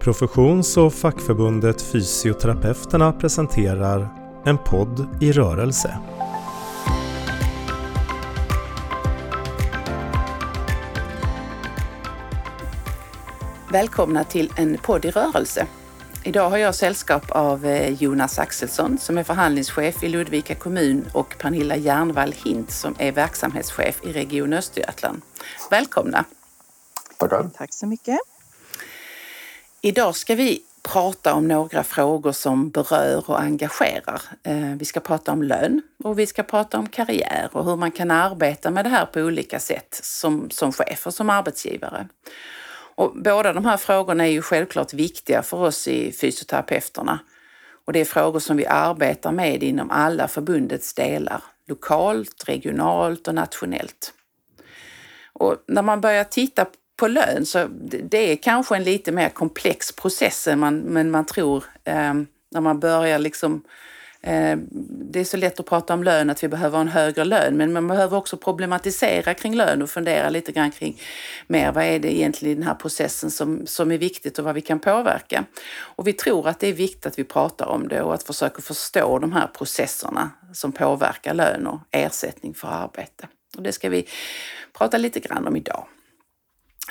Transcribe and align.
Professions 0.00 0.76
och 0.76 0.94
fackförbundet 0.94 1.82
Fysioterapeuterna 1.82 3.12
presenterar 3.12 4.08
En 4.46 4.58
podd 4.58 5.22
i 5.22 5.32
rörelse. 5.32 5.98
Välkomna 13.72 14.24
till 14.24 14.52
En 14.56 14.78
podd 14.78 15.04
i 15.04 15.10
rörelse. 15.10 15.66
Idag 16.24 16.50
har 16.50 16.58
jag 16.58 16.74
sällskap 16.74 17.30
av 17.30 17.66
eh, 17.66 18.02
Jonas 18.02 18.38
Axelsson 18.38 18.98
som 18.98 19.18
är 19.18 19.24
förhandlingschef 19.24 20.02
i 20.02 20.08
Ludvika 20.08 20.54
kommun 20.54 21.06
och 21.12 21.36
Pernilla 21.38 21.76
Järnvall 21.76 22.32
Hint 22.32 22.70
som 22.70 22.94
är 22.98 23.12
verksamhetschef 23.12 24.00
i 24.02 24.12
Region 24.12 24.52
Östergötland. 24.52 25.22
Välkomna! 25.70 26.24
Tackar! 27.18 27.50
Tack 27.54 27.74
så 27.74 27.86
mycket! 27.86 28.29
Idag 29.82 30.16
ska 30.16 30.34
vi 30.34 30.62
prata 30.82 31.34
om 31.34 31.48
några 31.48 31.84
frågor 31.84 32.32
som 32.32 32.70
berör 32.70 33.30
och 33.30 33.40
engagerar. 33.40 34.22
Eh, 34.42 34.74
vi 34.78 34.84
ska 34.84 35.00
prata 35.00 35.32
om 35.32 35.42
lön 35.42 35.82
och 36.04 36.18
vi 36.18 36.26
ska 36.26 36.42
prata 36.42 36.78
om 36.78 36.88
karriär 36.88 37.48
och 37.52 37.64
hur 37.64 37.76
man 37.76 37.90
kan 37.90 38.10
arbeta 38.10 38.70
med 38.70 38.84
det 38.84 38.88
här 38.88 39.06
på 39.06 39.20
olika 39.20 39.58
sätt 39.58 40.00
som, 40.02 40.50
som 40.50 40.72
chef 40.72 41.06
och 41.06 41.14
som 41.14 41.30
arbetsgivare. 41.30 42.08
Och 42.94 43.12
båda 43.14 43.52
de 43.52 43.64
här 43.64 43.76
frågorna 43.76 44.26
är 44.26 44.30
ju 44.30 44.42
självklart 44.42 44.92
viktiga 44.92 45.42
för 45.42 45.56
oss 45.56 45.88
i 45.88 46.12
fysioterapeuterna. 46.12 47.18
Och 47.84 47.92
det 47.92 48.00
är 48.00 48.04
frågor 48.04 48.40
som 48.40 48.56
vi 48.56 48.66
arbetar 48.66 49.32
med 49.32 49.62
inom 49.62 49.90
alla 49.90 50.28
förbundets 50.28 50.94
delar, 50.94 51.42
lokalt, 51.66 52.44
regionalt 52.46 53.28
och 53.28 53.34
nationellt. 53.34 54.12
Och 55.32 55.56
när 55.66 55.82
man 55.82 56.00
börjar 56.00 56.24
titta 56.24 56.66
på 57.00 57.08
lön 57.08 57.46
så 57.46 57.66
det 58.02 58.32
är 58.32 58.36
kanske 58.36 58.76
en 58.76 58.84
lite 58.84 59.12
mer 59.12 59.28
komplex 59.28 59.92
process 59.92 60.48
än 60.48 60.58
man, 60.58 60.78
men 60.78 61.10
man 61.10 61.26
tror 61.26 61.64
eh, 61.84 62.14
när 62.50 62.60
man 62.60 62.80
börjar 62.80 63.18
liksom 63.18 63.64
eh, 64.22 64.58
det 65.10 65.20
är 65.20 65.24
så 65.24 65.36
lätt 65.36 65.60
att 65.60 65.66
prata 65.66 65.94
om 65.94 66.04
lön, 66.04 66.30
att 66.30 66.42
vi 66.42 66.48
behöver 66.48 66.78
en 66.78 66.88
högre 66.88 67.24
lön, 67.24 67.56
men 67.56 67.72
man 67.72 67.88
behöver 67.88 68.16
också 68.16 68.36
problematisera 68.36 69.34
kring 69.34 69.54
lön 69.54 69.82
och 69.82 69.90
fundera 69.90 70.30
lite 70.30 70.52
grann 70.52 70.70
kring 70.70 71.00
mer 71.46 71.72
vad 71.72 71.84
är 71.84 71.98
det 71.98 72.12
egentligen 72.12 72.52
i 72.52 72.54
den 72.54 72.66
här 72.66 72.74
processen 72.74 73.30
som, 73.30 73.66
som 73.66 73.92
är 73.92 73.98
viktigt 73.98 74.38
och 74.38 74.44
vad 74.44 74.54
vi 74.54 74.60
kan 74.60 74.78
påverka. 74.78 75.44
Och 75.96 76.06
vi 76.06 76.12
tror 76.12 76.48
att 76.48 76.60
det 76.60 76.68
är 76.68 76.72
viktigt 76.72 77.06
att 77.06 77.18
vi 77.18 77.24
pratar 77.24 77.66
om 77.66 77.88
det 77.88 78.02
och 78.02 78.14
att 78.14 78.22
försöka 78.22 78.62
förstå 78.62 79.18
de 79.18 79.32
här 79.32 79.46
processerna 79.46 80.30
som 80.52 80.72
påverkar 80.72 81.34
lön 81.34 81.66
och 81.66 81.80
ersättning 81.90 82.54
för 82.54 82.68
arbete. 82.68 83.28
Och 83.56 83.62
det 83.62 83.72
ska 83.72 83.88
vi 83.88 84.08
prata 84.72 84.98
lite 84.98 85.20
grann 85.20 85.46
om 85.46 85.56
idag. 85.56 85.86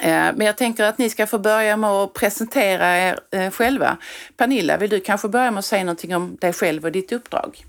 Eh, 0.02 0.36
men 0.36 0.42
jag 0.42 0.58
tänker 0.58 0.83
att 0.83 0.97
ni 0.97 1.09
ska 1.09 1.28
få 1.28 1.39
börja 1.39 1.78
med 1.78 1.89
att 1.89 2.14
presentera 2.14 2.97
er 2.97 3.19
eh, 3.31 3.52
själva. 3.52 3.97
Pernilla, 4.38 4.78
vill 4.78 4.89
du 4.89 5.00
kanske 5.00 5.28
börja 5.28 5.52
med 5.52 5.59
att 5.59 5.66
säga 5.66 5.83
någonting 5.83 6.16
om 6.16 6.38
dig 6.41 6.53
själv 6.53 6.86
och 6.86 6.91
ditt 6.91 7.11
uppdrag? 7.11 7.66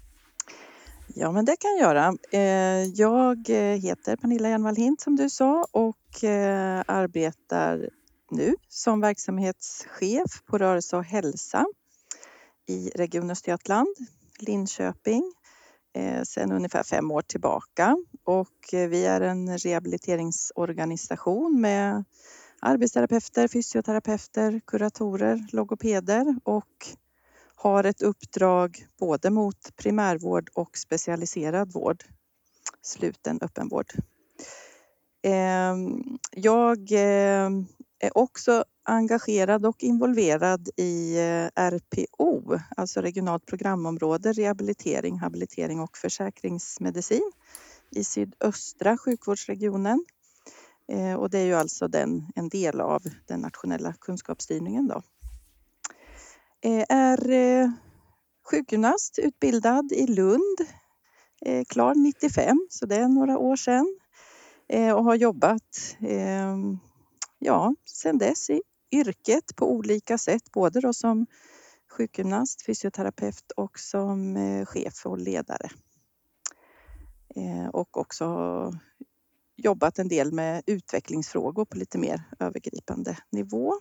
Ja, 1.14 1.32
men 1.32 1.44
det 1.44 1.56
kan 1.56 1.70
jag 1.70 1.80
göra. 1.80 2.14
Eh, 2.32 2.84
jag 2.94 3.48
heter 3.82 4.16
Pernilla 4.16 4.48
Hjelmwall 4.48 4.76
Hint 4.76 5.00
som 5.00 5.16
du 5.16 5.30
sa 5.30 5.66
och 5.70 5.96
arbetar 6.86 7.88
nu 8.30 8.54
som 8.68 9.00
verksamhetschef 9.00 10.42
på 10.46 10.58
Rörelse 10.58 10.96
och 10.96 11.04
hälsa 11.04 11.66
i 12.66 12.90
Region 12.94 13.30
Östergötland, 13.30 13.88
Linköping, 14.38 15.32
Eh, 15.92 16.22
sedan 16.22 16.52
ungefär 16.52 16.82
fem 16.82 17.10
år 17.10 17.22
tillbaka. 17.22 17.96
Och 18.24 18.74
eh, 18.74 18.88
vi 18.88 19.06
är 19.06 19.20
en 19.20 19.58
rehabiliteringsorganisation 19.58 21.60
med 21.60 22.04
arbetsterapeuter, 22.60 23.48
fysioterapeuter, 23.48 24.60
kuratorer, 24.66 25.46
logopeder 25.52 26.36
och 26.44 26.86
har 27.54 27.84
ett 27.84 28.02
uppdrag 28.02 28.86
både 28.98 29.30
mot 29.30 29.76
primärvård 29.76 30.50
och 30.54 30.78
specialiserad 30.78 31.72
vård, 31.72 32.04
sluten 32.82 33.38
öppenvård. 33.42 33.92
Ehm, 35.22 36.18
jag 36.30 36.92
eh, 36.92 37.50
är 37.98 38.18
också 38.18 38.64
engagerad 38.90 39.66
och 39.66 39.82
involverad 39.82 40.68
i 40.76 41.18
eh, 41.18 41.62
RPO, 41.70 42.58
alltså 42.76 43.00
regionalt 43.00 43.46
programområde, 43.46 44.32
rehabilitering, 44.32 45.18
habilitering 45.18 45.80
och 45.80 45.96
försäkringsmedicin 45.96 47.32
i 47.90 48.04
sydöstra 48.04 48.98
sjukvårdsregionen. 48.98 50.04
Eh, 50.88 51.14
och 51.14 51.30
det 51.30 51.38
är 51.38 51.44
ju 51.44 51.54
alltså 51.54 51.88
den, 51.88 52.26
en 52.34 52.48
del 52.48 52.80
av 52.80 53.02
den 53.26 53.40
nationella 53.40 53.94
kunskapsstyrningen. 54.00 54.88
Då. 54.88 55.02
Eh, 56.62 56.84
är 56.88 57.72
sjukgymnast, 58.50 59.18
utbildad 59.18 59.92
i 59.92 60.06
Lund, 60.06 60.58
klar 61.68 61.94
95, 61.94 62.66
så 62.70 62.86
det 62.86 62.96
är 62.96 63.08
några 63.08 63.38
år 63.38 63.56
sedan. 63.56 63.96
Och 64.94 65.04
har 65.04 65.14
jobbat 65.14 65.96
ehm, 66.00 66.78
ja, 67.38 67.74
sedan 67.84 68.18
dess 68.18 68.50
i 68.50 68.62
yrket 68.92 69.56
på 69.56 69.72
olika 69.72 70.18
sätt, 70.18 70.52
både 70.52 70.80
då 70.80 70.92
som 70.92 71.26
sjukgymnast, 71.90 72.66
fysioterapeut 72.66 73.50
och 73.56 73.78
som 73.78 74.36
eh, 74.36 74.66
chef 74.66 75.06
och 75.06 75.18
ledare. 75.18 75.70
Eh, 77.36 77.68
och 77.68 77.96
också 77.96 78.26
jobbat 79.56 79.98
en 79.98 80.08
del 80.08 80.32
med 80.32 80.62
utvecklingsfrågor 80.66 81.64
på 81.64 81.76
lite 81.76 81.98
mer 81.98 82.22
övergripande 82.38 83.18
nivå. 83.32 83.74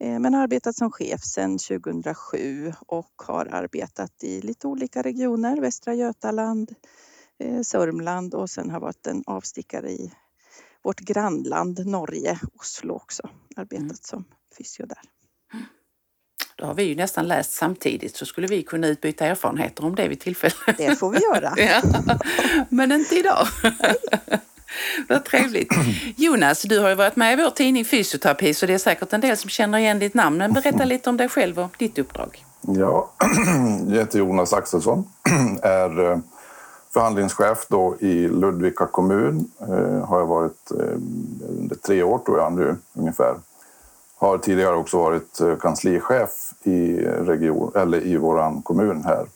Men 0.00 0.22
men 0.22 0.34
arbetat 0.34 0.76
som 0.76 0.90
chef 0.90 1.24
sedan 1.24 1.58
2007 1.58 2.72
och 2.86 3.12
har 3.16 3.46
arbetat 3.46 4.24
i 4.24 4.40
lite 4.40 4.66
olika 4.66 5.02
regioner, 5.02 5.60
Västra 5.60 5.94
Götaland, 5.94 6.74
Sörmland 7.62 8.34
och 8.34 8.50
sen 8.50 8.70
har 8.70 8.80
varit 8.80 9.06
en 9.06 9.24
avstickare 9.26 9.90
i 9.90 10.12
vårt 10.84 11.00
grannland 11.00 11.86
Norge, 11.86 12.38
Oslo 12.54 12.94
också, 12.94 13.28
arbetat 13.56 13.82
mm. 13.82 13.96
som 14.00 14.24
fysio 14.58 14.86
där. 14.86 14.98
Då 16.56 16.66
har 16.66 16.74
vi 16.74 16.82
ju 16.82 16.94
nästan 16.94 17.28
läst 17.28 17.52
samtidigt 17.52 18.16
så 18.16 18.26
skulle 18.26 18.46
vi 18.46 18.62
kunna 18.62 18.86
utbyta 18.86 19.26
erfarenheter 19.26 19.84
om 19.84 19.94
det 19.94 20.08
vid 20.08 20.20
tillfälle. 20.20 20.54
Det 20.78 20.96
får 20.98 21.10
vi 21.10 21.18
göra. 21.18 21.54
ja. 21.56 21.82
Men 22.68 22.92
inte 22.92 23.14
idag. 23.14 23.46
Vad 25.08 25.24
trevligt. 25.24 25.72
Jonas, 26.16 26.62
du 26.62 26.78
har 26.78 26.88
ju 26.88 26.94
varit 26.94 27.16
med 27.16 27.38
i 27.38 27.42
vår 27.42 27.50
tidning 27.50 27.84
Fysioterapi 27.84 28.54
så 28.54 28.66
det 28.66 28.74
är 28.74 28.78
säkert 28.78 29.12
en 29.12 29.20
del 29.20 29.36
som 29.36 29.50
känner 29.50 29.78
igen 29.78 29.98
ditt 29.98 30.14
namn. 30.14 30.38
Men 30.38 30.52
berätta 30.52 30.84
lite 30.84 31.10
om 31.10 31.16
dig 31.16 31.28
själv 31.28 31.58
och 31.58 31.74
ditt 31.78 31.98
uppdrag. 31.98 32.44
Ja, 32.60 33.12
jag 33.88 33.96
heter 33.96 34.18
Jonas 34.18 34.52
Axelsson, 34.52 35.08
är 35.62 36.10
eh, 36.10 36.18
förhandlingschef 36.90 37.66
då 37.68 37.96
i 37.98 38.28
Ludvika 38.28 38.86
kommun. 38.86 39.50
Eh, 39.60 40.06
har 40.08 40.18
jag 40.18 40.26
varit 40.26 40.70
eh, 40.70 40.96
under 41.48 41.76
tre 41.76 42.02
år 42.02 42.18
tror 42.18 42.38
jag 42.38 42.52
nu 42.52 42.76
ungefär. 42.92 43.34
Har 44.16 44.38
tidigare 44.38 44.76
också 44.76 44.98
varit 44.98 45.40
eh, 45.40 45.56
kanslichef 45.56 46.52
i, 46.62 46.96
region, 47.02 47.72
eller 47.74 48.06
i 48.06 48.16
vår 48.16 48.62
kommun 48.62 49.04
här 49.04 49.26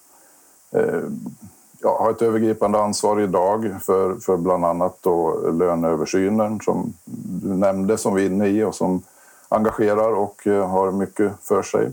jag 1.83 1.99
har 1.99 2.11
ett 2.11 2.23
övergripande 2.23 2.79
ansvar 2.79 3.21
idag 3.21 3.75
för, 3.83 4.15
för 4.15 4.37
bland 4.37 4.65
annat 4.65 4.99
då 5.01 5.51
löneöversynen 5.51 6.61
som 6.61 6.93
du 7.43 7.49
nämnde, 7.49 7.99
som 7.99 8.15
vi 8.15 8.23
är 8.23 8.27
inne 8.27 8.47
i 8.47 8.65
och 8.65 8.75
som 8.75 9.03
engagerar 9.49 10.13
och 10.13 10.43
har 10.45 10.93
mycket 10.93 11.33
för 11.43 11.63
sig. 11.63 11.93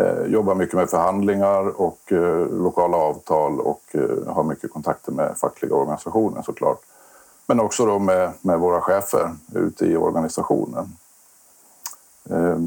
Eh, 0.00 0.26
jobbar 0.26 0.54
mycket 0.54 0.74
med 0.74 0.90
förhandlingar 0.90 1.80
och 1.80 2.12
eh, 2.12 2.46
lokala 2.46 2.96
avtal 2.96 3.60
och 3.60 3.82
eh, 3.92 4.34
har 4.34 4.44
mycket 4.44 4.72
kontakter 4.72 5.12
med 5.12 5.36
fackliga 5.36 5.74
organisationer 5.74 6.42
såklart. 6.42 6.80
Men 7.46 7.60
också 7.60 7.86
då 7.86 7.98
med, 7.98 8.32
med 8.40 8.58
våra 8.58 8.80
chefer 8.80 9.36
ute 9.54 9.86
i 9.86 9.96
organisationen. 9.96 10.96
Eh, 12.30 12.58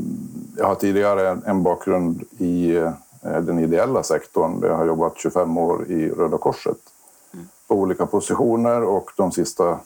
jag 0.57 0.67
har 0.67 0.75
tidigare 0.75 1.37
en 1.45 1.63
bakgrund 1.63 2.23
i 2.37 2.83
den 3.21 3.59
ideella 3.59 4.03
sektorn. 4.03 4.59
Jag 4.61 4.77
har 4.77 4.85
jobbat 4.85 5.13
25 5.17 5.57
år 5.57 5.85
i 5.91 6.09
Röda 6.09 6.37
Korset 6.37 6.77
mm. 7.33 7.47
på 7.67 7.75
olika 7.75 8.05
positioner 8.05 8.83
och 8.83 9.11
de 9.17 9.31
sista 9.31 9.79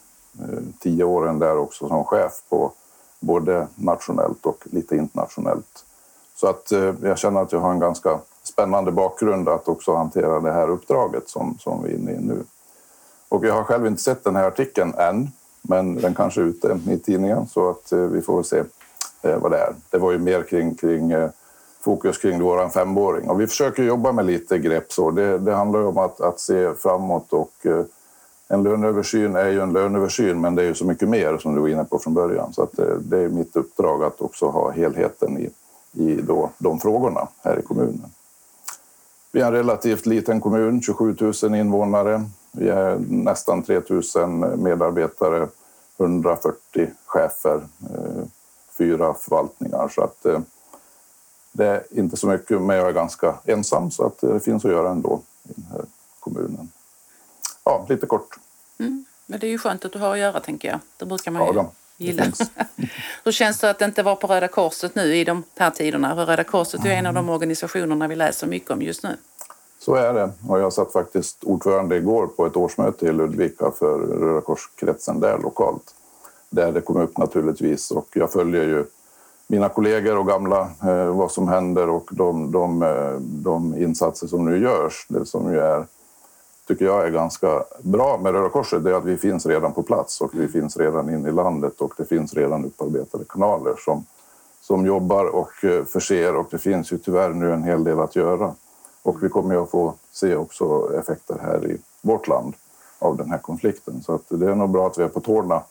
tio 0.80 1.04
åren 1.04 1.40
där 1.40 1.58
också 1.58 1.88
som 1.88 2.04
chef 2.04 2.34
på 2.50 2.72
både 3.20 3.68
nationellt 3.76 4.46
och 4.46 4.64
lite 4.72 4.96
internationellt. 4.96 5.86
Så 6.36 6.48
att 6.48 6.72
eh, 6.72 6.94
jag 7.02 7.18
känner 7.18 7.42
att 7.42 7.52
jag 7.52 7.60
har 7.60 7.72
en 7.72 7.80
ganska 7.80 8.20
spännande 8.44 8.92
bakgrund 8.92 9.50
att 9.50 9.68
också 9.68 9.96
hantera 9.96 10.40
det 10.40 10.52
här 10.52 10.70
uppdraget 10.70 11.30
som, 11.30 11.58
som 11.60 11.84
vi 11.84 11.90
är 11.90 11.96
inne 11.96 12.12
i 12.12 12.20
nu. 12.20 12.44
Och 13.30 13.46
jag 13.46 13.54
har 13.54 13.64
själv 13.64 13.88
inte 13.88 14.02
sett 14.02 14.24
den 14.24 14.36
här 14.36 14.48
artikeln 14.48 14.94
än, 14.94 15.32
men 15.62 15.96
den 15.96 16.16
kanske 16.16 16.42
är 16.42 16.46
ute 16.46 16.80
i 16.90 16.98
tidningen 17.00 17.48
så 17.48 17.70
att 17.70 17.92
eh, 17.92 18.00
vi 18.00 18.22
får 18.22 18.44
se 18.44 18.64
eh, 19.22 19.38
vad 19.38 19.52
det 19.52 19.58
är. 19.58 19.74
Det 19.90 19.98
var 19.98 20.12
ju 20.12 20.20
mer 20.20 20.44
kring, 20.44 20.76
kring 20.76 21.14
fokus 21.80 22.18
kring 22.18 22.42
vår 22.42 22.70
femåring. 22.70 23.30
Och 23.30 23.42
vi 23.42 23.48
försöker 23.48 23.84
jobba 23.84 24.12
med 24.12 24.26
lite 24.26 24.58
grepp. 24.58 24.92
Så. 24.92 25.12
Det, 25.12 25.38
det 25.38 25.54
handlar 25.54 25.80
om 25.80 25.98
att, 25.98 26.22
att, 26.22 26.40
se 26.40 26.74
framåt 26.74 27.34
och 27.34 27.52
en 28.48 28.64
löneöversyn 28.64 29.36
är 29.36 29.50
ju 29.50 29.62
en 29.62 29.74
löneöversyn 29.74 30.42
men 30.42 30.56
det 30.56 30.62
är 30.62 30.66
ju 30.66 30.74
så 30.74 30.86
mycket 30.86 31.10
mer 31.10 31.38
som 31.38 31.56
du 31.56 31.62
var 31.62 31.68
inne 31.68 31.84
på 31.84 32.00
från 32.00 32.14
början. 32.14 32.54
Så 32.54 32.64
att 32.64 32.72
det, 32.72 33.00
det 33.00 33.20
är 33.20 33.30
mitt 33.30 33.56
uppdrag 33.56 34.04
att 34.04 34.22
också 34.22 34.48
ha 34.48 34.72
helheten 34.72 35.38
i, 35.38 35.50
i 35.96 36.22
då 36.22 36.50
de 36.58 36.80
frågorna 36.80 37.28
här 37.44 37.60
i 37.60 37.62
kommunen. 37.62 38.12
Vi 39.32 39.42
är 39.42 39.46
en 39.46 39.52
relativt 39.54 40.06
liten 40.06 40.42
kommun, 40.42 40.82
27 40.82 41.16
000 41.44 41.56
invånare. 41.56 42.30
Vi 42.52 42.70
är 42.70 42.98
nästan 43.10 43.64
3 43.64 43.82
000 44.16 44.58
medarbetare, 44.58 45.48
140 45.98 46.88
chefer, 47.06 47.56
eh, 47.82 48.24
fyra 48.78 49.14
förvaltningar. 49.14 49.88
Så 49.88 50.02
att 50.02 50.26
eh, 50.26 50.40
det 51.52 51.66
är 51.66 51.84
inte 51.92 52.18
så 52.18 52.28
mycket, 52.28 52.62
men 52.62 52.76
jag 52.76 52.88
är 52.88 52.92
ganska 52.92 53.36
ensam 53.46 53.92
så 53.92 54.06
att 54.06 54.18
det 54.22 54.40
finns 54.40 54.66
att 54.66 54.72
göra 54.72 54.90
ändå 54.90 55.22
i 55.44 55.54
den 55.56 55.66
här 55.72 55.86
kommunen. 56.20 56.72
Ja, 57.64 57.86
lite 57.90 58.06
kort. 58.06 58.40
Mm. 58.80 59.06
Men 59.26 59.40
det 59.40 59.48
är 59.48 59.52
ju 59.52 59.58
skönt 59.58 59.86
att 59.86 59.92
du 59.92 60.00
har 60.00 60.12
att 60.12 60.20
göra 60.20 60.40
tänker 60.40 60.68
jag. 60.68 60.80
Det 60.98 61.06
brukar 61.06 61.32
man 61.32 61.42
ju 61.42 61.54
Ja, 61.54 61.72
gilla. 61.98 62.24
Hur 63.24 63.32
känns 63.32 63.60
det 63.60 63.70
att 63.70 63.82
inte 63.82 64.04
vara 64.04 64.16
på 64.16 64.28
Röda 64.28 64.48
Korset 64.48 64.96
nu 64.96 65.16
i 65.16 65.24
de 65.24 65.44
här 65.58 65.70
tiderna? 65.70 66.16
För 66.16 66.26
Röda 66.26 66.44
Korset 66.44 66.86
är 66.86 66.90
ju 66.90 66.96
en 66.96 67.06
av 67.06 67.14
de 67.14 67.30
organisationerna 67.30 68.08
vi 68.08 68.16
läser 68.16 68.48
mycket 68.48 68.72
om 68.72 68.82
just 68.82 69.04
nu. 69.04 69.18
Så 69.80 69.96
är 69.96 70.14
det. 70.14 70.32
Och 70.48 70.60
jag 70.60 70.74
satt 70.74 70.92
faktiskt 70.92 71.44
ordförande 71.44 71.98
igår 71.98 72.28
på 72.28 72.46
ett 72.46 72.56
årsmöte 72.56 73.06
i 73.06 73.12
Ludvika 73.12 73.72
för 73.72 74.00
Röda 74.00 74.42
Korskretsen 74.42 75.20
där 75.20 75.38
lokalt. 75.38 75.96
Där 76.50 76.72
det 76.72 76.82
kom 76.82 76.98
upp 76.98 77.18
naturligtvis 77.18 77.92
och 77.92 78.08
jag 78.14 78.32
följer 78.32 78.64
ju 78.64 78.86
mina 79.48 79.70
kollegor 79.70 80.18
och 80.18 80.28
gamla 80.28 80.62
eh, 80.84 81.16
vad 81.16 81.32
som 81.32 81.48
händer 81.48 81.90
och 81.90 82.10
de, 82.12 82.52
de, 82.52 82.84
eh, 82.84 83.20
de 83.20 83.78
insatser 83.78 84.28
som 84.28 84.46
nu 84.46 84.58
görs. 84.58 85.06
Det 85.10 85.26
som 85.26 85.52
ju 85.52 85.60
är, 85.60 85.86
tycker 86.68 86.86
jag 86.86 87.06
är 87.06 87.12
ganska 87.12 87.64
bra 87.80 88.18
med 88.18 88.34
Röda 88.34 88.50
Korset 88.50 88.84
det 88.84 88.90
är 88.90 88.94
att 88.94 89.06
vi 89.06 89.18
finns 89.18 89.46
redan 89.46 89.74
på 89.74 89.84
plats 89.84 90.22
och 90.22 90.32
vi 90.34 90.48
finns 90.48 90.78
redan 90.78 91.10
inne 91.10 91.30
i 91.30 91.32
landet 91.32 91.82
och 91.82 91.94
det 91.98 92.06
finns 92.06 92.34
redan 92.34 92.66
upparbetade 92.66 93.24
kanaler 93.30 93.76
som, 93.86 94.06
som 94.62 94.86
jobbar 94.86 95.26
och 95.26 95.66
eh, 95.66 95.86
förser 95.86 96.36
och 96.36 96.48
det 96.52 96.58
finns 96.58 96.92
ju 96.92 96.98
tyvärr 96.98 97.30
nu 97.30 97.54
en 97.54 97.64
hel 97.64 97.84
del 97.84 98.00
att 98.00 98.16
göra. 98.16 98.54
Och 99.02 99.24
vi 99.24 99.30
kommer 99.30 99.56
ju 99.56 99.62
att 99.62 99.70
få 99.70 99.94
se 100.12 100.36
också 100.36 100.94
effekter 101.00 101.38
här 101.42 101.72
i 101.72 101.78
vårt 102.02 102.28
land 102.28 102.54
av 103.00 103.18
den 103.18 103.32
här 103.32 103.38
konflikten. 103.38 104.04
Så 104.04 104.16
att 104.16 104.24
det 104.30 104.52
är 104.52 104.56
nog 104.56 104.70
bra 104.70 104.88
att 104.88 104.98
vi 104.98 105.04
är 105.04 105.08
på 105.08 105.20
tårna 105.20 105.64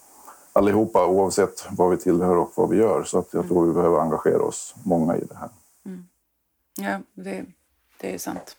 allihopa 0.53 1.07
oavsett 1.07 1.67
vad 1.71 1.91
vi 1.91 1.97
tillhör 1.97 2.37
och 2.37 2.53
vad 2.55 2.69
vi 2.69 2.77
gör. 2.77 3.05
Så 3.05 3.19
att 3.19 3.35
jag 3.35 3.49
tror 3.49 3.67
vi 3.67 3.73
behöver 3.73 3.99
engagera 3.99 4.43
oss 4.43 4.75
många 4.83 5.17
i 5.17 5.25
det 5.25 5.37
här. 5.37 5.49
Mm. 5.87 6.07
Ja, 6.81 6.99
det, 7.15 7.45
det 8.01 8.15
är 8.15 8.19
sant. 8.19 8.57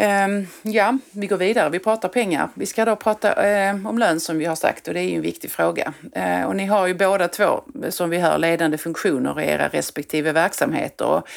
Ehm, 0.00 0.46
ja, 0.62 0.98
vi 1.12 1.26
går 1.26 1.36
vidare. 1.36 1.70
Vi 1.70 1.78
pratar 1.78 2.08
pengar. 2.08 2.48
Vi 2.54 2.66
ska 2.66 2.84
då 2.84 2.96
prata 2.96 3.46
eh, 3.48 3.86
om 3.86 3.98
lön 3.98 4.20
som 4.20 4.38
vi 4.38 4.44
har 4.44 4.56
sagt 4.56 4.88
och 4.88 4.94
det 4.94 5.00
är 5.00 5.08
ju 5.08 5.14
en 5.14 5.22
viktig 5.22 5.50
fråga. 5.50 5.92
Eh, 6.12 6.44
och 6.44 6.56
ni 6.56 6.66
har 6.66 6.86
ju 6.86 6.94
båda 6.94 7.28
två, 7.28 7.62
som 7.88 8.10
vi 8.10 8.18
hör, 8.18 8.38
ledande 8.38 8.78
funktioner 8.78 9.40
i 9.40 9.50
era 9.50 9.68
respektive 9.68 10.32
verksamheter. 10.32 11.06
Och 11.06 11.28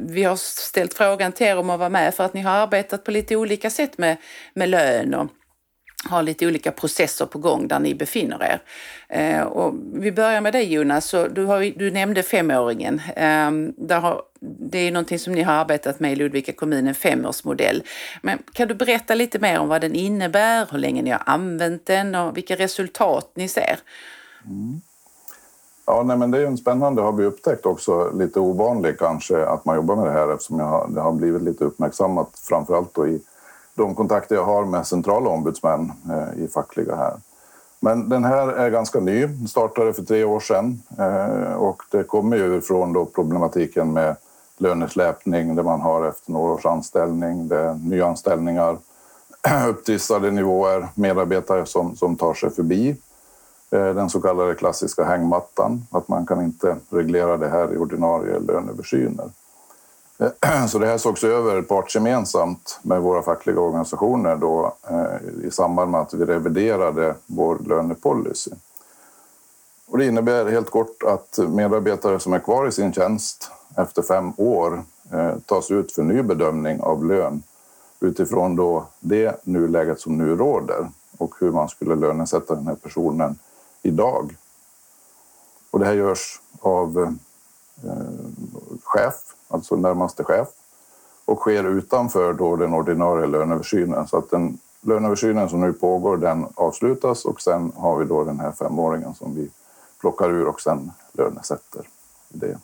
vi 0.00 0.24
har 0.24 0.36
ställt 0.36 0.94
frågan 0.94 1.32
till 1.32 1.46
er 1.46 1.58
om 1.58 1.70
att 1.70 1.78
vara 1.78 1.88
med 1.88 2.14
för 2.14 2.24
att 2.24 2.34
ni 2.34 2.40
har 2.40 2.52
arbetat 2.52 3.04
på 3.04 3.10
lite 3.10 3.36
olika 3.36 3.70
sätt 3.70 3.98
med, 3.98 4.16
med 4.54 4.68
lön 4.68 5.14
och 5.14 5.30
har 6.04 6.22
lite 6.22 6.46
olika 6.46 6.72
processer 6.72 7.26
på 7.26 7.38
gång 7.38 7.68
där 7.68 7.78
ni 7.78 7.94
befinner 7.94 8.42
er. 8.42 8.62
Eh, 9.08 9.42
och 9.42 9.74
vi 9.92 10.12
börjar 10.12 10.40
med 10.40 10.52
dig 10.52 10.72
Jonas, 10.72 11.04
så 11.06 11.28
du, 11.28 11.44
har, 11.44 11.78
du 11.78 11.90
nämnde 11.90 12.22
femåringen. 12.22 13.00
Eh, 13.16 13.50
där 13.76 14.00
har, 14.00 14.22
det 14.40 14.78
är 14.78 14.92
någonting 14.92 15.18
som 15.18 15.32
ni 15.32 15.42
har 15.42 15.54
arbetat 15.54 16.00
med 16.00 16.12
i 16.12 16.16
Ludvika 16.16 16.52
kommun, 16.52 16.86
en 16.86 16.94
femårsmodell. 16.94 17.82
Men 18.22 18.38
kan 18.52 18.68
du 18.68 18.74
berätta 18.74 19.14
lite 19.14 19.38
mer 19.38 19.58
om 19.58 19.68
vad 19.68 19.80
den 19.80 19.94
innebär, 19.94 20.66
hur 20.70 20.78
länge 20.78 21.02
ni 21.02 21.10
har 21.10 21.22
använt 21.26 21.86
den 21.86 22.14
och 22.14 22.36
vilka 22.36 22.56
resultat 22.56 23.30
ni 23.34 23.48
ser? 23.48 23.78
Mm. 24.46 24.80
Ja, 25.86 26.02
nej, 26.02 26.16
men 26.16 26.30
det 26.30 26.38
är 26.38 26.46
en 26.46 26.56
spännande, 26.56 27.02
har 27.02 27.12
vi 27.12 27.24
upptäckt 27.24 27.66
också, 27.66 28.10
lite 28.10 28.40
ovanligt 28.40 28.98
kanske 28.98 29.46
att 29.46 29.64
man 29.64 29.76
jobbar 29.76 29.96
med 29.96 30.06
det 30.06 30.12
här 30.12 30.32
eftersom 30.32 30.58
jag 30.58 30.66
har, 30.66 30.88
det 30.88 31.00
har 31.00 31.12
blivit 31.12 31.42
lite 31.42 31.64
uppmärksammat 31.64 32.38
framförallt 32.48 32.94
då 32.94 33.08
i 33.08 33.20
de 33.74 33.94
kontakter 33.94 34.34
jag 34.34 34.44
har 34.44 34.64
med 34.64 34.86
centrala 34.86 35.30
ombudsmän 35.30 35.92
eh, 36.10 36.44
i 36.44 36.48
fackliga 36.48 36.96
här. 36.96 37.14
Men 37.80 38.08
den 38.08 38.24
här 38.24 38.48
är 38.48 38.70
ganska 38.70 39.00
ny, 39.00 39.28
startade 39.46 39.92
för 39.92 40.02
tre 40.02 40.24
år 40.24 40.40
sedan 40.40 40.82
eh, 40.98 41.54
och 41.54 41.82
det 41.90 42.04
kommer 42.04 42.36
ju 42.36 42.60
från 42.60 42.92
då 42.92 43.04
problematiken 43.04 43.92
med 43.92 44.16
lönesläpning 44.58 45.54
där 45.54 45.62
man 45.62 45.80
har 45.80 46.08
efter 46.08 46.32
några 46.32 46.52
års 46.52 46.66
anställning, 46.66 47.48
det 47.48 47.58
är 47.58 47.74
nyanställningar, 47.74 48.78
upptrissade 49.68 50.30
nivåer, 50.30 50.88
medarbetare 50.94 51.66
som, 51.66 51.96
som 51.96 52.16
tar 52.16 52.34
sig 52.34 52.50
förbi 52.50 52.96
eh, 53.70 53.94
den 53.94 54.10
så 54.10 54.20
kallade 54.20 54.54
klassiska 54.54 55.04
hängmattan, 55.04 55.86
att 55.90 56.08
man 56.08 56.26
kan 56.26 56.42
inte 56.42 56.76
reglera 56.90 57.36
det 57.36 57.48
här 57.48 57.74
i 57.74 57.76
ordinarie 57.76 58.38
löneöversyner. 58.38 59.30
Så 60.68 60.78
det 60.78 60.86
här 60.86 60.98
sågs 60.98 61.24
över 61.24 61.62
partsgemensamt 61.62 62.80
med 62.82 63.02
våra 63.02 63.22
fackliga 63.22 63.60
organisationer 63.60 64.36
då, 64.36 64.76
eh, 64.90 65.46
i 65.46 65.50
samband 65.50 65.90
med 65.90 66.00
att 66.00 66.14
vi 66.14 66.24
reviderade 66.24 67.14
vår 67.26 67.58
lönepolicy. 67.58 68.50
Och 69.86 69.98
det 69.98 70.06
innebär 70.06 70.46
helt 70.46 70.70
kort 70.70 71.02
att 71.02 71.38
medarbetare 71.48 72.20
som 72.20 72.32
är 72.32 72.38
kvar 72.38 72.66
i 72.66 72.72
sin 72.72 72.92
tjänst 72.92 73.50
efter 73.76 74.02
fem 74.02 74.32
år 74.36 74.82
eh, 75.12 75.38
tas 75.46 75.70
ut 75.70 75.92
för 75.92 76.02
ny 76.02 76.22
bedömning 76.22 76.80
av 76.80 77.04
lön 77.04 77.42
utifrån 78.00 78.56
då 78.56 78.86
det 79.00 79.46
nuläget 79.46 80.00
som 80.00 80.18
nu 80.18 80.36
råder 80.36 80.88
och 81.18 81.34
hur 81.40 81.50
man 81.50 81.68
skulle 81.68 81.94
lönesätta 81.94 82.54
den 82.54 82.66
här 82.66 82.74
personen 82.74 83.38
idag. 83.82 84.36
Och 85.70 85.78
det 85.78 85.86
här 85.86 85.94
görs 85.94 86.40
av 86.60 87.16
eh, 87.84 87.92
chef 88.82 89.14
alltså 89.54 89.76
närmaste 89.76 90.24
chef, 90.24 90.48
och 91.24 91.38
sker 91.38 91.64
utanför 91.64 92.32
då 92.32 92.56
den 92.56 92.74
ordinarie 92.74 93.26
löneöversynen. 93.26 94.06
Så 94.06 94.18
att 94.18 94.30
den 94.30 94.58
löneöversynen 94.80 95.48
som 95.48 95.60
nu 95.60 95.72
pågår, 95.72 96.16
den 96.16 96.46
avslutas 96.54 97.24
och 97.24 97.40
sen 97.40 97.72
har 97.76 97.96
vi 97.96 98.04
då 98.04 98.24
den 98.24 98.40
här 98.40 98.52
femåringen 98.52 99.14
som 99.14 99.34
vi 99.34 99.50
plockar 100.00 100.30
ur 100.30 100.48
och 100.48 100.60
sen 100.60 100.92
lönesätter 101.12 101.88
det. 102.28 102.58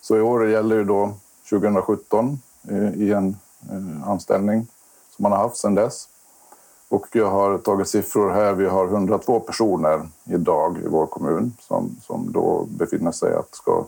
Så 0.00 0.16
i 0.16 0.20
år 0.20 0.48
gäller 0.48 0.76
ju 0.76 0.84
då 0.84 1.14
2017 1.50 2.40
eh, 2.68 2.92
i 2.92 3.12
en 3.12 3.36
eh, 3.70 4.08
anställning 4.08 4.66
som 5.10 5.22
man 5.22 5.32
har 5.32 5.38
haft 5.38 5.56
sedan 5.56 5.74
dess. 5.74 6.08
Och 6.88 7.06
jag 7.12 7.30
har 7.30 7.58
tagit 7.58 7.88
siffror 7.88 8.30
här. 8.30 8.52
Vi 8.52 8.66
har 8.66 8.84
102 8.84 9.40
personer 9.40 10.08
idag 10.24 10.78
i 10.78 10.88
vår 10.88 11.06
kommun 11.06 11.56
som, 11.60 11.96
som 12.02 12.32
då 12.32 12.66
befinner 12.68 13.12
sig 13.12 13.34
att 13.34 13.54
ska 13.54 13.84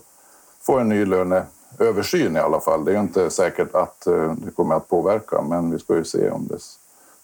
få 0.65 0.79
en 0.79 0.89
ny 0.89 1.05
löneöversyn 1.05 2.35
i 2.35 2.39
alla 2.39 2.59
fall. 2.59 2.85
Det 2.85 2.91
är 2.91 2.99
inte 2.99 3.29
säkert 3.29 3.75
att 3.75 4.07
eh, 4.07 4.33
det 4.33 4.51
kommer 4.51 4.75
att 4.75 4.89
påverka, 4.89 5.41
men 5.41 5.71
vi 5.71 5.79
ska 5.79 5.95
ju 5.95 6.03
se 6.03 6.29
om 6.29 6.47
det 6.47 6.59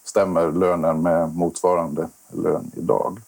stämmer 0.04 0.52
lönen 0.52 1.02
med 1.02 1.36
motsvarande 1.36 2.10
lön 2.30 2.72
idag. 2.76 3.20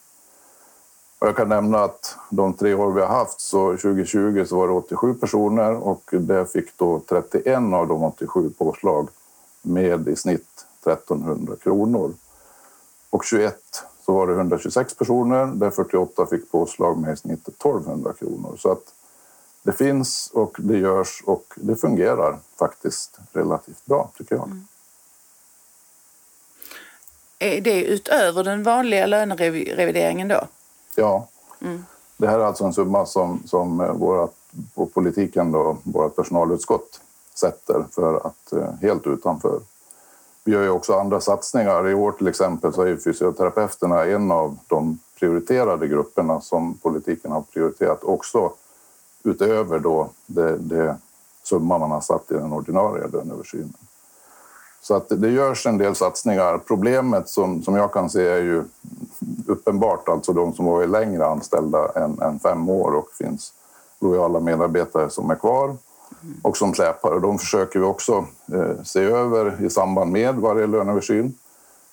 Och 1.20 1.28
jag 1.28 1.36
kan 1.36 1.50
nämna 1.50 1.84
att 1.84 2.18
de 2.30 2.54
tre 2.54 2.74
år 2.74 2.92
vi 2.92 3.02
har 3.02 3.08
haft, 3.08 3.42
så 3.42 3.72
2020 3.72 4.46
så 4.48 4.58
var 4.58 4.68
det 4.68 4.74
87 4.74 5.14
personer 5.14 5.88
och 5.88 6.10
det 6.12 6.52
fick 6.52 6.78
då 6.78 7.02
31 7.10 7.58
av 7.74 7.88
de 7.88 8.04
87 8.04 8.50
påslag 8.50 9.10
med 9.62 10.08
i 10.08 10.16
snitt 10.16 10.66
1300 10.86 11.56
kronor. 11.64 12.14
Och 13.10 13.24
21 13.26 13.56
så 14.06 14.14
var 14.14 14.28
det 14.28 14.34
126 14.34 14.98
personer 14.98 15.46
där 15.46 15.70
48 15.70 16.26
fick 16.26 16.52
påslag 16.52 16.98
med 16.98 17.14
i 17.14 17.18
snitt 17.18 17.48
1200 17.48 18.14
kronor. 18.14 18.56
Så 18.58 18.72
att 18.72 18.94
det 19.64 19.72
finns 19.72 20.30
och 20.34 20.58
det 20.60 20.78
görs 20.78 21.24
och 21.26 21.54
det 21.56 21.76
fungerar 21.76 22.38
faktiskt 22.60 23.20
relativt 23.32 23.86
bra 23.86 24.12
tycker 24.18 24.36
jag. 24.36 24.46
Mm. 24.46 24.68
Är 27.40 27.62
det 27.62 27.84
utöver 27.84 28.44
den 28.44 28.64
vanliga 28.64 29.06
lönerevideringen 29.06 30.28
då? 30.28 30.42
Ja. 30.96 31.28
Mm. 31.62 31.86
Det 32.18 32.28
här 32.28 32.40
är 32.40 32.44
alltså 32.44 32.64
en 32.66 32.74
summa 32.74 33.06
som, 33.06 33.44
som 33.46 33.82
eh, 33.82 33.92
vårat, 33.92 34.36
politiken 34.94 35.52
då, 35.52 35.78
vårt 35.84 36.16
personalutskott 36.16 37.02
sätter 37.36 37.86
för 37.92 38.28
att 38.28 38.54
eh, 38.54 38.74
helt 38.82 39.08
utanför. 39.08 39.60
Vi 40.44 40.52
gör 40.52 40.64
ju 40.64 40.70
också 40.70 40.94
andra 40.94 41.22
satsningar. 41.22 41.90
I 41.90 41.94
år 41.94 42.12
till 42.12 42.28
exempel 42.28 42.74
så 42.74 42.82
är 42.82 42.96
fysioterapeuterna 42.96 44.06
en 44.06 44.32
av 44.32 44.58
de 44.68 45.00
prioriterade 45.20 45.88
grupperna 45.88 46.42
som 46.42 46.78
politiken 46.78 47.32
har 47.32 47.42
prioriterat 47.42 48.04
också 48.04 48.54
utöver 49.24 49.80
då 49.80 50.10
det, 50.26 50.58
det 50.58 50.98
summa 51.44 51.78
man 51.78 51.92
har 51.92 52.02
satt 52.02 52.32
i 52.32 52.34
den 52.34 52.54
ordinarie 52.54 53.08
löneöversynen. 53.08 53.74
Så 54.82 54.96
att 54.96 55.10
det 55.10 55.30
görs 55.30 55.66
en 55.66 55.78
del 55.78 55.96
satsningar. 55.96 56.58
Problemet 56.58 57.30
som, 57.30 57.64
som 57.64 57.76
jag 57.76 57.94
kan 57.94 58.10
se 58.10 58.28
är 58.28 58.42
ju 58.42 58.64
uppenbart, 59.48 60.10
alltså 60.10 60.34
de 60.34 60.54
som 60.54 60.66
varit 60.66 60.90
längre 60.90 61.26
anställda 61.26 61.92
än, 61.96 62.22
än 62.22 62.40
fem 62.40 62.70
år 62.70 62.96
och 62.96 63.10
finns 63.18 63.54
lojala 64.00 64.40
medarbetare 64.40 65.10
som 65.10 65.30
är 65.30 65.36
kvar 65.36 65.76
och 66.42 66.58
som 66.58 66.74
släpar. 66.74 67.20
De 67.20 67.40
försöker 67.40 67.80
vi 67.80 67.86
också 67.86 68.26
eh, 68.54 68.84
se 68.84 69.04
över 69.04 69.66
i 69.66 69.70
samband 69.70 70.12
med 70.12 70.36
varje 70.36 70.68
löneöversyn. 70.68 71.28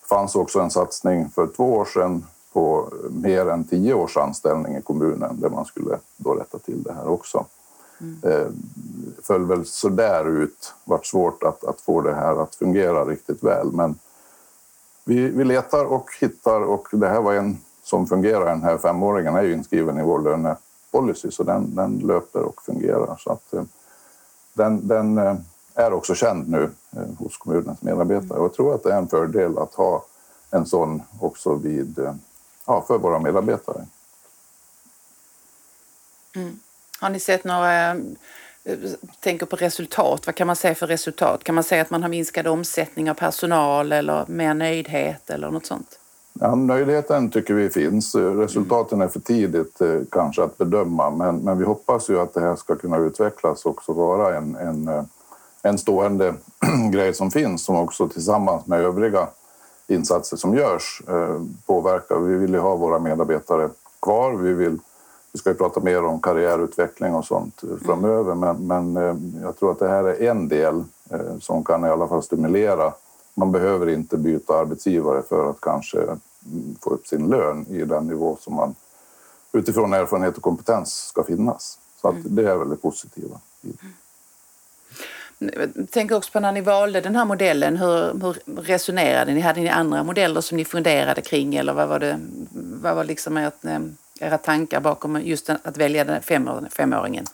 Det 0.02 0.08
fanns 0.08 0.36
också 0.36 0.60
en 0.60 0.70
satsning 0.70 1.28
för 1.28 1.46
två 1.46 1.74
år 1.74 1.84
sedan 1.84 2.26
på 2.52 2.92
mer 3.10 3.48
än 3.48 3.64
tio 3.64 3.94
års 3.94 4.16
anställning 4.16 4.76
i 4.76 4.82
kommunen 4.82 5.40
där 5.40 5.50
man 5.50 5.64
skulle 5.64 5.98
då 6.16 6.34
rätta 6.34 6.58
till 6.58 6.82
det 6.82 6.92
här 6.92 7.08
också. 7.08 7.46
Mm. 8.00 8.18
Eh, 8.22 8.46
föll 9.22 9.44
väl 9.44 9.66
sådär 9.66 10.28
ut, 10.28 10.74
vart 10.84 11.06
svårt 11.06 11.42
att, 11.42 11.64
att 11.64 11.80
få 11.80 12.00
det 12.00 12.14
här 12.14 12.42
att 12.42 12.54
fungera 12.54 13.04
riktigt 13.04 13.42
väl. 13.42 13.72
Men 13.72 13.98
vi, 15.04 15.28
vi 15.28 15.44
letar 15.44 15.84
och 15.84 16.10
hittar 16.20 16.60
och 16.60 16.88
det 16.92 17.08
här 17.08 17.20
var 17.20 17.34
en 17.34 17.58
som 17.82 18.06
fungerar. 18.06 18.46
Den 18.46 18.62
här 18.62 18.78
femåringen 18.78 19.36
är 19.36 19.42
ju 19.42 19.52
inskriven 19.52 19.98
i 19.98 20.02
vår 20.02 20.20
lönepolicy 20.20 21.30
så 21.30 21.42
den, 21.42 21.74
den 21.74 21.98
löper 21.98 22.42
och 22.42 22.62
fungerar. 22.62 23.16
Så 23.18 23.32
att, 23.32 23.52
eh, 23.52 23.62
den, 24.54 24.88
den 24.88 25.18
eh, 25.18 25.36
är 25.74 25.92
också 25.92 26.14
känd 26.14 26.48
nu 26.48 26.70
eh, 26.96 27.08
hos 27.18 27.36
kommunens 27.36 27.82
medarbetare 27.82 28.38
och 28.38 28.44
jag 28.44 28.54
tror 28.54 28.74
att 28.74 28.82
det 28.82 28.92
är 28.92 28.98
en 28.98 29.08
fördel 29.08 29.58
att 29.58 29.74
ha 29.74 30.04
en 30.50 30.66
sån 30.66 31.02
också 31.20 31.54
vid, 31.54 31.98
ja, 32.66 32.84
för 32.86 32.98
våra 32.98 33.18
medarbetare. 33.18 33.86
Mm. 36.36 36.60
Har 37.00 37.10
ni 37.10 37.20
sett 37.20 37.44
några 37.44 37.96
tänker 39.20 39.46
på 39.46 39.56
resultat, 39.56 40.26
vad 40.26 40.34
kan 40.34 40.46
man 40.46 40.56
säga 40.56 40.74
för 40.74 40.86
resultat? 40.86 41.44
Kan 41.44 41.54
man 41.54 41.64
säga 41.64 41.82
att 41.82 41.90
man 41.90 42.02
har 42.02 42.08
minskad 42.08 42.46
omsättning 42.46 43.10
av 43.10 43.14
personal 43.14 43.92
eller 43.92 44.24
mer 44.28 44.54
nöjdhet 44.54 45.30
eller 45.30 45.50
något 45.50 45.66
sånt? 45.66 45.98
Ja, 46.32 46.54
nöjdheten 46.54 47.30
tycker 47.30 47.54
vi 47.54 47.70
finns. 47.70 48.14
Resultaten 48.14 49.00
är 49.00 49.08
för 49.08 49.20
tidigt 49.20 49.80
eh, 49.80 50.00
kanske 50.10 50.42
att 50.42 50.58
bedöma 50.58 51.10
men, 51.10 51.36
men 51.36 51.58
vi 51.58 51.64
hoppas 51.64 52.10
ju 52.10 52.20
att 52.20 52.34
det 52.34 52.40
här 52.40 52.56
ska 52.56 52.76
kunna 52.76 52.98
utvecklas 52.98 53.64
och 53.64 53.70
också 53.70 53.92
vara 53.92 54.36
en, 54.36 54.56
en, 54.56 54.88
eh, 54.88 55.02
en 55.62 55.78
stående 55.78 56.34
grej 56.92 57.14
som 57.14 57.30
finns 57.30 57.64
som 57.64 57.76
också 57.76 58.08
tillsammans 58.08 58.66
med 58.66 58.80
övriga 58.80 59.28
insatser 59.90 60.36
som 60.36 60.54
görs 60.54 61.02
eh, 61.08 61.40
påverkar. 61.66 62.18
Vi 62.18 62.36
vill 62.36 62.52
ju 62.52 62.58
ha 62.58 62.76
våra 62.76 62.98
medarbetare 62.98 63.70
kvar. 64.02 64.32
Vi, 64.32 64.52
vill, 64.52 64.78
vi 65.32 65.38
ska 65.38 65.50
ju 65.50 65.56
prata 65.56 65.80
mer 65.80 66.04
om 66.04 66.20
karriärutveckling 66.20 67.14
och 67.14 67.24
sånt 67.24 67.62
framöver 67.84 68.34
men, 68.34 68.66
men 68.66 68.94
jag 69.42 69.56
tror 69.56 69.72
att 69.72 69.78
det 69.78 69.88
här 69.88 70.04
är 70.04 70.30
en 70.30 70.48
del 70.48 70.84
som 71.40 71.64
kan 71.64 71.84
i 71.84 71.88
alla 71.88 72.08
fall 72.08 72.22
stimulera 72.22 72.92
man 73.34 73.52
behöver 73.52 73.88
inte 73.88 74.16
byta 74.16 74.58
arbetsgivare 74.58 75.22
för 75.22 75.50
att 75.50 75.60
kanske 75.60 75.98
få 76.80 76.90
upp 76.90 77.06
sin 77.06 77.26
lön 77.26 77.66
i 77.68 77.84
den 77.84 78.06
nivå 78.06 78.38
som 78.40 78.54
man 78.54 78.74
utifrån 79.52 79.92
erfarenhet 79.92 80.36
och 80.36 80.42
kompetens 80.42 80.94
ska 80.94 81.22
finnas. 81.22 81.78
Så 82.00 82.08
att 82.08 82.14
mm. 82.14 82.34
det 82.34 82.50
är 82.50 82.56
väldigt 82.56 82.82
positiva. 82.82 83.40
Tänker 85.90 86.16
också 86.16 86.32
på 86.32 86.40
när 86.40 86.52
ni 86.52 86.60
valde 86.60 87.00
den 87.00 87.16
här 87.16 87.24
modellen, 87.24 87.76
hur, 87.76 88.22
hur 88.22 88.62
resonerade 88.62 89.34
ni? 89.34 89.40
Hade 89.40 89.60
ni 89.60 89.68
andra 89.68 90.02
modeller 90.02 90.40
som 90.40 90.56
ni 90.56 90.64
funderade 90.64 91.20
kring 91.20 91.54
eller 91.54 91.72
vad 91.72 91.88
var, 91.88 91.98
det, 91.98 92.20
vad 92.82 92.96
var 92.96 93.04
liksom 93.04 93.36
ert, 93.36 93.64
eh, 93.64 93.78
era 94.20 94.38
tankar 94.38 94.80
bakom 94.80 95.22
just 95.22 95.50
att 95.50 95.76
välja 95.76 96.04
den 96.04 96.22
fem, 96.22 96.50
femåringen? 96.70 97.24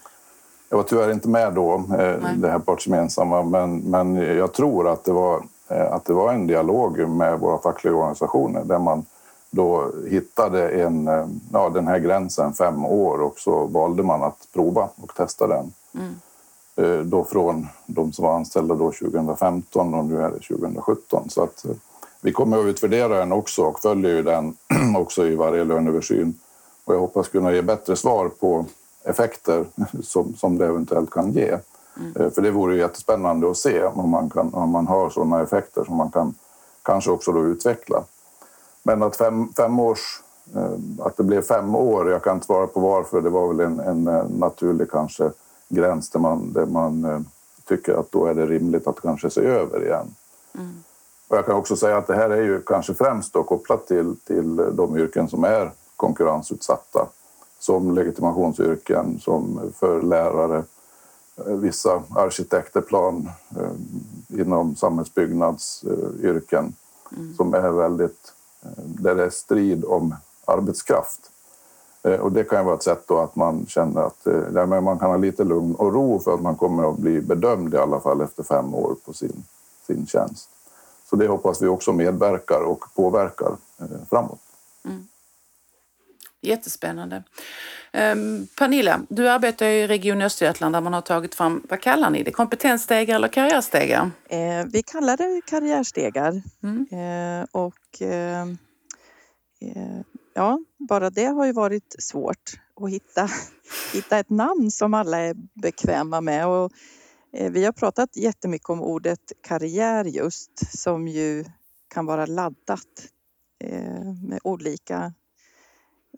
Jag 0.68 0.76
var 0.76 0.84
tyvärr 0.84 1.12
inte 1.12 1.28
med 1.28 1.52
då, 1.52 1.74
eh, 1.74 2.32
det 2.34 2.50
här 2.50 2.58
partsgemensamma, 2.58 3.42
men, 3.42 3.78
men 3.78 4.16
jag 4.16 4.52
tror 4.52 4.88
att 4.92 5.04
det 5.04 5.12
var 5.12 5.42
Eh, 5.68 5.92
att 5.92 6.04
det 6.04 6.12
var 6.12 6.32
en 6.32 6.46
dialog 6.46 7.08
med 7.08 7.38
våra 7.38 7.58
fackliga 7.58 7.94
organisationer 7.94 8.64
där 8.64 8.78
man 8.78 9.04
då 9.50 9.92
hittade 10.08 10.68
en, 10.68 11.10
ja, 11.52 11.68
den 11.68 11.86
här 11.86 11.98
gränsen 11.98 12.52
fem 12.52 12.84
år 12.84 13.22
och 13.22 13.38
så 13.38 13.66
valde 13.66 14.02
man 14.02 14.22
att 14.22 14.48
prova 14.54 14.88
och 14.96 15.14
testa 15.14 15.46
den. 15.46 15.72
Mm. 15.94 16.20
Eh, 16.76 16.98
då 16.98 17.24
från 17.24 17.68
de 17.86 18.12
som 18.12 18.24
var 18.24 18.36
anställda 18.36 18.74
då 18.74 18.92
2015 18.92 19.94
och 19.94 20.04
nu 20.04 20.22
är 20.22 20.30
det 20.30 20.56
2017. 20.56 21.30
Så 21.30 21.42
att 21.42 21.64
vi 22.20 22.32
kommer 22.32 22.58
att 22.58 22.66
utvärdera 22.66 23.18
den 23.18 23.32
också 23.32 23.62
och 23.62 23.80
följer 23.80 24.10
ju 24.10 24.22
den 24.22 24.56
också 24.96 25.26
i 25.26 25.34
varje 25.34 25.64
löneöversyn. 25.64 26.34
Och 26.84 26.94
jag 26.94 27.00
hoppas 27.00 27.28
kunna 27.28 27.52
ge 27.52 27.62
bättre 27.62 27.96
svar 27.96 28.28
på 28.28 28.64
effekter 29.04 29.64
som, 30.02 30.34
som 30.34 30.58
det 30.58 30.66
eventuellt 30.66 31.10
kan 31.10 31.32
ge. 31.32 31.58
Mm. 31.96 32.30
För 32.30 32.42
det 32.42 32.50
vore 32.50 32.76
jättespännande 32.76 33.50
att 33.50 33.56
se 33.56 33.84
om 33.84 34.10
man, 34.10 34.30
kan, 34.30 34.54
om 34.54 34.70
man 34.70 34.86
har 34.86 35.10
sådana 35.10 35.42
effekter 35.42 35.84
som 35.84 35.96
man 35.96 36.10
kan 36.10 36.34
kanske 36.82 37.10
också 37.10 37.32
då 37.32 37.44
utveckla. 37.44 38.04
Men 38.82 39.02
att 39.02 39.16
fem, 39.16 39.52
fem 39.56 39.80
års, 39.80 40.22
eh, 40.54 41.06
att 41.06 41.16
det 41.16 41.22
blev 41.22 41.42
fem 41.42 41.74
år, 41.74 42.10
jag 42.10 42.22
kan 42.22 42.34
inte 42.34 42.46
svara 42.46 42.66
på 42.66 42.80
varför, 42.80 43.20
det 43.20 43.30
var 43.30 43.48
väl 43.48 43.60
en, 43.60 43.80
en 43.80 44.06
eh, 44.06 44.24
naturlig 44.28 44.90
kanske 44.90 45.30
gräns 45.68 46.10
där 46.10 46.20
man, 46.20 46.52
där 46.52 46.66
man 46.66 47.26
tycker 47.64 47.94
att 47.94 48.12
då 48.12 48.26
är 48.26 48.34
det 48.34 48.46
rimligt 48.46 48.86
att 48.86 49.00
kanske 49.00 49.30
se 49.30 49.40
över 49.40 49.84
igen. 49.84 50.14
Mm. 50.54 50.74
Och 51.28 51.36
jag 51.36 51.46
kan 51.46 51.54
också 51.54 51.76
säga 51.76 51.96
att 51.96 52.06
det 52.06 52.16
här 52.16 52.30
är 52.30 52.42
ju 52.42 52.62
kanske 52.62 52.94
främst 52.94 53.32
då 53.32 53.42
kopplat 53.42 53.86
till, 53.86 54.16
till 54.24 54.56
de 54.56 54.96
yrken 54.96 55.28
som 55.28 55.44
är 55.44 55.70
konkurrensutsatta 55.96 57.08
som 57.58 57.94
legitimationsyrken, 57.94 59.20
som 59.20 59.72
för 59.78 60.02
lärare, 60.02 60.64
Eh, 61.36 61.56
vissa 61.56 62.02
arkitekter, 62.10 62.80
plan 62.80 63.30
eh, 63.56 64.40
inom 64.40 64.76
samhällsbyggnadsyrken 64.76 66.74
mm. 67.16 67.34
som 67.34 67.54
är 67.54 67.70
väldigt, 67.70 68.32
eh, 68.62 68.84
där 68.84 69.14
det 69.14 69.24
är 69.24 69.30
strid 69.30 69.84
om 69.84 70.14
arbetskraft. 70.44 71.30
Och 72.06 72.32
det 72.32 72.44
kan 72.44 72.58
ju 72.58 72.64
vara 72.64 72.74
ett 72.74 72.82
sätt 72.82 73.04
då 73.08 73.18
att 73.18 73.36
man 73.36 73.66
känner 73.66 74.00
att 74.00 74.26
man 74.68 74.98
kan 74.98 75.10
ha 75.10 75.16
lite 75.16 75.44
lugn 75.44 75.74
och 75.74 75.92
ro 75.92 76.20
för 76.20 76.34
att 76.34 76.42
man 76.42 76.56
kommer 76.56 76.90
att 76.90 76.98
bli 76.98 77.20
bedömd 77.20 77.74
i 77.74 77.76
alla 77.76 78.00
fall 78.00 78.20
efter 78.20 78.42
fem 78.42 78.74
år 78.74 78.96
på 79.04 79.12
sin, 79.12 79.44
sin 79.86 80.06
tjänst. 80.06 80.48
Så 81.10 81.16
det 81.16 81.26
hoppas 81.26 81.62
vi 81.62 81.66
också 81.66 81.92
medverkar 81.92 82.60
och 82.60 82.84
påverkar 82.94 83.56
framåt. 84.10 84.40
Mm. 84.84 85.08
Jättespännande. 86.40 87.22
Um, 87.92 88.46
Pernilla, 88.58 89.00
du 89.08 89.28
arbetar 89.28 89.66
i 89.66 89.86
Region 89.86 90.22
Östergötland 90.22 90.74
där 90.74 90.80
man 90.80 90.92
har 90.92 91.00
tagit 91.00 91.34
fram, 91.34 91.62
vad 91.68 91.80
kallar 91.80 92.10
ni 92.10 92.22
det, 92.22 92.30
kompetensstegar 92.30 93.16
eller 93.16 93.28
karriärstegar? 93.28 94.10
Eh, 94.28 94.66
vi 94.66 94.82
kallar 94.82 95.16
det 95.16 95.40
karriärstegar. 95.46 96.42
Mm. 96.62 96.86
Eh, 96.90 97.46
och 97.50 98.02
eh, 98.02 98.42
eh, 99.60 100.00
ja, 100.36 100.58
bara 100.88 101.10
det 101.10 101.24
har 101.24 101.46
ju 101.46 101.52
varit 101.52 101.96
svårt 101.98 102.60
att 102.80 102.90
hitta, 102.90 103.28
hitta 103.92 104.18
ett 104.18 104.30
namn 104.30 104.70
som 104.70 104.94
alla 104.94 105.18
är 105.18 105.34
bekväma 105.62 106.20
med. 106.20 106.46
Och, 106.46 106.72
eh, 107.32 107.52
vi 107.52 107.64
har 107.64 107.72
pratat 107.72 108.16
jättemycket 108.16 108.70
om 108.70 108.82
ordet 108.82 109.32
karriär 109.40 110.04
just 110.04 110.78
som 110.78 111.08
ju 111.08 111.44
kan 111.94 112.06
vara 112.06 112.26
laddat 112.26 113.08
eh, 113.64 114.14
med 114.22 114.40
olika 114.44 115.12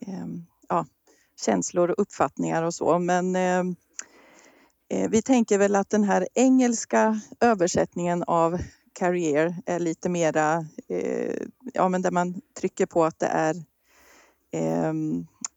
ehm, 0.01 0.47
ja, 0.69 0.87
känslor 1.41 1.91
och 1.91 2.03
uppfattningar 2.03 2.63
och 2.63 2.75
så. 2.75 2.99
Men 2.99 3.37
eh, 3.37 3.65
vi 5.11 5.23
tänker 5.23 5.59
väl 5.59 5.77
att 5.77 5.91
den 5.91 6.05
här 6.05 6.29
engelska 6.35 7.21
översättningen 7.41 8.23
av 8.27 8.59
career 8.93 9.57
är 9.67 9.81
lite 9.81 10.09
mera, 10.09 10.67
ja 11.75 11.89
men 11.89 12.03
där 12.03 12.11
man 12.11 12.41
trycker 12.61 12.87
på 12.87 13.05
att 13.05 13.19
det 13.19 13.27
är 13.27 13.65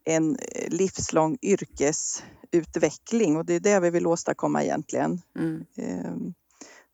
en 0.04 0.36
livslång 0.68 1.38
yrkesutveckling 1.42 3.36
och 3.36 3.44
det 3.44 3.54
är 3.54 3.60
det 3.60 3.80
vi 3.80 3.90
vill 3.90 4.06
åstadkomma 4.06 4.62
egentligen. 4.62 5.20
Mm. 5.38 5.64
Eh, 5.76 6.14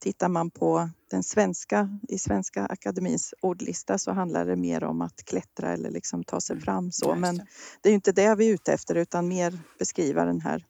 Tittar 0.01 0.29
man 0.29 0.51
på 0.51 0.91
den 1.11 1.23
svenska, 1.23 1.99
i 2.09 2.19
Svenska 2.19 2.67
Akademins 2.67 3.35
ordlista 3.41 3.99
så 3.99 4.13
handlar 4.13 4.47
det 4.47 4.57
mer 4.57 4.85
om 4.85 5.01
att 5.01 5.25
klättra 5.25 5.73
eller 5.73 5.91
liksom 5.91 6.25
ta 6.25 6.41
sig 6.41 6.55
mm, 6.55 6.65
fram 6.65 6.93
så. 6.93 7.15
Men 7.15 7.47
det 7.81 7.89
är 7.89 7.95
inte 7.95 8.13
det 8.13 8.35
vi 8.35 8.49
är 8.49 8.55
ute 8.55 8.73
efter 8.73 8.95
utan 8.95 9.29
mer 9.29 9.59
beskriva 9.79 10.25
den 10.25 10.41
här 10.41 10.67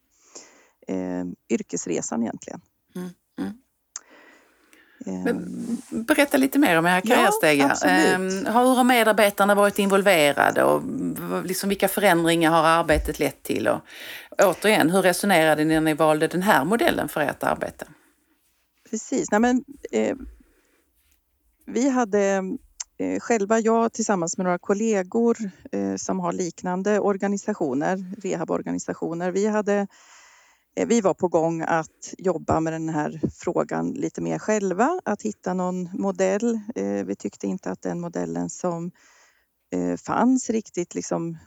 eh, 0.86 1.24
yrkesresan 1.48 2.22
egentligen. 2.22 2.60
Mm. 2.94 3.08
Mm. 3.38 3.58
Ehm. 5.06 5.78
Berätta 5.90 6.36
lite 6.36 6.58
mer 6.58 6.78
om 6.78 6.86
era 6.86 7.00
karriärstegar. 7.00 7.76
Ja, 7.80 7.88
ehm, 7.88 8.28
hur 8.28 8.74
har 8.74 8.84
medarbetarna 8.84 9.54
varit 9.54 9.78
involverade 9.78 10.64
och 10.64 10.82
liksom 11.44 11.68
vilka 11.68 11.88
förändringar 11.88 12.50
har 12.50 12.64
arbetet 12.64 13.18
lett 13.18 13.42
till? 13.42 13.68
Och 13.68 13.80
återigen, 14.38 14.90
hur 14.90 15.02
resonerade 15.02 15.64
ni 15.64 15.74
när 15.74 15.80
ni 15.80 15.94
valde 15.94 16.26
den 16.26 16.42
här 16.42 16.64
modellen 16.64 17.08
för 17.08 17.20
ert 17.20 17.42
arbete? 17.42 17.86
Precis. 18.90 19.30
Nej, 19.30 19.40
men, 19.40 19.64
eh, 19.92 20.16
vi 21.66 21.88
hade 21.88 22.42
eh, 22.98 23.20
själva, 23.20 23.60
jag 23.60 23.92
tillsammans 23.92 24.38
med 24.38 24.44
några 24.44 24.58
kollegor 24.58 25.36
eh, 25.72 25.96
som 25.96 26.20
har 26.20 26.32
liknande 26.32 27.00
organisationer, 27.00 28.04
rehaborganisationer, 28.22 29.30
vi, 29.30 29.46
hade, 29.46 29.86
Eh, 30.78 30.86
vi 30.86 31.00
var 31.00 31.14
på 31.14 31.28
gång 31.28 31.62
att 31.62 32.14
jobba 32.18 32.60
med 32.60 32.72
den 32.72 32.88
här 32.88 33.20
frågan 33.32 33.92
lite 33.92 34.20
mer 34.20 34.38
själva, 34.38 35.00
att 35.04 35.22
hitta 35.22 35.54
någon 35.54 35.88
modell. 35.92 36.60
Eh, 36.74 37.04
vi 37.04 37.16
tyckte 37.16 37.46
inte 37.46 37.70
att 37.70 37.82
den 37.82 38.00
modellen 38.00 38.50
som 38.50 38.90
eh, 39.70 39.96
fanns 39.96 40.50
riktigt 40.50 40.94
liksom, 40.94 41.38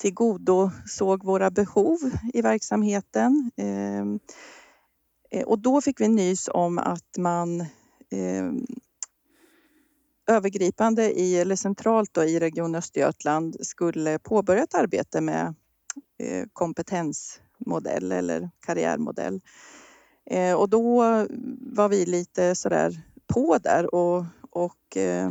tillgodosåg 0.00 1.24
våra 1.24 1.50
behov 1.50 1.98
i 2.34 2.42
verksamheten. 2.42 3.50
Ehm, 3.56 4.20
och 5.46 5.58
då 5.58 5.80
fick 5.80 6.00
vi 6.00 6.08
nys 6.08 6.48
om 6.52 6.78
att 6.78 7.16
man 7.18 7.66
ehm, 8.10 8.66
övergripande 10.26 11.12
i, 11.20 11.36
eller 11.38 11.56
centralt 11.56 12.14
då, 12.14 12.24
i 12.24 12.40
Region 12.40 12.74
Östergötland 12.74 13.56
skulle 13.60 14.18
påbörja 14.18 14.62
ett 14.62 14.74
arbete 14.74 15.20
med 15.20 15.54
kompetens 16.52 17.40
modell 17.66 18.12
eller 18.12 18.50
karriärmodell. 18.66 19.40
Eh, 20.30 20.54
och 20.54 20.68
då 20.68 21.02
var 21.60 21.88
vi 21.88 22.06
lite 22.06 22.54
sådär 22.54 23.02
på 23.26 23.58
där 23.58 23.94
och, 23.94 24.24
och 24.50 24.96
eh, 24.96 25.30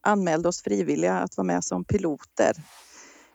anmälde 0.00 0.48
oss 0.48 0.62
frivilliga 0.62 1.14
att 1.14 1.36
vara 1.36 1.46
med 1.46 1.64
som 1.64 1.84
piloter. 1.84 2.52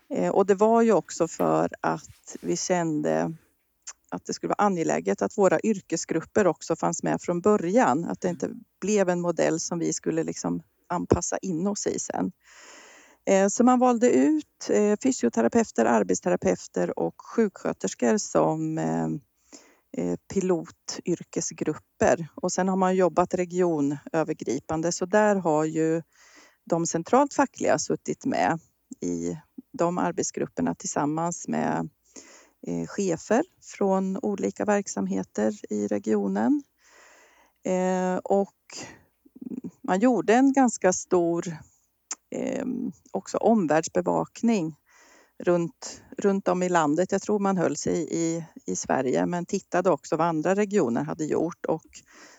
Eh, 0.09 0.29
och 0.29 0.45
det 0.45 0.55
var 0.55 0.81
ju 0.81 0.91
också 0.91 1.27
för 1.27 1.69
att 1.81 2.35
vi 2.41 2.57
kände 2.57 3.33
att 4.09 4.25
det 4.25 4.33
skulle 4.33 4.49
vara 4.57 4.65
angeläget 4.65 5.21
att 5.21 5.37
våra 5.37 5.59
yrkesgrupper 5.63 6.47
också 6.47 6.75
fanns 6.75 7.03
med 7.03 7.21
från 7.21 7.41
början. 7.41 8.05
Att 8.05 8.21
det 8.21 8.29
inte 8.29 8.49
blev 8.81 9.09
en 9.09 9.21
modell 9.21 9.59
som 9.59 9.79
vi 9.79 9.93
skulle 9.93 10.23
liksom 10.23 10.61
anpassa 10.89 11.37
in 11.37 11.67
oss 11.67 11.87
i 11.87 11.99
sen. 11.99 12.31
Eh, 13.25 13.47
så 13.47 13.63
man 13.63 13.79
valde 13.79 14.11
ut 14.11 14.69
eh, 14.69 14.95
fysioterapeuter, 15.03 15.85
arbetsterapeuter 15.85 16.99
och 16.99 17.15
sjuksköterskor 17.17 18.17
som 18.17 18.77
eh, 18.77 19.07
pilotyrkesgrupper. 20.33 22.27
Och 22.35 22.51
sen 22.51 22.67
har 22.67 22.75
man 22.75 22.95
jobbat 22.95 23.33
regionövergripande 23.33 24.91
så 24.91 25.05
där 25.05 25.35
har 25.35 25.65
ju 25.65 26.01
de 26.65 26.85
centralt 26.85 27.33
fackliga 27.33 27.79
suttit 27.79 28.25
med 28.25 28.59
i 29.01 29.37
de 29.73 29.97
arbetsgrupperna 29.97 30.75
tillsammans 30.75 31.47
med 31.47 31.89
chefer 32.87 33.43
från 33.63 34.17
olika 34.21 34.65
verksamheter 34.65 35.73
i 35.73 35.87
regionen. 35.87 36.63
Och 38.23 38.57
man 39.81 39.99
gjorde 39.99 40.33
en 40.33 40.53
ganska 40.53 40.93
stor 40.93 41.57
eh, 42.31 42.65
också 43.11 43.38
omvärldsbevakning 43.38 44.75
runt, 45.43 46.01
runt 46.17 46.47
om 46.47 46.63
i 46.63 46.69
landet. 46.69 47.11
Jag 47.11 47.21
tror 47.21 47.39
man 47.39 47.57
höll 47.57 47.75
sig 47.75 48.07
i, 48.11 48.45
i 48.65 48.75
Sverige 48.75 49.25
men 49.25 49.45
tittade 49.45 49.89
också 49.89 50.15
vad 50.15 50.27
andra 50.27 50.55
regioner 50.55 51.03
hade 51.03 51.25
gjort 51.25 51.65
och 51.65 51.85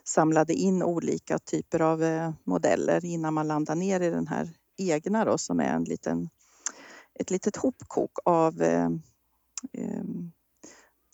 samlade 0.04 0.54
in 0.54 0.82
olika 0.82 1.38
typer 1.38 1.80
av 1.80 2.02
eh, 2.02 2.32
modeller 2.44 3.04
innan 3.04 3.34
man 3.34 3.48
landade 3.48 3.80
ner 3.80 4.00
i 4.00 4.10
den 4.10 4.26
här 4.26 4.48
egna 4.78 5.24
då, 5.24 5.38
som 5.38 5.60
är 5.60 5.74
en 5.74 5.84
liten, 5.84 6.30
ett 7.14 7.30
litet 7.30 7.56
hopkok 7.56 8.18
av 8.24 8.62
eh, 8.62 8.88
eh, 9.72 10.04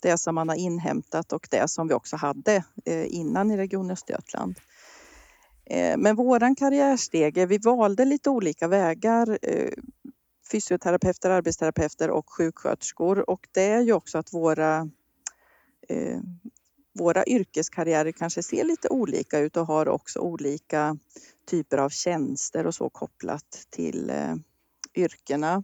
det 0.01 0.17
som 0.17 0.35
man 0.35 0.49
har 0.49 0.55
inhämtat 0.55 1.33
och 1.33 1.47
det 1.51 1.67
som 1.67 1.87
vi 1.87 1.93
också 1.93 2.15
hade 2.15 2.63
eh, 2.85 3.15
innan 3.15 3.51
i 3.51 3.57
Region 3.57 3.91
Östergötland. 3.91 4.59
Eh, 5.69 5.97
men 5.97 6.15
våran 6.15 6.55
karriärstege, 6.55 7.45
vi 7.45 7.57
valde 7.57 8.05
lite 8.05 8.29
olika 8.29 8.67
vägar 8.67 9.39
eh, 9.41 9.73
fysioterapeuter, 10.51 11.29
arbetsterapeuter 11.29 12.09
och 12.09 12.29
sjuksköterskor 12.29 13.29
och 13.29 13.47
det 13.51 13.67
är 13.67 13.81
ju 13.81 13.93
också 13.93 14.17
att 14.17 14.33
våra 14.33 14.89
eh, 15.89 16.19
våra 16.93 17.25
yrkeskarriärer 17.25 18.11
kanske 18.11 18.43
ser 18.43 18.63
lite 18.63 18.89
olika 18.89 19.39
ut 19.39 19.57
och 19.57 19.67
har 19.67 19.87
också 19.87 20.19
olika 20.19 20.97
typer 21.49 21.77
av 21.77 21.89
tjänster 21.89 22.67
och 22.67 22.75
så 22.75 22.89
kopplat 22.89 23.67
till 23.69 24.09
eh, 24.09 24.35
yrkena. 24.95 25.63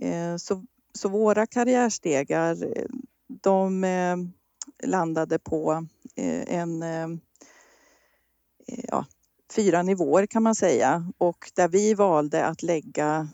Eh, 0.00 0.36
så, 0.36 0.64
så 0.92 1.08
våra 1.08 1.46
karriärstegar 1.46 2.56
de 3.42 3.84
eh, 3.84 4.16
landade 4.82 5.38
på 5.38 5.86
en 6.46 6.82
eh, 6.82 7.08
ja, 8.68 9.04
fyra 9.52 9.82
nivåer 9.82 10.26
kan 10.26 10.42
man 10.42 10.54
säga 10.54 11.12
och 11.18 11.50
där 11.54 11.68
vi 11.68 11.94
valde 11.94 12.46
att 12.46 12.62
lägga 12.62 13.28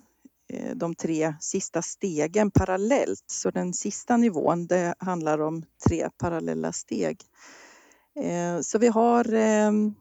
eh, 0.48 0.76
de 0.76 0.94
tre 0.94 1.34
sista 1.40 1.82
stegen 1.82 2.50
parallellt. 2.50 3.24
Så 3.26 3.50
den 3.50 3.72
sista 3.72 4.16
nivån 4.16 4.66
det 4.66 4.94
handlar 4.98 5.40
om 5.40 5.64
tre 5.88 6.10
parallella 6.18 6.72
steg. 6.72 7.20
Eh, 8.20 8.60
så 8.60 8.78
vi 8.78 8.88
har 8.88 9.32
ehm, 9.32 9.94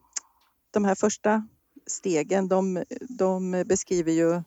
de 0.70 0.84
här 0.84 0.94
första 0.94 1.48
stegen, 1.86 2.48
de, 2.48 2.84
de 3.08 3.64
beskriver 3.66 4.12
ju 4.12 4.42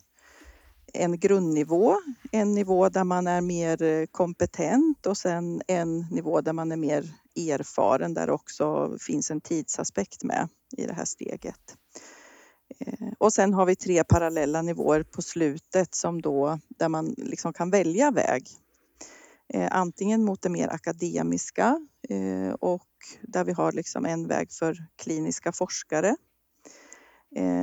en 0.93 1.19
grundnivå, 1.19 1.95
en 2.31 2.53
nivå 2.53 2.89
där 2.89 3.03
man 3.03 3.27
är 3.27 3.41
mer 3.41 3.81
eh, 3.81 4.05
kompetent 4.05 5.05
och 5.05 5.17
sen 5.17 5.61
en 5.67 5.99
nivå 5.99 6.41
där 6.41 6.53
man 6.53 6.71
är 6.71 6.77
mer 6.77 7.13
erfaren 7.35 8.13
där 8.13 8.29
också 8.29 8.97
finns 8.99 9.31
en 9.31 9.41
tidsaspekt 9.41 10.23
med 10.23 10.49
i 10.77 10.85
det 10.85 10.93
här 10.93 11.05
steget. 11.05 11.77
Eh, 12.79 13.09
och 13.17 13.33
sen 13.33 13.53
har 13.53 13.65
vi 13.65 13.75
tre 13.75 14.03
parallella 14.03 14.61
nivåer 14.61 15.03
på 15.03 15.21
slutet 15.21 15.95
som 15.95 16.21
då, 16.21 16.59
där 16.67 16.89
man 16.89 17.15
liksom 17.17 17.53
kan 17.53 17.69
välja 17.69 18.11
väg. 18.11 18.47
Eh, 19.53 19.67
antingen 19.71 20.23
mot 20.23 20.41
det 20.41 20.49
mer 20.49 20.67
akademiska 20.67 21.87
eh, 22.09 22.49
och 22.49 22.87
där 23.21 23.43
vi 23.43 23.51
har 23.51 23.71
liksom 23.71 24.05
en 24.05 24.27
väg 24.27 24.51
för 24.51 24.87
kliniska 24.95 25.51
forskare. 25.51 26.15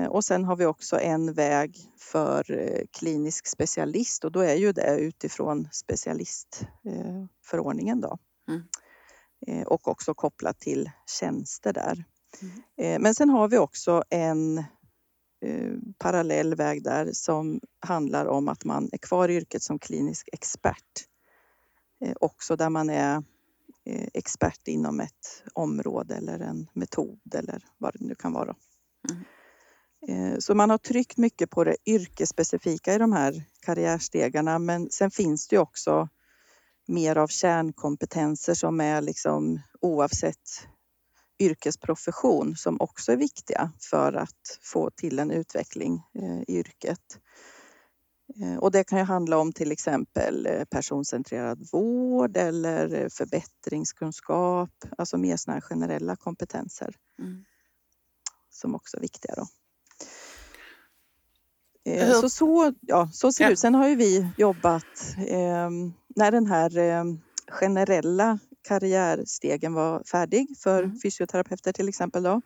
Och 0.08 0.24
sen 0.24 0.44
har 0.44 0.56
vi 0.56 0.66
också 0.66 1.00
en 1.00 1.32
väg 1.32 1.78
för 1.98 2.44
klinisk 2.90 3.46
specialist 3.46 4.24
och 4.24 4.32
då 4.32 4.40
är 4.40 4.54
ju 4.54 4.72
det 4.72 4.98
utifrån 4.98 5.68
specialistförordningen 5.72 8.00
då. 8.00 8.18
Mm. 8.48 8.62
Och 9.66 9.88
också 9.88 10.14
kopplat 10.14 10.60
till 10.60 10.90
tjänster 11.20 11.72
där. 11.72 12.04
Mm. 12.42 13.02
Men 13.02 13.14
sen 13.14 13.30
har 13.30 13.48
vi 13.48 13.58
också 13.58 14.02
en 14.10 14.64
Eh, 15.44 15.72
parallell 15.98 16.54
väg 16.54 16.82
där 16.82 17.12
som 17.12 17.60
handlar 17.80 18.26
om 18.26 18.48
att 18.48 18.64
man 18.64 18.88
är 18.92 18.98
kvar 18.98 19.28
i 19.28 19.34
yrket 19.34 19.62
som 19.62 19.78
klinisk 19.78 20.28
expert. 20.32 21.04
Eh, 22.04 22.12
också 22.20 22.56
där 22.56 22.70
man 22.70 22.90
är 22.90 23.22
eh, 23.84 24.08
expert 24.14 24.68
inom 24.68 25.00
ett 25.00 25.42
område 25.52 26.14
eller 26.14 26.38
en 26.38 26.66
metod 26.72 27.34
eller 27.34 27.64
vad 27.78 27.92
det 27.94 28.04
nu 28.04 28.14
kan 28.14 28.32
vara. 28.32 28.54
Mm. 30.08 30.40
Så 30.40 30.54
man 30.54 30.70
har 30.70 30.78
tryckt 30.78 31.16
mycket 31.16 31.50
på 31.50 31.64
det 31.64 31.76
yrkesspecifika 31.86 32.94
i 32.94 32.98
de 32.98 33.12
här 33.12 33.44
karriärstegarna 33.60 34.58
men 34.58 34.90
sen 34.90 35.10
finns 35.10 35.48
det 35.48 35.56
ju 35.56 35.60
också 35.60 36.08
mer 36.86 37.16
av 37.16 37.28
kärnkompetenser 37.28 38.54
som 38.54 38.80
är 38.80 39.00
liksom 39.00 39.60
oavsett 39.80 40.68
yrkesprofession 41.38 42.56
som 42.56 42.76
också 42.80 43.12
är 43.12 43.16
viktiga 43.16 43.72
för 43.90 44.12
att 44.12 44.58
få 44.62 44.90
till 44.90 45.18
en 45.18 45.30
utveckling 45.30 46.02
eh, 46.18 46.40
i 46.48 46.58
yrket. 46.58 47.18
Eh, 48.40 48.56
och 48.56 48.70
det 48.70 48.84
kan 48.84 48.98
ju 48.98 49.04
handla 49.04 49.38
om 49.38 49.52
till 49.52 49.72
exempel 49.72 50.46
eh, 50.46 50.64
personcentrerad 50.64 51.68
vård 51.72 52.36
eller 52.36 53.08
förbättringskunskap, 53.08 54.70
alltså 54.98 55.18
mer 55.18 55.36
sådana 55.36 55.60
generella 55.60 56.16
kompetenser 56.16 56.94
mm. 57.18 57.44
som 58.50 58.74
också 58.74 58.96
är 58.96 59.00
viktiga. 59.00 59.34
Då. 59.34 59.46
Så, 62.20 62.28
så, 62.28 62.72
ja, 62.80 63.10
så 63.12 63.32
ser 63.32 63.46
det 63.46 63.52
ut. 63.52 63.58
Sen 63.58 63.74
har 63.74 63.88
ju 63.88 63.94
vi 63.94 64.28
jobbat 64.36 65.16
eh, 65.18 65.70
när 66.16 66.30
den 66.30 66.46
här 66.46 66.78
eh, 66.78 67.04
generella 67.48 68.38
karriärstegen 68.64 69.74
var 69.74 70.02
färdig 70.04 70.46
för 70.58 70.82
mm. 70.82 71.00
fysioterapeuter 71.00 71.72
till 71.72 71.88
exempel. 71.88 72.22
Då, 72.22 72.40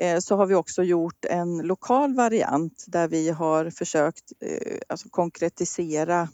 eh, 0.00 0.18
så 0.18 0.36
har 0.36 0.46
vi 0.46 0.54
också 0.54 0.82
gjort 0.82 1.24
en 1.24 1.58
lokal 1.58 2.14
variant 2.14 2.84
där 2.86 3.08
vi 3.08 3.30
har 3.30 3.70
försökt 3.70 4.32
eh, 4.40 4.78
alltså 4.88 5.08
konkretisera 5.08 6.28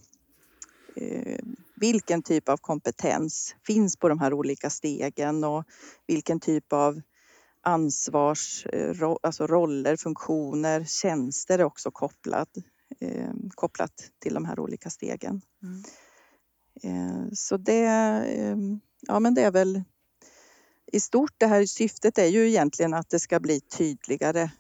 eh, 0.97 1.39
vilken 1.77 2.23
typ 2.23 2.49
av 2.49 2.57
kompetens 2.57 3.57
finns 3.67 3.97
på 3.97 4.09
de 4.09 4.21
här 4.21 4.33
olika 4.33 4.71
stegen 4.71 5.45
och 5.45 5.65
vilken 6.07 6.41
typ 6.41 6.73
av 6.73 7.01
ansvars, 7.63 8.67
alltså 9.23 9.47
roller, 9.47 9.97
funktioner, 9.97 10.85
tjänster 10.85 11.59
är 11.59 11.65
också 11.65 11.91
kopplat, 11.91 12.49
kopplat 13.55 13.93
till 14.19 14.35
de 14.35 14.45
här 14.45 14.61
olika 14.61 14.91
stegen. 14.91 15.43
Mm. 15.63 15.83
Så 17.33 17.57
det 17.57 17.81
ja, 19.01 19.21
men 19.21 19.35
det 19.35 19.43
är 19.43 19.51
väl 19.51 19.83
i 20.93 21.01
stort 21.01 21.35
det 21.39 21.47
här 21.47 21.67
syftet 21.67 22.19
är 22.19 22.27
ju 22.27 22.49
egentligen 22.49 22.95
att 22.95 23.11
det 23.11 23.21
ska 23.21 23.41
bli 23.41 23.61
tydligare 23.61 24.51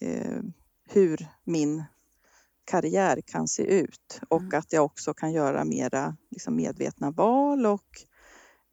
eh, 0.00 0.40
hur 0.88 1.26
min 1.44 1.84
karriär 2.64 3.20
kan 3.26 3.48
se 3.48 3.62
ut 3.62 4.20
och 4.28 4.40
mm. 4.40 4.58
att 4.58 4.72
jag 4.72 4.84
också 4.84 5.14
kan 5.14 5.32
göra 5.32 5.64
mera 5.64 6.16
liksom, 6.30 6.56
medvetna 6.56 7.10
val 7.10 7.66
och 7.66 8.04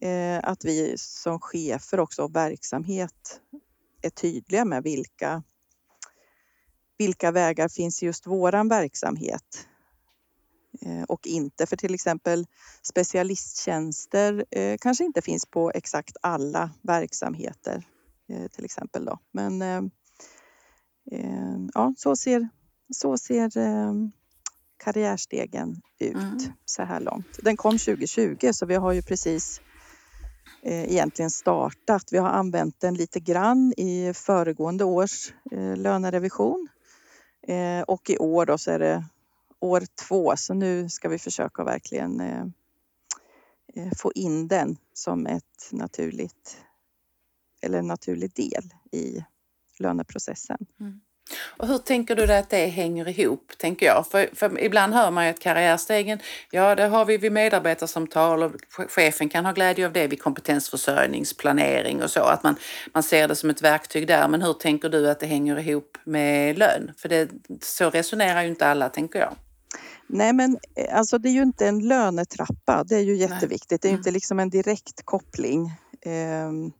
eh, 0.07 0.39
att 0.43 0.65
vi 0.65 0.93
som 0.97 1.39
chefer 1.39 1.99
också 1.99 2.23
och 2.23 2.35
verksamhet 2.35 3.41
är 4.01 4.09
tydliga 4.09 4.65
med 4.65 4.83
vilka 4.83 5.43
vilka 6.97 7.31
vägar 7.31 7.69
finns 7.69 8.03
i 8.03 8.05
just 8.05 8.27
våran 8.27 8.67
verksamhet 8.67 9.67
Eh, 9.67 9.70
och 11.07 11.27
inte. 11.27 11.65
För 11.65 11.77
till 11.77 11.93
exempel 11.93 12.45
specialisttjänster 12.81 14.45
eh, 14.51 14.77
kanske 14.81 15.03
inte 15.03 15.21
finns 15.21 15.45
på 15.45 15.71
exakt 15.71 16.17
alla 16.21 16.71
verksamheter 16.81 17.83
eh, 18.29 18.47
till 18.47 18.65
exempel. 18.65 19.05
Då. 19.05 19.19
Men 19.31 19.61
eh, 19.61 19.81
ja, 21.73 21.93
så 21.97 22.15
ser, 22.15 22.49
så 22.93 23.17
ser 23.17 23.57
eh, 23.57 23.93
karriärstegen 24.83 25.81
ut 25.99 26.15
mm. 26.15 26.37
så 26.65 26.83
här 26.83 26.99
långt. 26.99 27.39
Den 27.43 27.57
kom 27.57 27.77
2020 27.77 28.49
så 28.53 28.65
vi 28.65 28.75
har 28.75 28.91
ju 28.91 29.01
precis 29.01 29.61
eh, 30.63 30.83
egentligen 30.83 31.31
startat. 31.31 32.03
Vi 32.11 32.17
har 32.17 32.29
använt 32.29 32.79
den 32.79 32.93
lite 32.93 33.19
grann 33.19 33.73
i 33.77 34.13
föregående 34.13 34.83
års 34.83 35.33
eh, 35.51 35.77
lönerevision 35.77 36.67
eh, 37.47 37.81
och 37.81 38.09
i 38.09 38.17
år 38.17 38.45
då 38.45 38.57
så 38.57 38.71
är 38.71 38.79
det 38.79 39.05
år 39.61 39.83
två 40.07 40.37
så 40.37 40.53
nu 40.53 40.89
ska 40.89 41.09
vi 41.09 41.19
försöka 41.19 41.63
verkligen 41.63 42.19
eh, 42.19 42.45
eh, 43.73 43.91
få 43.97 44.11
in 44.15 44.47
den 44.47 44.77
som 44.93 45.27
ett 45.27 45.69
naturligt 45.71 46.57
eller 47.61 47.79
en 47.79 47.87
naturlig 47.87 48.33
del 48.33 48.73
i 48.91 49.23
löneprocessen. 49.79 50.57
Mm. 50.79 51.01
Och 51.57 51.67
hur 51.67 51.77
tänker 51.77 52.15
du 52.15 52.25
dig 52.25 52.37
att 52.37 52.49
det 52.49 52.65
hänger 52.65 53.19
ihop, 53.19 53.51
tänker 53.57 53.85
jag? 53.85 54.07
För, 54.07 54.29
för, 54.33 54.59
ibland 54.59 54.93
hör 54.93 55.11
man 55.11 55.25
ju 55.25 55.29
att 55.29 55.39
karriärstegen, 55.39 56.19
ja 56.51 56.75
det 56.75 56.87
har 56.87 57.05
vi 57.05 57.17
vid 57.17 57.31
medarbetarsamtal 57.31 58.43
och 58.43 58.51
chefen 58.89 59.29
kan 59.29 59.45
ha 59.45 59.51
glädje 59.51 59.85
av 59.85 59.93
det 59.93 60.07
vid 60.07 60.21
kompetensförsörjningsplanering 60.21 62.03
och 62.03 62.11
så, 62.11 62.23
att 62.23 62.43
man, 62.43 62.55
man 62.93 63.03
ser 63.03 63.27
det 63.27 63.35
som 63.35 63.49
ett 63.49 63.61
verktyg 63.61 64.07
där. 64.07 64.27
Men 64.27 64.41
hur 64.41 64.53
tänker 64.53 64.89
du 64.89 65.09
att 65.09 65.19
det 65.19 65.25
hänger 65.25 65.59
ihop 65.59 65.97
med 66.03 66.57
lön? 66.57 66.91
För 66.97 67.09
det, 67.09 67.29
så 67.61 67.89
resonerar 67.89 68.41
ju 68.41 68.49
inte 68.49 68.67
alla, 68.67 68.89
tänker 68.89 69.19
jag. 69.19 69.35
Nej, 70.13 70.33
men 70.33 70.59
eh, 70.75 70.97
alltså 70.97 71.17
det 71.17 71.29
är 71.29 71.33
ju 71.33 71.41
inte 71.41 71.67
en 71.67 71.87
lönetrappa. 71.87 72.83
Det 72.83 72.95
är 72.95 73.01
ju 73.01 73.15
jätteviktigt. 73.15 73.81
Det 73.81 73.87
är 73.87 73.89
mm. 73.89 73.99
inte 73.99 74.11
liksom 74.11 74.39
en 74.39 74.49
direkt 74.49 75.05
koppling. 75.05 75.71
Ehm, 76.01 76.71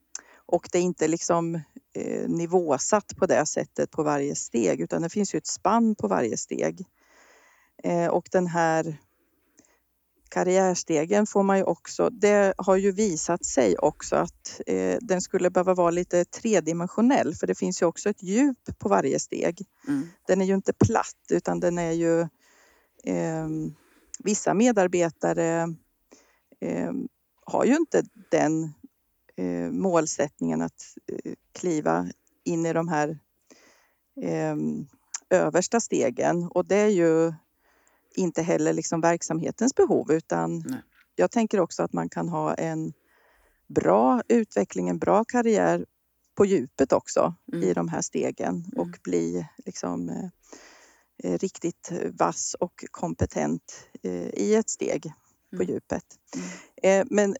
och 0.45 0.69
det 0.71 0.77
är 0.77 0.81
inte 0.81 1.07
liksom 1.07 1.55
eh, 1.95 2.29
nivåsatt 2.29 3.17
på 3.17 3.25
det 3.25 3.45
sättet 3.45 3.91
på 3.91 4.03
varje 4.03 4.35
steg 4.35 4.81
utan 4.81 5.01
det 5.01 5.09
finns 5.09 5.35
ju 5.35 5.37
ett 5.37 5.47
spann 5.47 5.95
på 5.95 6.07
varje 6.07 6.37
steg. 6.37 6.85
Eh, 7.83 8.07
och 8.07 8.27
den 8.31 8.47
här 8.47 8.97
karriärstegen 10.29 11.27
får 11.27 11.43
man 11.43 11.57
ju 11.57 11.63
också, 11.63 12.09
det 12.09 12.53
har 12.57 12.75
ju 12.75 12.91
visat 12.91 13.45
sig 13.45 13.77
också 13.77 14.15
att 14.15 14.61
eh, 14.67 14.97
den 15.01 15.21
skulle 15.21 15.49
behöva 15.49 15.73
vara 15.73 15.91
lite 15.91 16.25
tredimensionell 16.25 17.35
för 17.35 17.47
det 17.47 17.55
finns 17.55 17.81
ju 17.81 17.85
också 17.85 18.09
ett 18.09 18.23
djup 18.23 18.79
på 18.79 18.89
varje 18.89 19.19
steg. 19.19 19.65
Mm. 19.87 20.07
Den 20.27 20.41
är 20.41 20.45
ju 20.45 20.53
inte 20.53 20.73
platt 20.73 21.25
utan 21.29 21.59
den 21.59 21.77
är 21.77 21.91
ju 21.91 22.27
vissa 24.23 24.53
medarbetare 24.53 25.75
eh, 26.59 26.91
har 27.45 27.65
ju 27.65 27.75
inte 27.75 28.03
den 28.31 28.73
eh, 29.35 29.71
målsättningen 29.71 30.61
att 30.61 30.95
eh, 31.07 31.33
kliva 31.51 32.07
in 32.43 32.65
i 32.65 32.73
de 32.73 32.87
här 32.87 33.19
eh, 34.21 34.55
översta 35.29 35.79
stegen 35.79 36.47
och 36.47 36.65
det 36.65 36.75
är 36.75 36.87
ju 36.87 37.33
inte 38.15 38.41
heller 38.41 38.73
liksom 38.73 39.01
verksamhetens 39.01 39.75
behov 39.75 40.11
utan 40.11 40.63
Nej. 40.67 40.81
jag 41.15 41.31
tänker 41.31 41.59
också 41.59 41.83
att 41.83 41.93
man 41.93 42.09
kan 42.09 42.29
ha 42.29 42.53
en 42.53 42.93
bra 43.67 44.21
utveckling, 44.27 44.89
en 44.89 44.99
bra 44.99 45.23
karriär 45.23 45.85
på 46.35 46.45
djupet 46.45 46.93
också 46.93 47.33
mm. 47.53 47.63
i 47.63 47.73
de 47.73 47.87
här 47.87 48.01
stegen 48.01 48.65
och 48.75 48.87
mm. 48.87 48.99
bli 49.03 49.47
liksom 49.65 50.09
eh, 50.09 50.29
riktigt 51.23 51.91
vass 52.13 52.55
och 52.59 52.85
kompetent 52.91 53.87
eh, 54.03 54.27
i 54.27 54.55
ett 54.55 54.69
steg 54.69 55.13
på 55.49 55.63
mm. 55.63 55.67
djupet. 55.67 56.05
Mm. 56.35 57.01
Eh, 57.01 57.07
men 57.09 57.35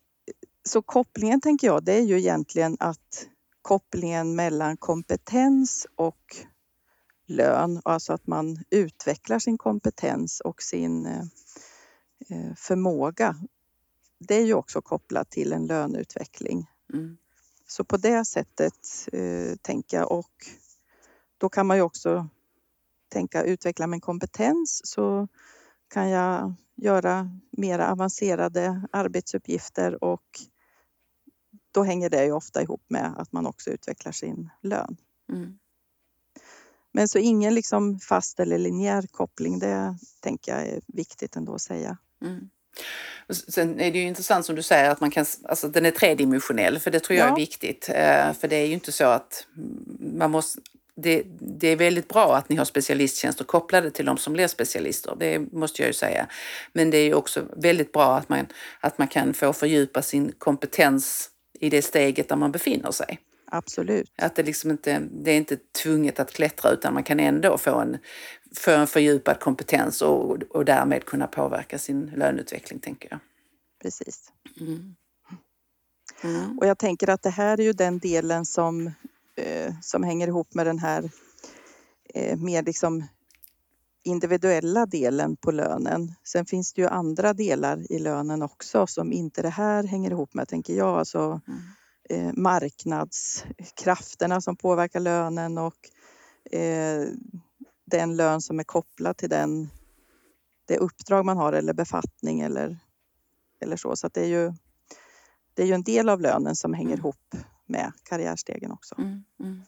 så 0.63 0.81
kopplingen 0.81 1.41
tänker 1.41 1.67
jag, 1.67 1.83
det 1.83 1.93
är 1.93 2.01
ju 2.01 2.19
egentligen 2.19 2.77
att 2.79 3.27
kopplingen 3.61 4.35
mellan 4.35 4.77
kompetens 4.77 5.87
och 5.95 6.35
lön, 7.27 7.81
alltså 7.85 8.13
att 8.13 8.27
man 8.27 8.63
utvecklar 8.69 9.39
sin 9.39 9.57
kompetens 9.57 10.39
och 10.39 10.61
sin 10.61 11.05
eh, 11.05 11.23
eh, 12.29 12.55
förmåga. 12.55 13.35
Det 14.19 14.35
är 14.35 14.45
ju 14.45 14.53
också 14.53 14.81
kopplat 14.81 15.29
till 15.29 15.53
en 15.53 15.65
löneutveckling. 15.65 16.69
Mm. 16.93 17.17
Så 17.67 17.83
på 17.83 17.97
det 17.97 18.25
sättet 18.25 19.07
eh, 19.13 19.55
tänker 19.61 19.97
jag 19.97 20.11
och 20.11 20.31
då 21.37 21.49
kan 21.49 21.67
man 21.67 21.77
ju 21.77 21.83
också 21.83 22.29
tänka 23.11 23.43
utveckla 23.43 23.87
min 23.87 24.01
kompetens 24.01 24.81
så 24.83 25.27
kan 25.93 26.09
jag 26.09 26.53
göra 26.75 27.29
mer 27.51 27.79
avancerade 27.79 28.81
arbetsuppgifter 28.91 30.03
och 30.03 30.23
då 31.71 31.83
hänger 31.83 32.09
det 32.09 32.25
ju 32.25 32.31
ofta 32.31 32.61
ihop 32.61 32.83
med 32.87 33.13
att 33.17 33.31
man 33.31 33.47
också 33.47 33.69
utvecklar 33.69 34.11
sin 34.11 34.49
lön. 34.61 34.97
Mm. 35.31 35.59
Men 36.93 37.07
så 37.07 37.19
ingen 37.19 37.55
liksom 37.55 37.99
fast 37.99 38.39
eller 38.39 38.57
linjär 38.57 39.07
koppling, 39.11 39.59
det 39.59 39.97
tänker 40.19 40.51
jag 40.51 40.67
är 40.67 40.81
viktigt 40.87 41.35
ändå 41.35 41.55
att 41.55 41.61
säga. 41.61 41.97
Mm. 42.21 42.49
Sen 43.29 43.79
är 43.79 43.91
det 43.91 43.99
ju 43.99 44.05
intressant 44.05 44.45
som 44.45 44.55
du 44.55 44.63
säger 44.63 44.89
att 44.89 44.99
man 44.99 45.11
kan, 45.11 45.25
alltså 45.43 45.67
den 45.67 45.85
är 45.85 45.91
tredimensionell 45.91 46.79
för 46.79 46.91
det 46.91 46.99
tror 46.99 47.19
jag 47.19 47.27
ja. 47.27 47.31
är 47.31 47.35
viktigt. 47.35 47.89
Eh, 47.89 48.33
för 48.33 48.47
det 48.47 48.55
är 48.55 48.65
ju 48.65 48.73
inte 48.73 48.91
så 48.91 49.05
att 49.05 49.47
man 49.99 50.31
måste, 50.31 50.61
det, 51.01 51.23
det, 51.39 51.67
är 51.67 51.75
väldigt 51.75 52.07
bra 52.07 52.35
att 52.35 52.49
ni 52.49 52.55
har 52.55 52.65
specialisttjänster 52.65 53.43
kopplade 53.43 53.91
till 53.91 54.05
de 54.05 54.17
som 54.17 54.33
blir 54.33 54.47
specialister, 54.47 55.15
det 55.19 55.39
måste 55.39 55.81
jag 55.81 55.87
ju 55.87 55.93
säga. 55.93 56.27
Men 56.73 56.89
det 56.89 56.97
är 56.97 57.13
också 57.13 57.45
väldigt 57.57 57.91
bra 57.91 58.17
att 58.17 58.29
man, 58.29 58.45
att 58.79 58.97
man 58.97 59.07
kan 59.07 59.33
få 59.33 59.53
fördjupa 59.53 60.01
sin 60.01 60.31
kompetens 60.31 61.29
i 61.59 61.69
det 61.69 61.81
steget 61.81 62.29
där 62.29 62.35
man 62.35 62.51
befinner 62.51 62.91
sig. 62.91 63.19
Absolut. 63.53 64.11
Att 64.17 64.35
det, 64.35 64.43
liksom 64.43 64.71
inte, 64.71 64.99
det 65.11 65.31
är 65.31 65.37
inte 65.37 65.57
tvunget 65.83 66.19
att 66.19 66.33
klättra 66.33 66.71
utan 66.71 66.93
man 66.93 67.03
kan 67.03 67.19
ändå 67.19 67.57
få 67.57 67.79
en, 67.79 67.97
få 68.55 68.71
en 68.71 68.87
fördjupad 68.87 69.39
kompetens 69.39 70.01
och, 70.01 70.43
och 70.49 70.65
därmed 70.65 71.05
kunna 71.05 71.27
påverka 71.27 71.77
sin 71.77 72.05
löneutveckling, 72.15 72.79
tänker 72.79 73.07
jag. 73.11 73.19
Precis. 73.81 74.31
Mm. 74.59 74.95
Mm. 76.23 76.59
Och 76.59 76.67
jag 76.67 76.77
tänker 76.77 77.09
att 77.09 77.23
det 77.23 77.29
här 77.29 77.59
är 77.59 77.63
ju 77.63 77.73
den 77.73 77.99
delen 77.99 78.45
som, 78.45 78.91
som 79.81 80.03
hänger 80.03 80.27
ihop 80.27 80.53
med 80.53 80.65
den 80.65 80.79
här 80.79 81.11
eh, 82.13 82.37
mer 82.37 82.63
liksom 82.63 83.03
individuella 84.03 84.85
delen 84.85 85.35
på 85.35 85.51
lönen. 85.51 86.15
Sen 86.23 86.45
finns 86.45 86.73
det 86.73 86.81
ju 86.81 86.87
andra 86.87 87.33
delar 87.33 87.91
i 87.91 87.99
lönen 87.99 88.41
också 88.41 88.87
som 88.87 89.11
inte 89.11 89.41
det 89.41 89.49
här 89.49 89.83
hänger 89.83 90.11
ihop 90.11 90.33
med, 90.33 90.47
tänker 90.47 90.73
jag. 90.73 90.99
Alltså, 90.99 91.41
mm. 91.47 91.61
eh, 92.09 92.33
marknadskrafterna 92.33 94.41
som 94.41 94.55
påverkar 94.55 94.99
lönen 94.99 95.57
och 95.57 95.89
eh, 96.51 97.07
den 97.85 98.15
lön 98.15 98.41
som 98.41 98.59
är 98.59 98.63
kopplad 98.63 99.17
till 99.17 99.29
den, 99.29 99.69
det 100.65 100.77
uppdrag 100.77 101.25
man 101.25 101.37
har 101.37 101.53
eller 101.53 101.73
befattning 101.73 102.41
eller, 102.41 102.77
eller 103.59 103.75
så. 103.75 103.95
Så 103.95 104.07
det 104.07 104.21
är 104.21 104.27
ju 104.27 104.53
det 105.53 105.63
är 105.63 105.67
ju 105.67 105.73
en 105.73 105.83
del 105.83 106.09
av 106.09 106.21
lönen 106.21 106.55
som 106.55 106.73
hänger 106.73 106.93
mm. 106.93 106.99
ihop 106.99 107.35
med 107.71 107.91
karriärstegen 108.09 108.71
också. 108.71 108.95
Mm, 108.97 109.23
mm. 109.39 109.61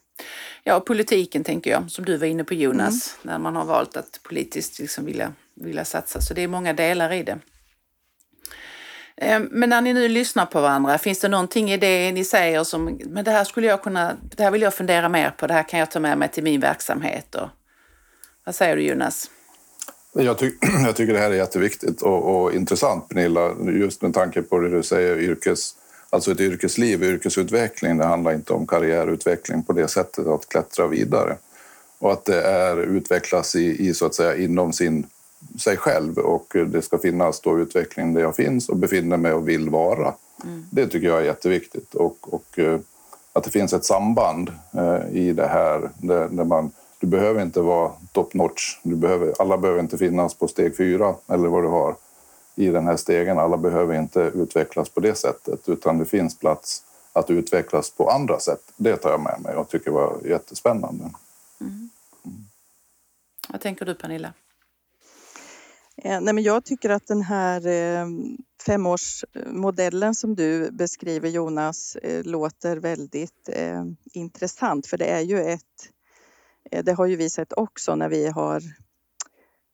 Ja, 0.64 0.80
politiken 0.80 1.44
tänker 1.44 1.70
jag, 1.70 1.90
som 1.90 2.04
du 2.04 2.16
var 2.16 2.26
inne 2.26 2.44
på 2.44 2.54
Jonas, 2.54 3.16
mm. 3.22 3.32
när 3.32 3.38
man 3.38 3.56
har 3.56 3.64
valt 3.64 3.96
att 3.96 4.20
politiskt 4.22 4.78
liksom 4.78 5.04
vilja, 5.04 5.32
vilja 5.54 5.84
satsa. 5.84 6.20
Så 6.20 6.34
det 6.34 6.42
är 6.42 6.48
många 6.48 6.72
delar 6.72 7.12
i 7.12 7.22
det. 7.22 7.38
Ehm, 9.16 9.48
men 9.50 9.68
när 9.68 9.80
ni 9.80 9.92
nu 9.92 10.08
lyssnar 10.08 10.46
på 10.46 10.60
varandra, 10.60 10.98
finns 10.98 11.20
det 11.20 11.28
någonting 11.28 11.70
i 11.70 11.76
det 11.76 12.12
ni 12.12 12.24
säger 12.24 12.64
som, 12.64 13.00
men 13.04 13.24
det 13.24 13.30
här 13.30 13.44
skulle 13.44 13.66
jag 13.66 13.82
kunna, 13.82 14.16
det 14.36 14.42
här 14.42 14.50
vill 14.50 14.62
jag 14.62 14.74
fundera 14.74 15.08
mer 15.08 15.30
på, 15.30 15.46
det 15.46 15.54
här 15.54 15.68
kan 15.68 15.80
jag 15.80 15.90
ta 15.90 16.00
med 16.00 16.18
mig 16.18 16.28
till 16.28 16.44
min 16.44 16.60
verksamhet. 16.60 17.34
Och, 17.34 17.48
vad 18.44 18.54
säger 18.54 18.76
du 18.76 18.82
Jonas? 18.82 19.30
Jag, 20.14 20.38
ty 20.38 20.50
jag 20.84 20.96
tycker 20.96 21.12
det 21.12 21.18
här 21.18 21.30
är 21.30 21.34
jätteviktigt 21.34 22.02
och, 22.02 22.42
och 22.42 22.52
intressant 22.52 23.08
Pernilla, 23.08 23.54
just 23.72 24.02
med 24.02 24.14
tanke 24.14 24.42
på 24.42 24.58
det 24.58 24.68
du 24.68 24.82
säger, 24.82 25.18
yrkes 25.18 25.74
Alltså 26.14 26.32
ett 26.32 26.40
yrkesliv, 26.40 27.02
yrkesutveckling, 27.02 27.98
det 27.98 28.04
handlar 28.04 28.32
inte 28.32 28.52
om 28.52 28.66
karriärutveckling 28.66 29.62
på 29.62 29.72
det 29.72 29.88
sättet 29.88 30.26
att 30.26 30.48
klättra 30.48 30.86
vidare. 30.86 31.36
Och 31.98 32.12
att 32.12 32.24
det 32.24 32.42
är 32.42 32.76
utvecklas 32.76 33.56
i, 33.56 33.88
i 33.88 33.94
så 33.94 34.06
att 34.06 34.14
säga 34.14 34.36
inom 34.36 34.72
sin, 34.72 35.06
sig 35.58 35.76
själv 35.76 36.18
och 36.18 36.56
det 36.66 36.82
ska 36.82 36.98
finnas 36.98 37.40
då 37.40 37.58
utveckling 37.58 38.14
där 38.14 38.20
jag 38.20 38.36
finns 38.36 38.68
och 38.68 38.76
befinner 38.76 39.16
mig 39.16 39.32
och 39.32 39.48
vill 39.48 39.70
vara. 39.70 40.14
Mm. 40.44 40.64
Det 40.70 40.86
tycker 40.86 41.08
jag 41.08 41.18
är 41.18 41.24
jätteviktigt 41.24 41.94
och, 41.94 42.34
och 42.34 42.58
eh, 42.58 42.78
att 43.32 43.44
det 43.44 43.50
finns 43.50 43.72
ett 43.72 43.84
samband 43.84 44.52
eh, 44.72 45.16
i 45.16 45.32
det 45.32 45.46
här 45.46 45.90
där, 45.98 46.28
där 46.28 46.44
man 46.44 46.70
du 47.00 47.06
behöver 47.06 47.42
inte 47.42 47.60
vara 47.60 47.90
top 48.12 48.34
notch. 48.34 48.78
Du 48.82 48.96
behöver, 48.96 49.34
alla 49.38 49.58
behöver 49.58 49.80
inte 49.80 49.98
finnas 49.98 50.34
på 50.34 50.48
steg 50.48 50.76
fyra 50.76 51.14
eller 51.28 51.48
vad 51.48 51.62
du 51.62 51.68
har 51.68 51.94
i 52.54 52.66
den 52.66 52.86
här 52.86 52.96
stegen. 52.96 53.38
Alla 53.38 53.56
behöver 53.56 53.94
inte 53.94 54.20
utvecklas 54.20 54.88
på 54.88 55.00
det 55.00 55.14
sättet 55.14 55.68
utan 55.68 55.98
det 55.98 56.04
finns 56.04 56.38
plats 56.38 56.82
att 57.12 57.30
utvecklas 57.30 57.90
på 57.90 58.10
andra 58.10 58.40
sätt. 58.40 58.72
Det 58.76 58.96
tar 58.96 59.10
jag 59.10 59.20
med 59.20 59.40
mig 59.40 59.56
och 59.56 59.68
tycker 59.68 59.90
var 59.90 60.20
jättespännande. 60.24 61.04
Mm. 61.60 61.90
Mm. 62.24 62.44
Vad 63.48 63.60
tänker 63.60 63.86
du 63.86 63.94
Pernilla? 63.94 64.32
Eh, 65.96 66.20
nej, 66.20 66.34
men 66.34 66.44
jag 66.44 66.64
tycker 66.64 66.90
att 66.90 67.06
den 67.06 67.22
här 67.22 67.66
eh, 67.66 68.06
femårsmodellen 68.66 70.14
som 70.14 70.34
du 70.34 70.70
beskriver 70.70 71.28
Jonas 71.28 71.96
eh, 71.96 72.24
låter 72.24 72.76
väldigt 72.76 73.48
intressant 74.12 74.86
för 74.86 74.96
det 74.96 75.04
är 75.04 75.20
ju 75.20 75.40
ett 75.40 75.90
det 76.82 76.92
har 76.92 77.06
ju 77.06 77.16
vi 77.16 77.30
sett 77.30 77.52
också 77.52 77.94
när 77.94 78.08
vi 78.08 78.28
har 78.28 78.62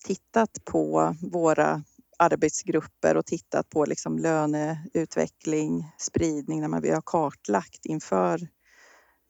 tittat 0.05 0.65
på 0.65 1.17
våra 1.33 1.83
arbetsgrupper 2.21 3.17
och 3.17 3.27
tittat 3.27 3.71
på 3.71 3.85
liksom 3.85 4.19
löneutveckling, 4.19 5.93
spridning 5.99 6.71
när 6.71 6.81
vi 6.81 6.91
har 6.91 7.03
kartlagt 7.07 7.87
inför, 7.87 8.49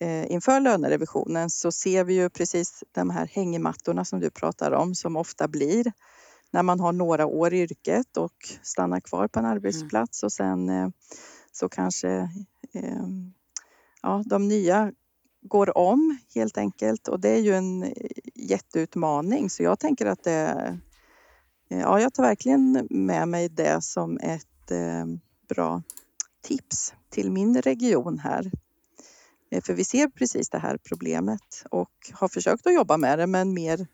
eh, 0.01 0.33
inför 0.33 0.61
lönerevisionen 0.61 1.51
så 1.51 1.73
ser 1.73 2.05
vi 2.05 2.15
ju 2.15 2.31
precis 2.31 2.85
de 2.93 3.11
här 3.11 3.27
hängmattorna 3.27 4.05
som 4.05 4.21
du 4.21 4.31
pratar 4.31 4.73
om 4.73 4.95
som 4.95 5.17
ofta 5.17 5.49
blir 5.49 5.93
när 6.51 6.63
man 6.63 6.81
har 6.81 6.93
några 6.93 7.27
år 7.27 7.55
i 7.55 7.61
yrket 7.61 8.17
och 8.17 8.37
stannar 8.63 9.01
kvar 9.01 9.29
på 9.29 9.39
en 9.39 9.45
mm. 9.45 9.57
arbetsplats 9.57 10.23
och 10.23 10.33
sen 10.33 10.69
eh, 10.69 10.89
så 11.53 11.69
kanske 11.69 12.11
eh, 12.75 13.07
ja, 14.03 14.23
de 14.27 14.49
nya 14.49 14.93
går 15.43 15.79
om 15.79 16.19
helt 16.35 16.59
enkelt 16.59 17.09
och 17.09 17.21
det 17.21 17.29
är 17.29 17.41
ju 17.41 17.55
en 17.55 17.93
jätteutmaning 18.35 19.51
så 19.51 19.63
jag 19.63 19.79
tänker 19.79 20.07
att 20.07 20.25
det 20.25 20.81
Ja, 21.73 22.01
jag 22.01 22.15
tar 22.15 22.23
verkligen 22.23 22.87
med 22.91 23.29
mig 23.29 23.49
det 23.49 23.85
som 23.85 24.19
ett 24.19 24.71
eh, 24.71 25.07
bra 25.49 25.83
tips 26.43 26.95
till 27.11 27.31
min 27.31 27.63
region 27.63 28.19
här. 28.19 28.51
Eh, 29.51 29.63
för 29.63 29.75
vi 29.75 29.85
ser 29.85 30.09
precis 30.09 30.51
det 30.51 30.59
här 30.59 30.79
problemet 30.89 31.65
och 31.71 31.91
har 32.13 32.29
försökt 32.29 32.67
att 32.67 32.75
jobba 32.75 32.97
med 32.97 33.19
det 33.19 33.27
men 33.27 33.55
mer 33.55 33.87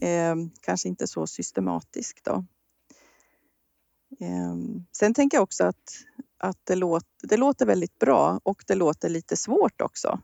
eh, 0.00 0.34
kanske 0.60 0.88
inte 0.88 1.06
så 1.06 1.26
systematiskt. 1.26 2.24
Då. 2.24 2.44
Eh, 4.20 4.56
sen 4.92 5.14
tänker 5.14 5.36
jag 5.36 5.42
också 5.42 5.64
att, 5.64 5.92
att 6.38 6.60
det, 6.64 6.74
låter, 6.74 7.28
det 7.28 7.36
låter 7.36 7.66
väldigt 7.66 7.98
bra 7.98 8.40
och 8.42 8.64
det 8.66 8.74
låter 8.74 9.08
lite 9.08 9.36
svårt 9.36 9.80
också 9.80 10.20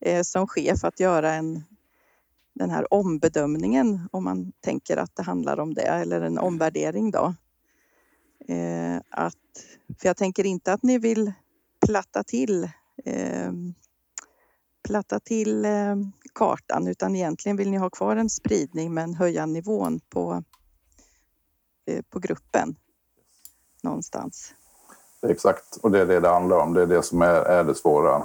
eh, 0.00 0.22
som 0.22 0.46
chef 0.46 0.84
att 0.84 1.00
göra 1.00 1.34
en 1.34 1.64
den 2.54 2.70
här 2.70 2.94
ombedömningen 2.94 4.08
om 4.12 4.24
man 4.24 4.52
tänker 4.60 4.96
att 4.96 5.16
det 5.16 5.22
handlar 5.22 5.60
om 5.60 5.74
det 5.74 5.82
eller 5.82 6.20
en 6.20 6.38
omvärdering 6.38 7.10
då. 7.10 7.34
Eh, 8.48 8.96
att, 9.10 9.34
för 9.98 10.08
jag 10.08 10.16
tänker 10.16 10.46
inte 10.46 10.72
att 10.72 10.82
ni 10.82 10.98
vill 10.98 11.32
platta 11.86 12.22
till 12.22 12.64
eh, 13.04 13.52
platta 14.84 15.20
till 15.20 15.64
eh, 15.64 15.96
kartan 16.34 16.86
utan 16.86 17.16
egentligen 17.16 17.56
vill 17.56 17.70
ni 17.70 17.76
ha 17.76 17.90
kvar 17.90 18.16
en 18.16 18.30
spridning 18.30 18.94
men 18.94 19.14
höja 19.14 19.46
nivån 19.46 20.00
på, 20.08 20.42
eh, 21.86 22.02
på 22.10 22.18
gruppen 22.18 22.76
någonstans. 23.82 24.54
Exakt, 25.28 25.76
och 25.76 25.90
det 25.90 26.00
är 26.00 26.06
det 26.06 26.20
det 26.20 26.28
handlar 26.28 26.56
om. 26.56 26.74
Det 26.74 26.82
är 26.82 26.86
det 26.86 27.02
som 27.02 27.22
är, 27.22 27.34
är 27.34 27.64
det 27.64 27.74
svåra. 27.74 28.24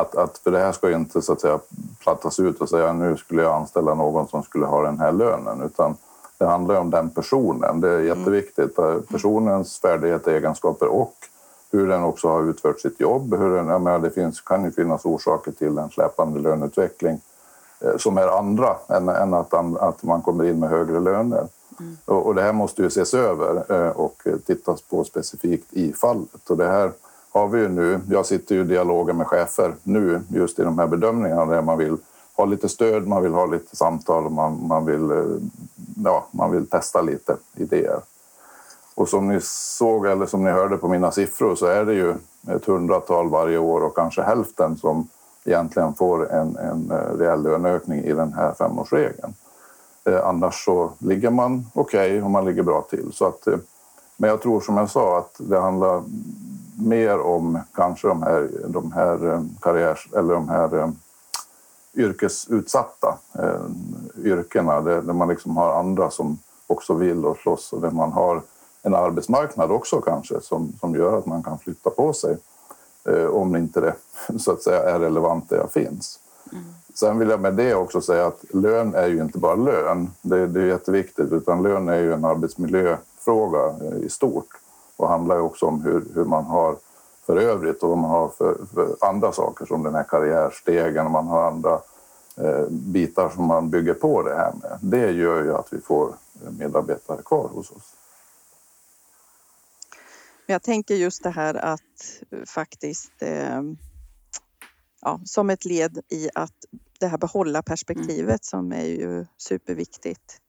Att, 0.00 0.16
att, 0.16 0.38
för 0.38 0.50
det 0.50 0.58
här 0.58 0.72
ska 0.72 0.90
inte 0.90 1.22
så 1.22 1.32
att 1.32 1.40
säga 1.40 1.58
plattas 2.02 2.40
ut 2.40 2.60
och 2.60 2.68
säga 2.68 2.92
nu 2.92 3.16
skulle 3.16 3.42
jag 3.42 3.54
anställa 3.54 3.94
någon 3.94 4.28
som 4.28 4.42
skulle 4.42 4.66
ha 4.66 4.82
den 4.82 4.98
här 4.98 5.12
lönen 5.12 5.62
utan 5.62 5.96
det 6.38 6.46
handlar 6.46 6.80
om 6.80 6.90
den 6.90 7.10
personen. 7.10 7.80
Det 7.80 7.88
är 7.88 8.00
jätteviktigt. 8.00 8.78
Mm. 8.78 9.02
Personens 9.02 9.78
färdigheter, 9.80 10.32
egenskaper 10.32 10.86
och 10.88 11.14
hur 11.72 11.88
den 11.88 12.02
också 12.02 12.28
har 12.28 12.50
utfört 12.50 12.80
sitt 12.80 13.00
jobb. 13.00 13.34
Hur 13.34 13.56
den, 13.56 13.68
jag 13.68 13.82
menar, 13.82 13.98
det 13.98 14.10
finns, 14.10 14.40
kan 14.40 14.64
ju 14.64 14.70
finnas 14.70 15.04
orsaker 15.04 15.52
till 15.52 15.78
en 15.78 15.90
släpande 15.90 16.40
löneutveckling 16.40 17.20
eh, 17.80 17.96
som 17.96 18.18
är 18.18 18.38
andra 18.38 18.76
än, 18.88 19.08
än 19.08 19.34
att, 19.34 19.54
att 19.80 20.02
man 20.02 20.22
kommer 20.22 20.44
in 20.44 20.60
med 20.60 20.70
högre 20.70 21.00
löner. 21.00 21.48
Mm. 21.80 21.96
Och, 22.04 22.26
och, 22.26 22.34
det 22.34 22.42
här 22.42 22.52
måste 22.52 22.82
ju 22.82 22.88
ses 22.88 23.14
över 23.14 23.72
eh, 23.72 23.90
och 23.90 24.22
tittas 24.46 24.82
på 24.82 25.04
specifikt 25.04 25.72
i 25.72 25.92
fallet. 25.92 26.50
Och 26.50 26.56
det 26.56 26.68
här 26.68 26.92
har 27.32 27.48
vi 27.48 27.60
ju 27.60 27.68
nu. 27.68 28.00
Jag 28.10 28.26
sitter 28.26 28.54
ju 28.54 28.60
i 28.60 28.64
dialogen 28.64 29.16
med 29.16 29.26
chefer 29.26 29.74
nu 29.82 30.22
just 30.28 30.58
i 30.58 30.62
de 30.62 30.78
här 30.78 30.86
bedömningarna 30.86 31.46
där 31.46 31.62
man 31.62 31.78
vill 31.78 31.96
ha 32.36 32.44
lite 32.44 32.68
stöd, 32.68 33.06
man 33.06 33.22
vill 33.22 33.32
ha 33.32 33.46
lite 33.46 33.76
samtal 33.76 34.26
och 34.26 34.32
man, 34.32 34.66
man, 34.66 34.84
vill, 34.84 35.10
eh, 35.10 35.24
ja, 36.04 36.26
man 36.30 36.50
vill 36.50 36.66
testa 36.66 37.02
lite 37.02 37.36
idéer. 37.56 38.00
Och 38.94 39.08
som 39.08 39.28
ni 39.28 39.38
såg 39.42 40.06
eller 40.06 40.26
som 40.26 40.44
ni 40.44 40.50
hörde 40.50 40.76
på 40.76 40.88
mina 40.88 41.10
siffror 41.10 41.54
så 41.54 41.66
är 41.66 41.84
det 41.84 41.94
ju 41.94 42.14
ett 42.48 42.64
hundratal 42.64 43.28
varje 43.28 43.58
år 43.58 43.80
och 43.80 43.96
kanske 43.96 44.22
hälften 44.22 44.76
som 44.76 45.08
egentligen 45.44 45.94
får 45.94 46.32
en, 46.32 46.56
en 46.56 46.90
eh, 46.90 47.18
reell 47.18 47.42
löneökning 47.42 48.04
i 48.04 48.12
den 48.12 48.32
här 48.32 48.54
femårsregeln. 48.54 49.34
Eh, 50.04 50.26
annars 50.26 50.64
så 50.64 50.90
ligger 50.98 51.30
man 51.30 51.66
okej 51.74 52.10
okay 52.10 52.22
och 52.22 52.30
man 52.30 52.44
ligger 52.44 52.62
bra 52.62 52.82
till. 52.90 53.12
Så 53.12 53.26
att, 53.26 53.46
eh, 53.46 53.58
men 54.16 54.30
jag 54.30 54.42
tror 54.42 54.60
som 54.60 54.76
jag 54.76 54.90
sa 54.90 55.18
att 55.18 55.34
det 55.38 55.60
handlar 55.60 56.02
mer 56.78 57.20
om 57.20 57.60
kanske 57.74 58.08
de 58.08 58.22
här, 58.22 58.50
de 58.66 58.92
här 58.92 59.32
eh, 59.32 59.42
karriärs 59.60 60.08
eller 60.16 60.34
de 60.34 60.48
här 60.48 60.78
eh, 60.78 60.88
yrkesutsatta 61.94 63.18
eh, 63.38 63.60
yrkena 64.24 64.80
där, 64.80 65.02
där 65.02 65.12
man 65.12 65.28
liksom 65.28 65.56
har 65.56 65.78
andra 65.78 66.10
som 66.10 66.38
också 66.66 66.94
vill 66.94 67.24
och 67.24 67.36
slåss 67.36 67.72
och 67.72 67.80
där 67.80 67.90
man 67.90 68.12
har 68.12 68.42
en 68.82 68.94
arbetsmarknad 68.94 69.70
också 69.70 70.00
kanske 70.00 70.40
som, 70.40 70.72
som 70.80 70.94
gör 70.94 71.18
att 71.18 71.26
man 71.26 71.42
kan 71.42 71.58
flytta 71.58 71.90
på 71.90 72.12
sig 72.12 72.36
om 73.30 73.56
inte 73.56 73.80
det 73.80 73.94
så 74.38 74.52
att 74.52 74.62
säga 74.62 74.82
är 74.82 74.98
relevant 74.98 75.48
där 75.48 75.56
jag 75.56 75.72
finns. 75.72 76.20
Mm. 76.52 76.64
Sen 76.94 77.18
vill 77.18 77.28
jag 77.28 77.40
med 77.40 77.54
det 77.54 77.74
också 77.74 78.00
säga 78.00 78.26
att 78.26 78.44
lön 78.50 78.94
är 78.94 79.06
ju 79.06 79.22
inte 79.22 79.38
bara 79.38 79.54
lön. 79.54 80.10
Det, 80.22 80.46
det 80.46 80.60
är 80.60 80.66
jätteviktigt 80.66 81.32
utan 81.32 81.62
lön 81.62 81.88
är 81.88 81.98
ju 81.98 82.12
en 82.12 82.24
arbetsmiljöfråga 82.24 83.74
i 84.02 84.08
stort 84.08 84.48
och 84.98 85.08
handlar 85.08 85.36
ju 85.36 85.42
också 85.42 85.66
om 85.66 85.82
hur, 85.82 86.04
hur 86.14 86.24
man 86.24 86.44
har 86.44 86.76
för 87.26 87.36
övrigt 87.36 87.82
och 87.82 87.88
vad 87.88 87.98
man 87.98 88.10
har 88.10 88.28
för, 88.28 88.56
för, 88.74 88.96
andra 89.00 89.32
saker 89.32 89.66
som 89.66 89.82
den 89.82 89.94
här 89.94 90.04
karriärstegen 90.04 91.06
och 91.06 91.12
man 91.12 91.26
har 91.26 91.42
andra 91.46 91.80
eh, 92.36 92.66
bitar 92.70 93.30
som 93.30 93.44
man 93.44 93.70
bygger 93.70 93.94
på 93.94 94.22
det 94.22 94.34
här 94.34 94.52
med. 94.62 94.78
Det 94.82 95.10
gör 95.10 95.44
ju 95.44 95.54
att 95.54 95.72
vi 95.72 95.80
får 95.80 96.14
medarbetare 96.58 97.22
kvar 97.22 97.48
hos 97.48 97.70
oss. 97.70 97.94
Jag 100.46 100.62
tänker 100.62 100.94
just 100.94 101.22
det 101.22 101.30
här 101.30 101.54
att 101.54 102.22
faktiskt 102.46 103.12
eh, 103.22 103.62
ja, 105.00 105.20
som 105.24 105.50
ett 105.50 105.64
led 105.64 105.98
i 106.08 106.28
att 106.34 106.54
det 107.00 107.06
här 107.06 107.18
behålla 107.18 107.62
perspektivet 107.62 108.28
mm. 108.28 108.38
som 108.38 108.72
är 108.72 108.86
ju 108.86 109.26
superviktigt 109.36 110.40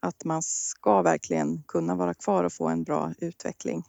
att 0.00 0.24
man 0.24 0.42
ska 0.42 1.02
verkligen 1.02 1.62
kunna 1.62 1.94
vara 1.94 2.14
kvar 2.14 2.44
och 2.44 2.52
få 2.52 2.68
en 2.68 2.84
bra 2.84 3.12
utveckling. 3.18 3.84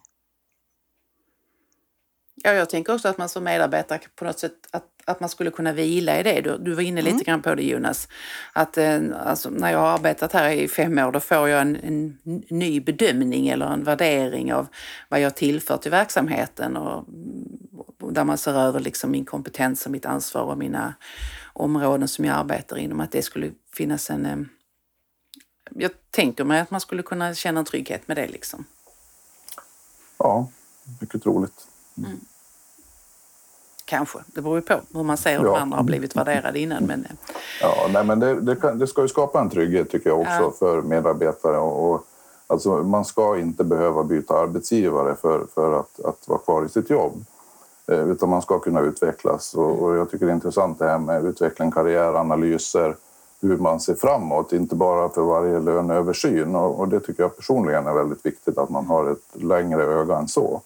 Ja, 2.42 2.52
jag 2.52 2.70
tänker 2.70 2.94
också 2.94 3.08
att 3.08 3.18
man 3.18 3.28
som 3.28 3.44
medarbetare 3.44 4.00
på 4.16 4.24
något 4.24 4.38
sätt 4.38 4.52
att, 4.70 4.84
att 5.04 5.20
man 5.20 5.28
skulle 5.28 5.50
kunna 5.50 5.72
vila 5.72 6.20
i 6.20 6.22
det. 6.22 6.40
Du, 6.40 6.58
du 6.58 6.74
var 6.74 6.82
inne 6.82 7.02
lite 7.02 7.14
mm. 7.14 7.24
grann 7.24 7.42
på 7.42 7.54
det 7.54 7.62
Jonas. 7.62 8.08
Att 8.52 8.78
eh, 8.78 9.00
alltså, 9.24 9.50
när 9.50 9.72
jag 9.72 9.78
har 9.78 9.88
arbetat 9.88 10.32
här 10.32 10.50
i 10.50 10.68
fem 10.68 10.98
år 10.98 11.12
då 11.12 11.20
får 11.20 11.48
jag 11.48 11.60
en, 11.60 11.76
en, 11.76 12.18
ny 12.48 12.80
bedömning 12.80 13.48
eller 13.48 13.66
en 13.66 13.84
värdering 13.84 14.54
av 14.54 14.66
vad 15.08 15.20
jag 15.20 15.36
tillför 15.36 15.76
till 15.76 15.90
verksamheten 15.90 16.76
och, 16.76 17.04
och 18.00 18.12
där 18.12 18.24
man 18.24 18.38
ser 18.38 18.54
över 18.54 18.80
liksom 18.80 19.10
min 19.10 19.24
kompetens 19.24 19.86
och 19.86 19.92
mitt 19.92 20.06
ansvar 20.06 20.42
och 20.42 20.58
mina 20.58 20.94
områden 21.52 22.08
som 22.08 22.24
jag 22.24 22.36
arbetar 22.36 22.76
inom. 22.76 23.00
Att 23.00 23.12
det 23.12 23.22
skulle 23.22 23.50
finnas 23.72 24.10
en 24.10 24.26
eh, 24.26 24.36
jag 25.74 25.90
tänker 26.10 26.44
mig 26.44 26.60
att 26.60 26.70
man 26.70 26.80
skulle 26.80 27.02
kunna 27.02 27.34
känna 27.34 27.60
en 27.60 27.66
trygghet 27.66 28.08
med 28.08 28.16
det. 28.16 28.26
Liksom. 28.26 28.64
Ja, 30.18 30.48
mycket 31.00 31.22
troligt. 31.22 31.66
Mm. 31.98 32.10
Mm. 32.10 32.20
Kanske, 33.84 34.18
det 34.26 34.42
beror 34.42 34.56
ju 34.56 34.62
på 34.62 34.80
hur 34.94 35.02
man 35.02 35.16
ser 35.16 35.38
hur 35.38 35.46
ja. 35.46 35.58
andra 35.58 35.76
har 35.76 35.84
blivit 35.84 36.16
värderade 36.16 36.58
innan. 36.58 36.84
Men... 36.84 37.04
Eh. 37.04 37.10
Ja, 37.60 37.88
nej, 37.92 38.04
men 38.04 38.20
det, 38.20 38.40
det, 38.40 38.56
kan, 38.56 38.78
det 38.78 38.86
ska 38.86 39.02
ju 39.02 39.08
skapa 39.08 39.40
en 39.40 39.50
trygghet 39.50 39.90
tycker 39.90 40.10
jag 40.10 40.20
också 40.20 40.32
ja. 40.40 40.52
för 40.58 40.82
medarbetare. 40.82 41.58
Och, 41.58 41.90
och, 41.90 42.04
alltså, 42.46 42.70
man 42.82 43.04
ska 43.04 43.38
inte 43.38 43.64
behöva 43.64 44.04
byta 44.04 44.34
arbetsgivare 44.34 45.14
för, 45.14 45.46
för 45.54 45.80
att, 45.80 46.00
att 46.04 46.28
vara 46.28 46.38
kvar 46.38 46.64
i 46.64 46.68
sitt 46.68 46.90
jobb. 46.90 47.24
Eh, 47.86 48.08
utan 48.08 48.28
man 48.28 48.42
ska 48.42 48.58
kunna 48.58 48.80
utvecklas. 48.80 49.54
Och, 49.54 49.82
och 49.82 49.96
jag 49.96 50.10
tycker 50.10 50.26
det 50.26 50.32
är 50.32 50.34
intressant 50.34 50.78
det 50.78 50.84
här 50.84 50.98
med 50.98 51.24
utveckling, 51.24 51.70
karriäranalyser 51.70 52.96
hur 53.40 53.56
man 53.56 53.80
ser 53.80 53.94
framåt, 53.94 54.52
inte 54.52 54.74
bara 54.74 55.08
för 55.08 55.22
varje 55.22 55.60
löneöversyn. 55.60 56.54
Och, 56.54 56.88
det 56.88 57.00
tycker 57.00 57.22
jag 57.22 57.36
personligen 57.36 57.86
är 57.86 57.92
väldigt 57.92 58.26
viktigt, 58.26 58.58
att 58.58 58.68
man 58.68 58.86
har 58.86 59.10
ett 59.10 59.42
längre 59.42 59.82
öga 59.82 60.16
än 60.16 60.28
så. 60.28 60.60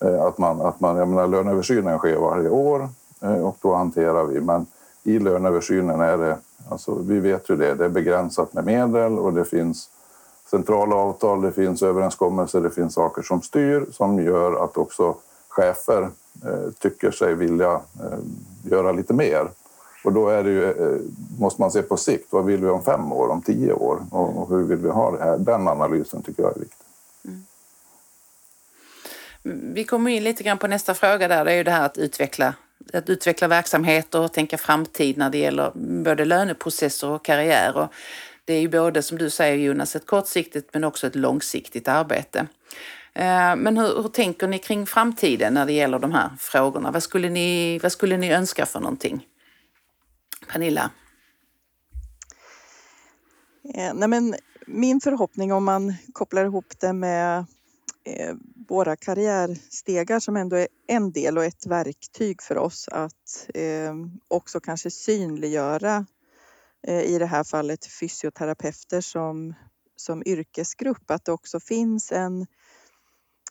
Mm. 0.00 0.20
Att 0.20 0.38
man, 0.38 0.60
att 0.60 0.80
man, 0.80 0.96
jag 0.96 1.08
menar, 1.08 1.26
löneöversynen 1.26 1.98
sker 1.98 2.16
varje 2.16 2.48
år 2.48 2.88
eh, 3.20 3.46
och 3.46 3.56
då 3.60 3.74
hanterar 3.74 4.24
vi. 4.24 4.40
Men 4.40 4.66
i 5.02 5.18
löneöversynen 5.18 6.00
är 6.00 6.16
det, 6.18 6.38
alltså, 6.68 6.94
vi 6.94 7.20
vet 7.20 7.50
ju 7.50 7.56
det, 7.56 7.74
det 7.74 7.84
är 7.84 7.88
begränsat 7.88 8.52
med 8.52 8.64
medel 8.64 9.18
och 9.18 9.32
det 9.32 9.44
finns 9.44 9.90
centrala 10.50 10.96
avtal, 10.96 11.42
det 11.42 11.52
finns 11.52 11.82
överenskommelser, 11.82 12.60
det 12.60 12.70
finns 12.70 12.94
saker 12.94 13.22
som 13.22 13.42
styr 13.42 13.86
som 13.92 14.18
gör 14.18 14.64
att 14.64 14.76
också 14.76 15.14
chefer 15.48 16.02
eh, 16.44 16.70
tycker 16.78 17.10
sig 17.10 17.34
vilja 17.34 17.72
eh, 17.72 18.18
göra 18.62 18.92
lite 18.92 19.14
mer. 19.14 19.48
Och 20.06 20.12
då 20.12 20.28
är 20.28 20.44
det 20.44 20.50
ju, 20.50 20.70
eh, 20.70 21.00
måste 21.38 21.60
man 21.60 21.70
se 21.70 21.82
på 21.82 21.96
sikt. 21.96 22.26
Vad 22.30 22.44
vill 22.44 22.60
vi 22.60 22.68
om 22.68 22.84
fem 22.84 23.12
år, 23.12 23.28
om 23.28 23.42
tio 23.42 23.72
år? 23.72 24.02
Och 24.10 24.48
hur 24.48 24.64
vill 24.64 24.78
vi 24.78 24.88
ha 24.88 25.10
det 25.10 25.24
här? 25.24 25.38
Den 25.38 25.68
analysen 25.68 26.22
tycker 26.22 26.42
jag 26.42 26.56
är 26.56 26.60
viktig. 26.60 26.86
Mm. 27.24 27.44
Vi 29.74 29.84
kommer 29.84 30.10
in 30.10 30.24
lite 30.24 30.42
grann 30.42 30.58
på 30.58 30.66
nästa 30.66 30.94
fråga 30.94 31.28
där. 31.28 31.44
Det 31.44 31.52
är 31.52 31.56
ju 31.56 31.62
det 31.62 31.70
här 31.70 31.86
att 31.86 31.98
utveckla 31.98 32.54
att 32.92 33.10
utveckla 33.10 33.48
verksamheter 33.48 34.20
och 34.20 34.32
tänka 34.32 34.58
framtid 34.58 35.18
när 35.18 35.30
det 35.30 35.38
gäller 35.38 35.72
både 36.04 36.24
löneprocesser 36.24 37.08
och 37.08 37.24
karriär. 37.24 37.76
Och 37.76 37.92
det 38.44 38.54
är 38.54 38.60
ju 38.60 38.68
både, 38.68 39.02
som 39.02 39.18
du 39.18 39.30
säger 39.30 39.56
Jonas, 39.56 39.96
ett 39.96 40.06
kortsiktigt 40.06 40.68
men 40.72 40.84
också 40.84 41.06
ett 41.06 41.16
långsiktigt 41.16 41.88
arbete. 41.88 42.46
Eh, 43.14 43.56
men 43.56 43.78
hur, 43.78 44.02
hur, 44.02 44.08
tänker 44.08 44.46
ni 44.46 44.58
kring 44.58 44.86
framtiden 44.86 45.54
när 45.54 45.66
det 45.66 45.72
gäller 45.72 45.98
de 45.98 46.12
här 46.12 46.30
frågorna? 46.38 46.90
Vad 46.90 47.02
skulle 47.02 47.28
ni, 47.28 47.78
vad 47.78 47.92
skulle 47.92 48.16
ni 48.16 48.32
önska 48.32 48.66
för 48.66 48.80
någonting? 48.80 49.26
Pernilla? 50.48 50.90
Eh, 53.74 53.94
nej 53.94 54.08
men 54.08 54.34
min 54.66 55.00
förhoppning 55.00 55.52
om 55.52 55.64
man 55.64 55.94
kopplar 56.12 56.44
ihop 56.44 56.80
det 56.80 56.92
med 56.92 57.46
eh, 58.04 58.34
våra 58.68 58.96
karriärstegar 58.96 60.20
som 60.20 60.36
ändå 60.36 60.56
är 60.56 60.68
en 60.86 61.12
del 61.12 61.38
och 61.38 61.44
ett 61.44 61.66
verktyg 61.66 62.42
för 62.42 62.58
oss 62.58 62.88
att 62.88 63.48
eh, 63.54 63.94
också 64.28 64.60
kanske 64.60 64.90
synliggöra 64.90 66.06
eh, 66.86 67.00
i 67.02 67.18
det 67.18 67.26
här 67.26 67.44
fallet 67.44 67.86
fysioterapeuter 67.86 69.00
som, 69.00 69.54
som 69.96 70.22
yrkesgrupp. 70.26 71.10
Att 71.10 71.24
det 71.24 71.32
också 71.32 71.60
finns 71.60 72.12
en 72.12 72.46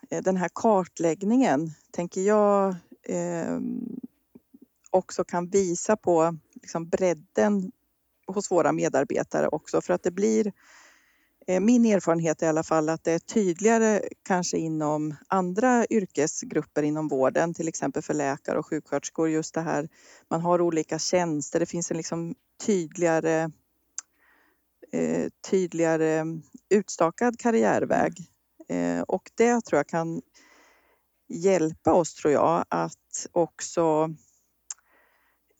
eh, 0.09 0.21
den 0.21 0.37
här 0.37 0.49
kartläggningen, 0.53 1.71
tänker 1.91 2.21
jag, 2.21 2.75
eh, 3.03 3.59
också 4.95 5.23
kan 5.23 5.49
visa 5.49 5.95
på 5.97 6.37
liksom 6.53 6.89
bredden 6.89 7.71
hos 8.27 8.51
våra 8.51 8.71
medarbetare 8.71 9.47
också. 9.47 9.81
För 9.81 9.93
att 9.93 10.03
det 10.03 10.11
blir 10.11 10.53
eh, 11.47 11.59
min 11.59 11.85
erfarenhet 11.85 12.41
i 12.41 12.45
alla 12.45 12.63
fall 12.63 12.89
att 12.89 13.03
det 13.03 13.11
är 13.11 13.19
tydligare 13.19 14.01
kanske 14.23 14.57
inom 14.57 15.15
andra 15.27 15.85
yrkesgrupper 15.89 16.83
inom 16.83 17.07
vården, 17.07 17.53
till 17.53 17.67
exempel 17.67 18.03
för 18.03 18.13
läkare 18.13 18.59
och 18.59 18.65
sjuksköterskor, 18.65 19.29
just 19.29 19.53
det 19.53 19.61
här 19.61 19.89
man 20.29 20.41
har 20.41 20.61
olika 20.61 20.99
tjänster, 20.99 21.59
det 21.59 21.65
finns 21.65 21.91
en 21.91 21.97
liksom 21.97 22.35
tydligare 22.65 23.51
eh, 24.91 25.27
tydligare 25.49 26.25
utstakad 26.69 27.39
karriärväg. 27.39 28.13
Eh, 28.69 29.01
och 29.01 29.31
det 29.35 29.65
tror 29.65 29.77
jag 29.79 29.87
kan 29.87 30.21
hjälpa 31.27 31.93
oss, 31.93 32.13
tror 32.13 32.33
jag, 32.33 32.65
att 32.69 33.27
också 33.31 34.15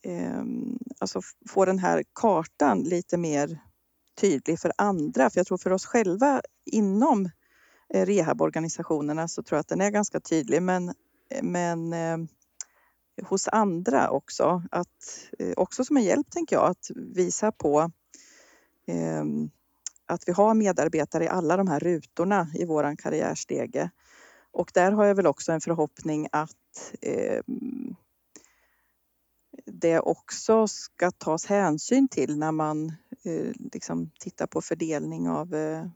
Ehm, 0.05 0.77
alltså 0.99 1.21
få 1.49 1.65
den 1.65 1.79
här 1.79 2.03
kartan 2.13 2.83
lite 2.83 3.17
mer 3.17 3.59
tydlig 4.21 4.59
för 4.59 4.71
andra. 4.77 5.29
För 5.29 5.39
jag 5.39 5.47
tror 5.47 5.57
för 5.57 5.71
oss 5.73 5.85
själva 5.85 6.41
inom 6.65 7.29
eh, 7.93 8.05
rehaborganisationerna 8.05 9.27
så 9.27 9.43
tror 9.43 9.57
jag 9.57 9.61
att 9.61 9.67
den 9.67 9.81
är 9.81 9.89
ganska 9.89 10.19
tydlig. 10.19 10.61
Men, 10.61 10.89
eh, 11.29 11.43
men 11.43 11.93
eh, 11.93 12.17
hos 13.23 13.47
andra 13.47 14.09
också, 14.09 14.63
att, 14.71 15.29
eh, 15.39 15.53
också 15.57 15.85
som 15.85 15.97
en 15.97 16.03
hjälp 16.03 16.31
tänker 16.31 16.55
jag, 16.55 16.69
att 16.69 16.91
visa 16.95 17.51
på 17.51 17.91
eh, 18.87 19.23
att 20.05 20.27
vi 20.27 20.31
har 20.31 20.53
medarbetare 20.53 21.23
i 21.23 21.27
alla 21.27 21.57
de 21.57 21.67
här 21.67 21.79
rutorna 21.79 22.47
i 22.53 22.65
våran 22.65 22.97
karriärstege. 22.97 23.89
Och 24.51 24.71
där 24.73 24.91
har 24.91 25.05
jag 25.05 25.15
väl 25.15 25.27
också 25.27 25.51
en 25.51 25.61
förhoppning 25.61 26.27
att 26.31 26.93
eh, 27.01 27.41
det 29.65 29.99
också 29.99 30.67
ska 30.67 31.11
tas 31.11 31.45
hänsyn 31.45 32.07
till 32.07 32.37
när 32.37 32.51
man 32.51 32.87
eh, 33.23 33.51
liksom 33.73 34.11
tittar 34.19 34.47
på 34.47 34.61
fördelning 34.61 35.29
av 35.29 35.55
eh, 35.55 35.87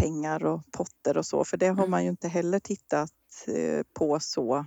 pengar 0.00 0.44
och 0.44 0.62
potter 0.72 1.18
och 1.18 1.26
så, 1.26 1.44
för 1.44 1.56
det 1.56 1.66
har 1.66 1.78
mm. 1.78 1.90
man 1.90 2.04
ju 2.04 2.10
inte 2.10 2.28
heller 2.28 2.58
tittat 2.58 3.12
eh, 3.46 3.82
på 3.92 4.20
så 4.20 4.66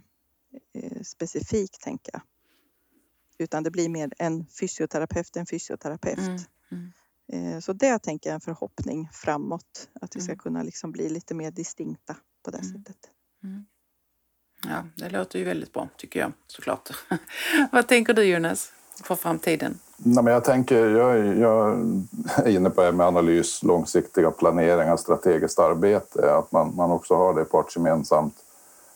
specifikt, 1.03 1.81
tänker 1.81 2.11
jag. 2.13 2.21
Utan 3.37 3.63
det 3.63 3.71
blir 3.71 3.89
mer 3.89 4.13
en 4.17 4.45
fysioterapeut, 4.59 5.35
en 5.35 5.45
fysioterapeut. 5.45 6.17
Mm. 6.19 6.91
Mm. 7.31 7.61
Så 7.61 7.73
det 7.73 7.99
tänker 7.99 8.29
jag 8.29 8.31
är 8.31 8.35
en 8.35 8.41
förhoppning 8.41 9.09
framåt, 9.11 9.89
att 10.01 10.15
vi 10.15 10.21
ska 10.21 10.31
mm. 10.31 10.39
kunna 10.39 10.63
liksom 10.63 10.91
bli 10.91 11.09
lite 11.09 11.33
mer 11.33 11.51
distinkta 11.51 12.17
på 12.43 12.51
det 12.51 12.57
mm. 12.57 12.71
sättet. 12.71 13.11
Ja, 14.63 14.83
det 14.95 15.09
låter 15.09 15.39
ju 15.39 15.45
väldigt 15.45 15.73
bra 15.73 15.87
tycker 15.97 16.19
jag 16.19 16.31
såklart. 16.47 16.89
Vad 17.71 17.87
tänker 17.87 18.13
du 18.13 18.23
Jonas 18.23 18.71
för 19.03 19.15
framtiden? 19.15 19.79
Nej, 19.97 20.23
men 20.23 20.33
jag, 20.33 20.43
tänker, 20.43 20.89
jag, 20.89 21.37
jag 21.37 21.71
är 22.35 22.47
inne 22.47 22.69
på 22.69 22.81
det 22.81 22.91
med 22.91 23.07
analys, 23.07 23.63
långsiktiga 23.63 24.31
planeringar, 24.31 24.97
strategiskt 24.97 25.59
arbete. 25.59 26.35
Att 26.35 26.51
man, 26.51 26.75
man 26.75 26.91
också 26.91 27.15
har 27.15 27.33
det 27.33 27.45
partsgemensamt. 27.45 28.35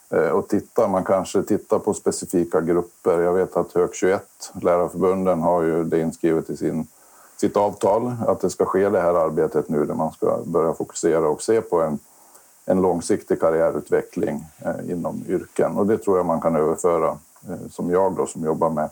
Eh, 0.10 0.30
och 0.30 0.48
titta, 0.48 0.88
man 0.88 1.04
kanske 1.04 1.44
tittar 1.44 1.80
på 1.80 1.94
specifika 1.94 2.62
grupper. 2.62 3.22
Jag 3.22 3.34
vet 3.34 3.56
att 3.56 3.74
Hög 3.74 3.90
21, 3.94 4.24
lärarförbunden, 4.62 5.42
har 5.42 5.64
ju 5.64 5.84
det 5.84 6.00
inskrivet 6.00 6.50
i 6.50 6.58
sin, 6.58 6.88
sitt 7.38 7.58
avtal 7.58 8.16
att 8.28 8.42
det 8.42 8.50
ska 8.50 8.66
ske 8.66 8.90
det 8.90 9.02
här 9.02 9.14
arbetet 9.14 9.70
nu 9.70 9.86
där 9.86 9.94
man 9.94 10.12
ska 10.12 10.40
börja 10.46 10.74
fokusera 10.74 11.28
och 11.28 11.42
se 11.42 11.62
på 11.62 11.82
en 11.82 12.00
en 12.66 12.82
långsiktig 12.82 13.40
karriärutveckling 13.40 14.46
eh, 14.60 14.92
inom 14.92 15.24
yrken. 15.28 15.78
Och 15.78 15.88
det 15.88 15.98
tror 15.98 16.18
jag 16.18 16.26
man 16.26 16.42
kan 16.42 16.56
överföra, 16.56 17.18
eh, 17.50 17.68
som 17.70 17.90
jag 17.90 18.16
då, 18.16 18.26
som 18.26 18.44
jobbar 18.44 18.70
med 18.70 18.90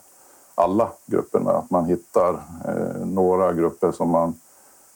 alla 0.54 0.90
grupperna. 1.06 1.50
Att 1.50 1.70
man 1.70 1.84
hittar 1.84 2.34
eh, 2.68 3.06
några 3.06 3.52
grupper 3.52 3.92
som 3.92 4.08
man 4.08 4.34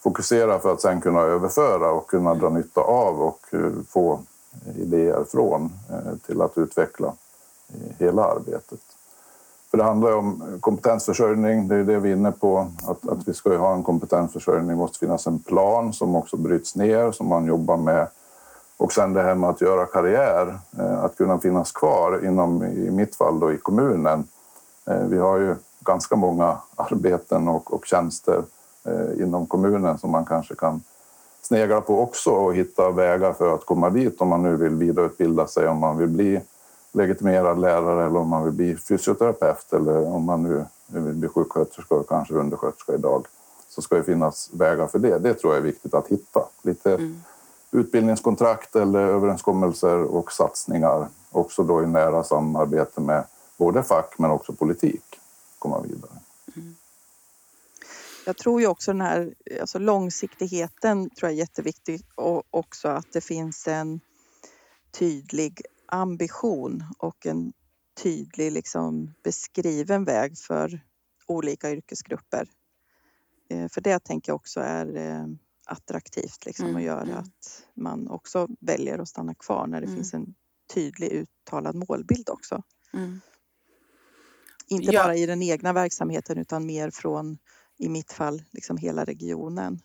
fokuserar 0.02 0.58
för 0.58 0.72
att 0.72 0.80
sen 0.80 1.00
kunna 1.00 1.20
överföra 1.20 1.90
och 1.90 2.06
kunna 2.06 2.34
dra 2.34 2.48
nytta 2.48 2.80
av 2.80 3.22
och 3.22 3.40
få 3.88 4.20
idéer 4.76 5.24
från 5.30 5.72
till 6.26 6.42
att 6.42 6.58
utveckla 6.58 7.12
hela 7.98 8.24
arbetet. 8.24 8.80
För 9.70 9.78
det 9.78 9.84
handlar 9.84 10.08
ju 10.08 10.14
om 10.14 10.58
kompetensförsörjning, 10.60 11.68
det 11.68 11.76
är 11.76 11.84
det 11.84 11.98
vi 11.98 12.10
är 12.10 12.16
inne 12.16 12.32
på. 12.32 12.66
Att, 12.86 13.08
att 13.08 13.28
vi 13.28 13.34
ska 13.34 13.56
ha 13.56 13.74
en 13.74 13.82
kompetensförsörjning, 13.82 14.68
det 14.68 14.74
måste 14.74 14.98
finnas 14.98 15.26
en 15.26 15.38
plan 15.38 15.92
som 15.92 16.16
också 16.16 16.36
bryts 16.36 16.76
ner, 16.76 17.12
som 17.12 17.28
man 17.28 17.46
jobbar 17.46 17.76
med 17.76 18.08
och 18.76 18.92
sen 18.92 19.12
det 19.12 19.22
här 19.22 19.34
med 19.34 19.50
att 19.50 19.60
göra 19.60 19.86
karriär, 19.86 20.58
eh, 20.78 21.04
att 21.04 21.16
kunna 21.16 21.38
finnas 21.38 21.72
kvar 21.72 22.24
inom, 22.24 22.62
i 22.62 22.90
mitt 22.90 23.16
fall 23.16 23.40
då, 23.40 23.52
i 23.52 23.58
kommunen. 23.58 24.24
Eh, 24.86 25.06
vi 25.06 25.18
har 25.18 25.38
ju 25.38 25.54
ganska 25.80 26.16
många 26.16 26.58
arbeten 26.76 27.48
och, 27.48 27.74
och 27.74 27.86
tjänster 27.86 28.42
eh, 28.84 29.22
inom 29.22 29.46
kommunen 29.46 29.98
som 29.98 30.10
man 30.10 30.24
kanske 30.24 30.54
kan 30.54 30.82
snegla 31.42 31.80
på 31.80 32.00
också 32.00 32.30
och 32.30 32.54
hitta 32.54 32.90
vägar 32.90 33.32
för 33.32 33.54
att 33.54 33.66
komma 33.66 33.90
dit 33.90 34.20
om 34.20 34.28
man 34.28 34.42
nu 34.42 34.56
vill 34.56 34.74
vidareutbilda 34.74 35.46
sig, 35.46 35.68
om 35.68 35.78
man 35.78 35.98
vill 35.98 36.08
bli 36.08 36.40
legitimerad 36.92 37.60
lärare 37.60 38.06
eller 38.06 38.18
om 38.18 38.28
man 38.28 38.44
vill 38.44 38.52
bli 38.52 38.76
fysioterapeut 38.76 39.72
eller 39.72 40.06
om 40.14 40.24
man 40.24 40.42
nu 40.42 40.64
vill 40.86 41.14
bli 41.14 41.28
sjuksköterska 41.28 41.94
och 41.94 42.08
kanske 42.08 42.34
undersköterska 42.34 42.94
idag 42.94 43.26
så 43.68 43.82
ska 43.82 43.96
det 43.96 44.02
finnas 44.02 44.50
vägar 44.52 44.86
för 44.86 44.98
det. 44.98 45.18
Det 45.18 45.34
tror 45.34 45.52
jag 45.52 45.60
är 45.60 45.64
viktigt 45.64 45.94
att 45.94 46.08
hitta. 46.08 46.40
Lite 46.62 46.94
mm 46.94 47.20
utbildningskontrakt 47.74 48.76
eller 48.76 49.00
överenskommelser 49.00 50.02
och 50.02 50.32
satsningar. 50.32 51.08
Också 51.30 51.62
då 51.62 51.82
i 51.82 51.86
nära 51.86 52.24
samarbete 52.24 53.00
med 53.00 53.24
både 53.56 53.82
fack 53.82 54.14
men 54.18 54.30
också 54.30 54.52
politik. 54.52 55.20
Komma 55.58 55.80
vidare. 55.80 56.12
Mm. 56.56 56.74
Jag 58.26 58.36
tror 58.36 58.60
ju 58.60 58.66
också 58.66 58.92
den 58.92 59.00
här 59.00 59.34
alltså 59.60 59.78
långsiktigheten 59.78 61.10
tror 61.10 61.30
jag 61.30 61.32
är 61.32 61.38
jätteviktig 61.38 62.02
och 62.14 62.42
också 62.50 62.88
att 62.88 63.12
det 63.12 63.20
finns 63.20 63.68
en 63.68 64.00
tydlig 64.98 65.60
ambition 65.86 66.84
och 66.98 67.26
en 67.26 67.52
tydlig 68.02 68.52
liksom 68.52 69.14
beskriven 69.22 70.04
väg 70.04 70.38
för 70.38 70.80
olika 71.26 71.70
yrkesgrupper. 71.70 72.48
Eh, 73.48 73.68
för 73.68 73.80
det 73.80 73.98
tänker 73.98 74.30
jag 74.30 74.36
också 74.36 74.60
är 74.60 74.96
eh, 74.96 75.26
attraktivt 75.66 76.46
liksom, 76.46 76.64
mm. 76.64 76.76
och 76.76 76.82
gör 76.82 77.02
mm. 77.02 77.18
att 77.18 77.66
man 77.74 78.08
också 78.08 78.48
väljer 78.60 78.98
att 78.98 79.08
stanna 79.08 79.34
kvar 79.34 79.66
när 79.66 79.80
det 79.80 79.86
mm. 79.86 79.96
finns 79.96 80.14
en 80.14 80.34
tydlig 80.74 81.12
uttalad 81.12 81.74
målbild 81.88 82.28
också. 82.28 82.62
Mm. 82.94 83.20
Inte 84.68 84.92
ja. 84.92 85.02
bara 85.02 85.16
i 85.16 85.26
den 85.26 85.42
egna 85.42 85.72
verksamheten 85.72 86.38
utan 86.38 86.66
mer 86.66 86.90
från, 86.90 87.38
i 87.78 87.88
mitt 87.88 88.12
fall, 88.12 88.42
liksom 88.50 88.76
hela 88.76 89.04
regionen. 89.04 89.80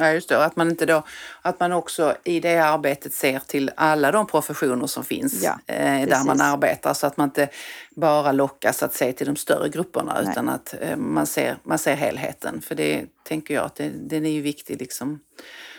Ja, 0.00 0.12
just 0.12 0.28
det. 0.28 0.44
Att 0.44 0.56
man, 0.56 0.70
inte 0.70 0.86
då, 0.86 1.02
att 1.42 1.60
man 1.60 1.72
också 1.72 2.16
i 2.24 2.40
det 2.40 2.58
arbetet 2.58 3.14
ser 3.14 3.38
till 3.38 3.70
alla 3.76 4.12
de 4.12 4.26
professioner 4.26 4.86
som 4.86 5.04
finns 5.04 5.42
ja, 5.42 5.58
eh, 5.66 6.08
där 6.08 6.24
man 6.24 6.40
arbetar 6.40 6.94
så 6.94 7.06
att 7.06 7.16
man 7.16 7.28
inte 7.28 7.48
bara 7.90 8.32
lockas 8.32 8.82
att 8.82 8.94
se 8.94 9.12
till 9.12 9.26
de 9.26 9.36
större 9.36 9.68
grupperna 9.68 10.20
Nej. 10.20 10.30
utan 10.30 10.48
att 10.48 10.74
eh, 10.80 10.96
man, 10.96 11.26
ser, 11.26 11.56
man 11.62 11.78
ser 11.78 11.94
helheten. 11.94 12.60
För 12.60 12.74
det 12.74 13.06
tänker 13.22 13.54
jag 13.54 13.64
att 13.64 13.74
det, 13.74 13.88
den 13.88 14.26
är 14.26 14.30
ju 14.30 14.40
viktig 14.40 14.80
liksom, 14.80 15.20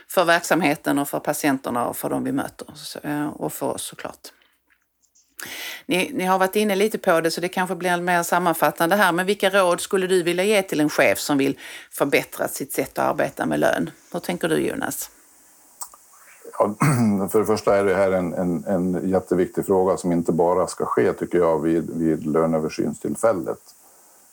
för 0.08 0.26
verksamheten 0.26 1.00
och 1.00 1.10
för 1.10 1.20
patienterna 1.20 1.86
och 1.86 1.98
för 1.98 2.10
de 2.10 2.24
vi 2.24 2.32
möter 2.32 2.68
så, 2.76 3.00
eh, 3.04 3.28
och 3.28 3.54
för 3.54 3.66
oss 3.66 3.84
såklart. 3.84 4.32
Ni, 5.86 6.12
ni, 6.14 6.26
har 6.26 6.40
varit 6.40 6.56
inne 6.56 6.76
lite 6.76 6.98
på 6.98 7.22
det 7.22 7.32
så 7.32 7.42
det 7.42 7.48
kanske 7.48 7.76
blir 7.76 8.02
mer 8.02 8.24
sammanfattande 8.24 8.96
här. 8.96 9.12
Men 9.12 9.26
vilka 9.26 9.50
råd 9.50 9.82
skulle 9.82 10.08
du 10.08 10.24
vilja 10.24 10.44
ge 10.44 10.62
till 10.62 10.80
en 10.80 10.90
chef 10.90 11.20
som 11.20 11.38
vill 11.38 11.60
förbättra 11.92 12.48
sitt 12.48 12.74
sätt 12.74 13.00
att 13.00 13.10
arbeta 13.10 13.46
med 13.46 13.60
lön? 13.60 13.90
Hur 14.14 14.20
tänker 14.20 14.50
du 14.50 14.58
Jonas? 14.58 15.10
Ja, 16.60 16.76
för 17.32 17.40
det 17.40 17.46
första 17.46 17.78
är 17.78 17.84
det 17.84 17.96
här 17.96 18.12
en, 18.12 18.34
en, 18.34 18.66
en 18.68 19.10
jätteviktig 19.10 19.66
fråga 19.66 19.98
som 19.98 20.12
inte 20.12 20.32
bara 20.32 20.68
ska 20.68 20.86
ske, 20.86 21.14
tycker 21.14 21.38
jag, 21.38 21.60
vid, 21.60 21.90
vid 21.90 22.26
löneöversynstillfället. 22.26 23.60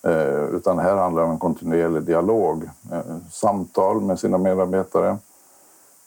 Eh, 0.07 0.44
utan 0.55 0.78
här 0.78 0.96
handlar 0.96 1.22
det 1.22 1.26
om 1.26 1.32
en 1.32 1.38
kontinuerlig 1.38 2.03
dialog, 2.03 2.70
eh, 2.92 3.16
samtal 3.30 4.00
med 4.00 4.18
sina 4.18 4.38
medarbetare. 4.38 5.18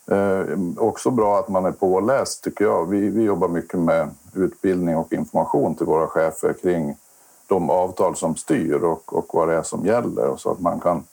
Eh, 0.07 0.59
också 0.77 1.11
bra 1.11 1.39
att 1.39 1.49
man 1.49 1.65
är 1.65 1.71
påläst, 1.71 2.43
tycker 2.43 2.65
jag. 2.65 2.89
Vi, 2.89 3.09
vi 3.09 3.23
jobbar 3.23 3.47
mycket 3.47 3.79
med 3.79 4.09
utbildning 4.33 4.97
och 4.97 5.13
information 5.13 5.75
till 5.75 5.85
våra 5.85 6.07
chefer 6.07 6.53
kring 6.53 6.95
de 7.47 7.69
avtal 7.69 8.15
som 8.15 8.35
styr 8.35 8.83
och, 8.83 9.13
och 9.17 9.25
vad 9.33 9.47
det 9.47 9.55
är 9.55 9.63
som 9.63 9.85
gäller 9.85 10.35
så 10.37 10.51
att 10.51 10.59
man 10.59 10.79
kan 10.79 11.03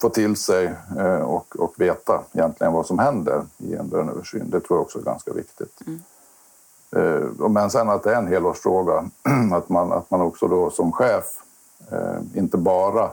få 0.00 0.08
till 0.08 0.36
sig 0.36 0.74
eh, 0.98 1.20
och, 1.20 1.56
och 1.58 1.74
veta 1.76 2.22
egentligen 2.32 2.72
vad 2.72 2.86
som 2.86 2.98
händer 2.98 3.42
i 3.58 3.74
en 3.74 3.88
löneöversyn. 3.88 4.50
Det 4.50 4.60
tror 4.60 4.78
jag 4.78 4.82
också 4.82 4.98
är 4.98 5.02
ganska 5.02 5.32
viktigt. 5.32 5.80
Mm. 5.86 6.02
Eh, 6.96 7.48
men 7.48 7.70
sen 7.70 7.90
att 7.90 8.02
det 8.02 8.12
är 8.12 8.18
en 8.18 8.26
helårsfråga, 8.26 9.04
att 9.52 9.68
man, 9.68 9.92
att 9.92 10.10
man 10.10 10.20
också 10.20 10.48
då 10.48 10.70
som 10.70 10.92
chef 10.92 11.24
eh, 11.90 12.20
inte 12.34 12.56
bara 12.56 13.10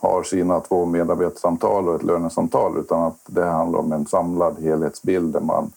har 0.00 0.22
sina 0.22 0.60
två 0.60 0.86
medarbetarsamtal 0.86 1.88
och 1.88 1.94
ett 1.94 2.02
lönesamtal 2.02 2.78
utan 2.78 3.02
att 3.02 3.20
det 3.26 3.44
handlar 3.44 3.78
om 3.78 3.92
en 3.92 4.06
samlad 4.06 4.62
helhetsbild 4.62 5.32
där 5.32 5.40
man 5.40 5.72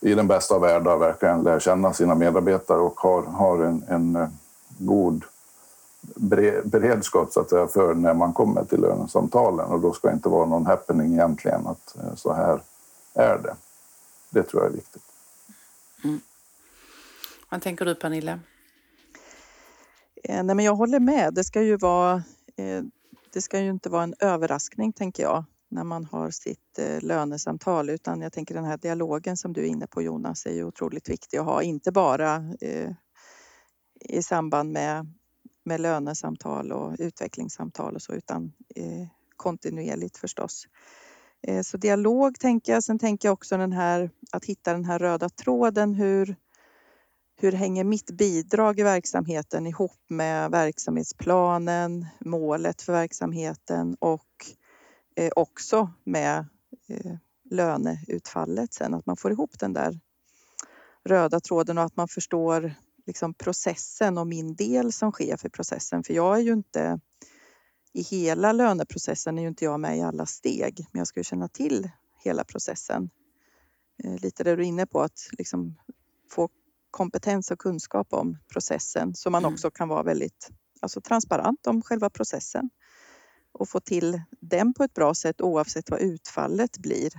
i 0.00 0.14
den 0.14 0.28
bästa 0.28 0.54
av 0.54 0.60
världar 0.60 0.96
verkligen 0.96 1.42
lär 1.42 1.60
känna 1.60 1.92
sina 1.92 2.14
medarbetare 2.14 2.78
och 2.78 3.00
har, 3.00 3.22
har 3.22 3.58
en, 3.58 3.84
en 3.88 4.28
god 4.78 5.24
beredskap 6.64 7.32
så 7.32 7.40
att 7.40 7.50
säga, 7.50 7.66
för 7.66 7.94
när 7.94 8.14
man 8.14 8.32
kommer 8.32 8.64
till 8.64 8.80
lönesamtalen 8.80 9.66
och 9.66 9.80
då 9.80 9.92
ska 9.92 10.08
det 10.08 10.14
inte 10.14 10.28
vara 10.28 10.46
någon 10.46 10.66
happening 10.66 11.12
egentligen 11.12 11.66
att 11.66 11.96
eh, 11.96 12.14
så 12.14 12.32
här 12.32 12.60
är 13.14 13.38
det. 13.38 13.56
Det 14.30 14.42
tror 14.42 14.62
jag 14.62 14.72
är 14.72 14.76
viktigt. 14.76 15.02
Mm. 16.04 16.20
Vad 17.48 17.62
tänker 17.62 17.84
du 17.84 17.94
Pernilla? 17.94 18.40
Eh, 20.24 20.42
nej, 20.42 20.56
men 20.56 20.64
jag 20.64 20.74
håller 20.74 21.00
med. 21.00 21.34
Det 21.34 21.44
ska 21.44 21.62
ju 21.62 21.76
vara 21.76 22.22
eh, 22.56 22.82
det 23.38 23.42
ska 23.42 23.60
ju 23.60 23.70
inte 23.70 23.90
vara 23.90 24.02
en 24.02 24.14
överraskning 24.20 24.92
tänker 24.92 25.22
jag 25.22 25.44
när 25.68 25.84
man 25.84 26.04
har 26.04 26.30
sitt 26.30 26.78
eh, 26.78 27.02
lönesamtal 27.02 27.90
utan 27.90 28.20
jag 28.20 28.32
tänker 28.32 28.54
den 28.54 28.64
här 28.64 28.76
dialogen 28.76 29.36
som 29.36 29.52
du 29.52 29.60
är 29.60 29.66
inne 29.66 29.86
på 29.86 30.02
Jonas 30.02 30.46
är 30.46 30.52
ju 30.52 30.64
otroligt 30.64 31.08
viktig 31.08 31.38
att 31.38 31.44
ha, 31.44 31.62
inte 31.62 31.92
bara 31.92 32.36
eh, 32.60 32.90
i 34.00 34.22
samband 34.22 34.72
med 34.72 35.06
med 35.64 35.80
lönesamtal 35.80 36.72
och 36.72 36.96
utvecklingssamtal 36.98 37.94
och 37.94 38.02
så 38.02 38.12
utan 38.12 38.52
eh, 38.76 39.06
kontinuerligt 39.36 40.18
förstås. 40.18 40.68
Eh, 41.42 41.62
så 41.62 41.76
dialog 41.76 42.38
tänker 42.38 42.72
jag. 42.72 42.84
Sen 42.84 42.98
tänker 42.98 43.28
jag 43.28 43.32
också 43.32 43.56
den 43.56 43.72
här 43.72 44.10
att 44.32 44.44
hitta 44.44 44.72
den 44.72 44.84
här 44.84 44.98
röda 44.98 45.28
tråden. 45.28 45.94
Hur, 45.94 46.36
hur 47.40 47.52
hänger 47.52 47.84
mitt 47.84 48.10
bidrag 48.10 48.80
i 48.80 48.82
verksamheten 48.82 49.66
ihop 49.66 50.00
med 50.08 50.50
verksamhetsplanen, 50.50 52.06
målet 52.18 52.82
för 52.82 52.92
verksamheten 52.92 53.96
och 54.00 54.46
eh, 55.16 55.30
också 55.36 55.90
med 56.04 56.38
eh, 56.88 57.12
löneutfallet 57.50 58.74
sen. 58.74 58.94
Att 58.94 59.06
man 59.06 59.16
får 59.16 59.32
ihop 59.32 59.58
den 59.58 59.72
där 59.72 60.00
röda 61.04 61.40
tråden 61.40 61.78
och 61.78 61.84
att 61.84 61.96
man 61.96 62.08
förstår 62.08 62.74
liksom 63.06 63.34
processen 63.34 64.18
och 64.18 64.26
min 64.26 64.54
del 64.54 64.92
som 64.92 65.12
chef 65.12 65.44
i 65.44 65.50
processen. 65.50 66.04
För 66.04 66.14
jag 66.14 66.36
är 66.36 66.40
ju 66.40 66.52
inte 66.52 67.00
i 67.92 68.02
hela 68.02 68.52
löneprocessen 68.52 69.38
är 69.38 69.42
ju 69.42 69.48
inte 69.48 69.64
jag 69.64 69.80
med 69.80 69.98
i 69.98 70.00
alla 70.00 70.26
steg, 70.26 70.86
men 70.92 70.98
jag 70.98 71.06
ska 71.06 71.20
ju 71.20 71.24
känna 71.24 71.48
till 71.48 71.90
hela 72.24 72.44
processen. 72.44 73.10
Eh, 74.04 74.20
lite 74.20 74.44
det 74.44 74.56
du 74.56 74.62
är 74.62 74.66
inne 74.66 74.86
på, 74.86 75.00
att 75.00 75.28
liksom 75.38 75.76
få 76.30 76.48
kompetens 76.98 77.50
och 77.50 77.58
kunskap 77.58 78.12
om 78.12 78.38
processen 78.52 79.14
så 79.14 79.30
man 79.30 79.44
mm. 79.44 79.54
också 79.54 79.70
kan 79.70 79.88
vara 79.88 80.02
väldigt 80.02 80.50
alltså, 80.80 81.00
transparent 81.00 81.66
om 81.66 81.82
själva 81.82 82.10
processen 82.10 82.70
och 83.52 83.68
få 83.68 83.80
till 83.80 84.22
den 84.40 84.74
på 84.74 84.84
ett 84.84 84.94
bra 84.94 85.14
sätt 85.14 85.40
oavsett 85.40 85.90
vad 85.90 86.00
utfallet 86.00 86.78
blir. 86.78 87.10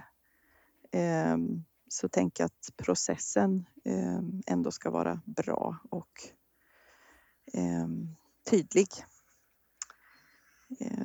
Ehm, 0.91 1.63
så 1.87 2.09
tänk 2.09 2.39
att 2.39 2.69
processen 2.77 3.65
ehm, 3.85 4.41
ändå 4.47 4.71
ska 4.71 4.89
vara 4.89 5.21
bra 5.25 5.77
och 5.89 6.13
ehm, 7.53 8.15
tydlig. 8.49 8.87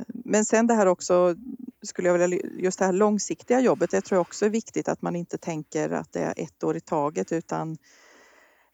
Men 0.07 0.45
sen 0.45 0.67
det 0.67 0.75
här 0.75 0.87
också, 0.87 1.37
skulle 1.83 2.09
jag 2.09 2.19
vilja, 2.19 2.39
just 2.59 2.79
det 2.79 2.85
här 2.85 2.93
långsiktiga 2.93 3.61
jobbet, 3.61 3.91
det 3.91 4.01
tror 4.01 4.17
jag 4.17 4.21
också 4.21 4.45
är 4.45 4.51
viktigt 4.51 4.89
att 4.89 5.03
man 5.03 5.17
inte 5.17 5.39
tänker 5.39 5.91
att 5.91 6.13
det 6.13 6.21
är 6.21 6.35
ett 6.37 6.65
år 6.65 6.77
i 6.77 6.81
taget 6.81 7.33
utan 7.33 7.79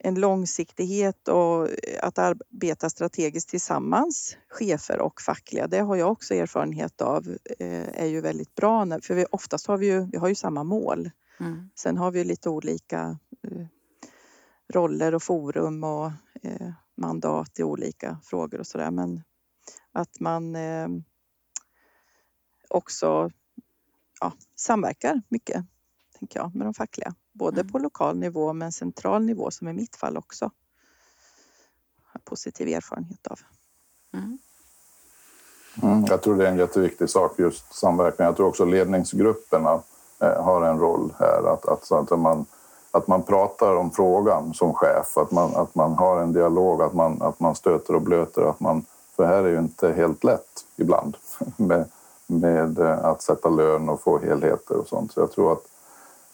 en 0.03 0.15
långsiktighet 0.15 1.29
och 1.29 1.69
att 2.03 2.19
arbeta 2.19 2.91
strategiskt 2.91 3.49
tillsammans, 3.49 4.37
chefer 4.49 5.01
och 5.01 5.21
fackliga, 5.21 5.67
det 5.67 5.79
har 5.79 5.97
jag 5.97 6.13
också 6.13 6.35
erfarenhet 6.35 7.01
av, 7.01 7.37
eh, 7.59 8.03
är 8.03 8.07
ju 8.07 8.21
väldigt 8.21 8.55
bra. 8.55 9.01
För 9.03 9.15
vi, 9.15 9.27
oftast 9.31 9.67
har 9.67 9.79
vi 9.79 9.87
ju, 9.87 10.07
vi 10.13 10.19
har 10.19 10.29
ju 10.29 10.35
samma 10.35 10.65
mål. 10.65 11.11
Mm. 11.41 11.71
Sen 11.75 11.97
har 11.97 12.11
vi 12.11 12.25
lite 12.25 12.51
olika 12.51 13.19
eh, 13.43 13.67
roller 14.73 15.15
och 15.15 15.23
forum 15.23 15.85
och 15.85 16.07
eh, 16.43 16.73
mandat 16.97 17.59
i 17.59 17.63
olika 17.63 18.19
frågor 18.23 18.59
och 18.61 18.67
sådär. 18.67 18.91
Men 18.91 19.23
att 19.93 20.21
man 20.21 20.57
eh, 20.57 20.89
också 22.69 23.31
ja, 24.21 24.33
samverkar 24.57 25.23
mycket, 25.29 25.65
tänker 26.21 26.41
jag, 26.41 26.57
med 26.57 26.67
de 26.67 26.75
fackliga. 26.75 27.15
Både 27.33 27.61
mm. 27.61 27.73
på 27.73 27.79
lokal 27.79 28.19
nivå 28.19 28.53
men 28.53 28.73
central 28.73 29.25
nivå 29.25 29.51
som 29.51 29.69
i 29.69 29.73
mitt 29.73 29.97
fall 29.97 30.17
också. 30.17 30.51
Har 32.13 32.21
positiv 32.25 32.69
erfarenhet 32.69 33.27
av. 33.27 33.39
Mm. 34.15 34.39
Mm, 35.83 36.05
jag 36.05 36.23
tror 36.23 36.37
det 36.37 36.47
är 36.47 36.51
en 36.53 36.59
jätteviktig 36.59 37.11
sak, 37.11 37.39
just 37.39 37.75
samverkan. 37.75 38.27
Jag 38.27 38.37
tror 38.37 38.49
också 38.49 38.65
ledningsgrupperna 38.65 39.83
Eh, 40.23 40.43
har 40.43 40.63
en 40.63 40.79
roll 40.79 41.13
här. 41.19 41.53
Att, 41.53 41.69
att, 41.69 41.85
så 41.85 41.97
att, 41.97 42.21
man, 42.21 42.47
att 42.91 43.07
man 43.07 43.23
pratar 43.23 43.77
om 43.77 43.91
frågan 43.91 44.55
som 44.55 44.75
chef, 44.75 45.19
att 45.19 45.31
man, 45.31 45.57
att 45.57 45.75
man 45.75 45.93
har 45.93 46.21
en 46.21 46.33
dialog, 46.33 46.83
att 46.83 46.95
man, 46.95 47.23
att 47.23 47.41
man 47.41 47.55
stöter 47.55 47.95
och 47.95 48.03
blöter. 48.03 48.43
Att 48.43 48.61
man, 48.61 48.85
för 49.17 49.25
här 49.25 49.45
är 49.45 49.49
ju 49.49 49.59
inte 49.59 49.93
helt 49.93 50.25
lätt 50.25 50.65
ibland 50.77 51.17
med, 51.57 51.85
med 52.27 52.79
eh, 52.79 53.05
att 53.05 53.23
sätta 53.23 53.49
lön 53.49 53.89
och 53.89 54.01
få 54.01 54.19
helheter 54.19 54.77
och 54.77 54.89
sånt. 54.89 55.13
Så 55.13 55.21
jag 55.21 55.33
tror 55.33 55.53
att 55.53 55.65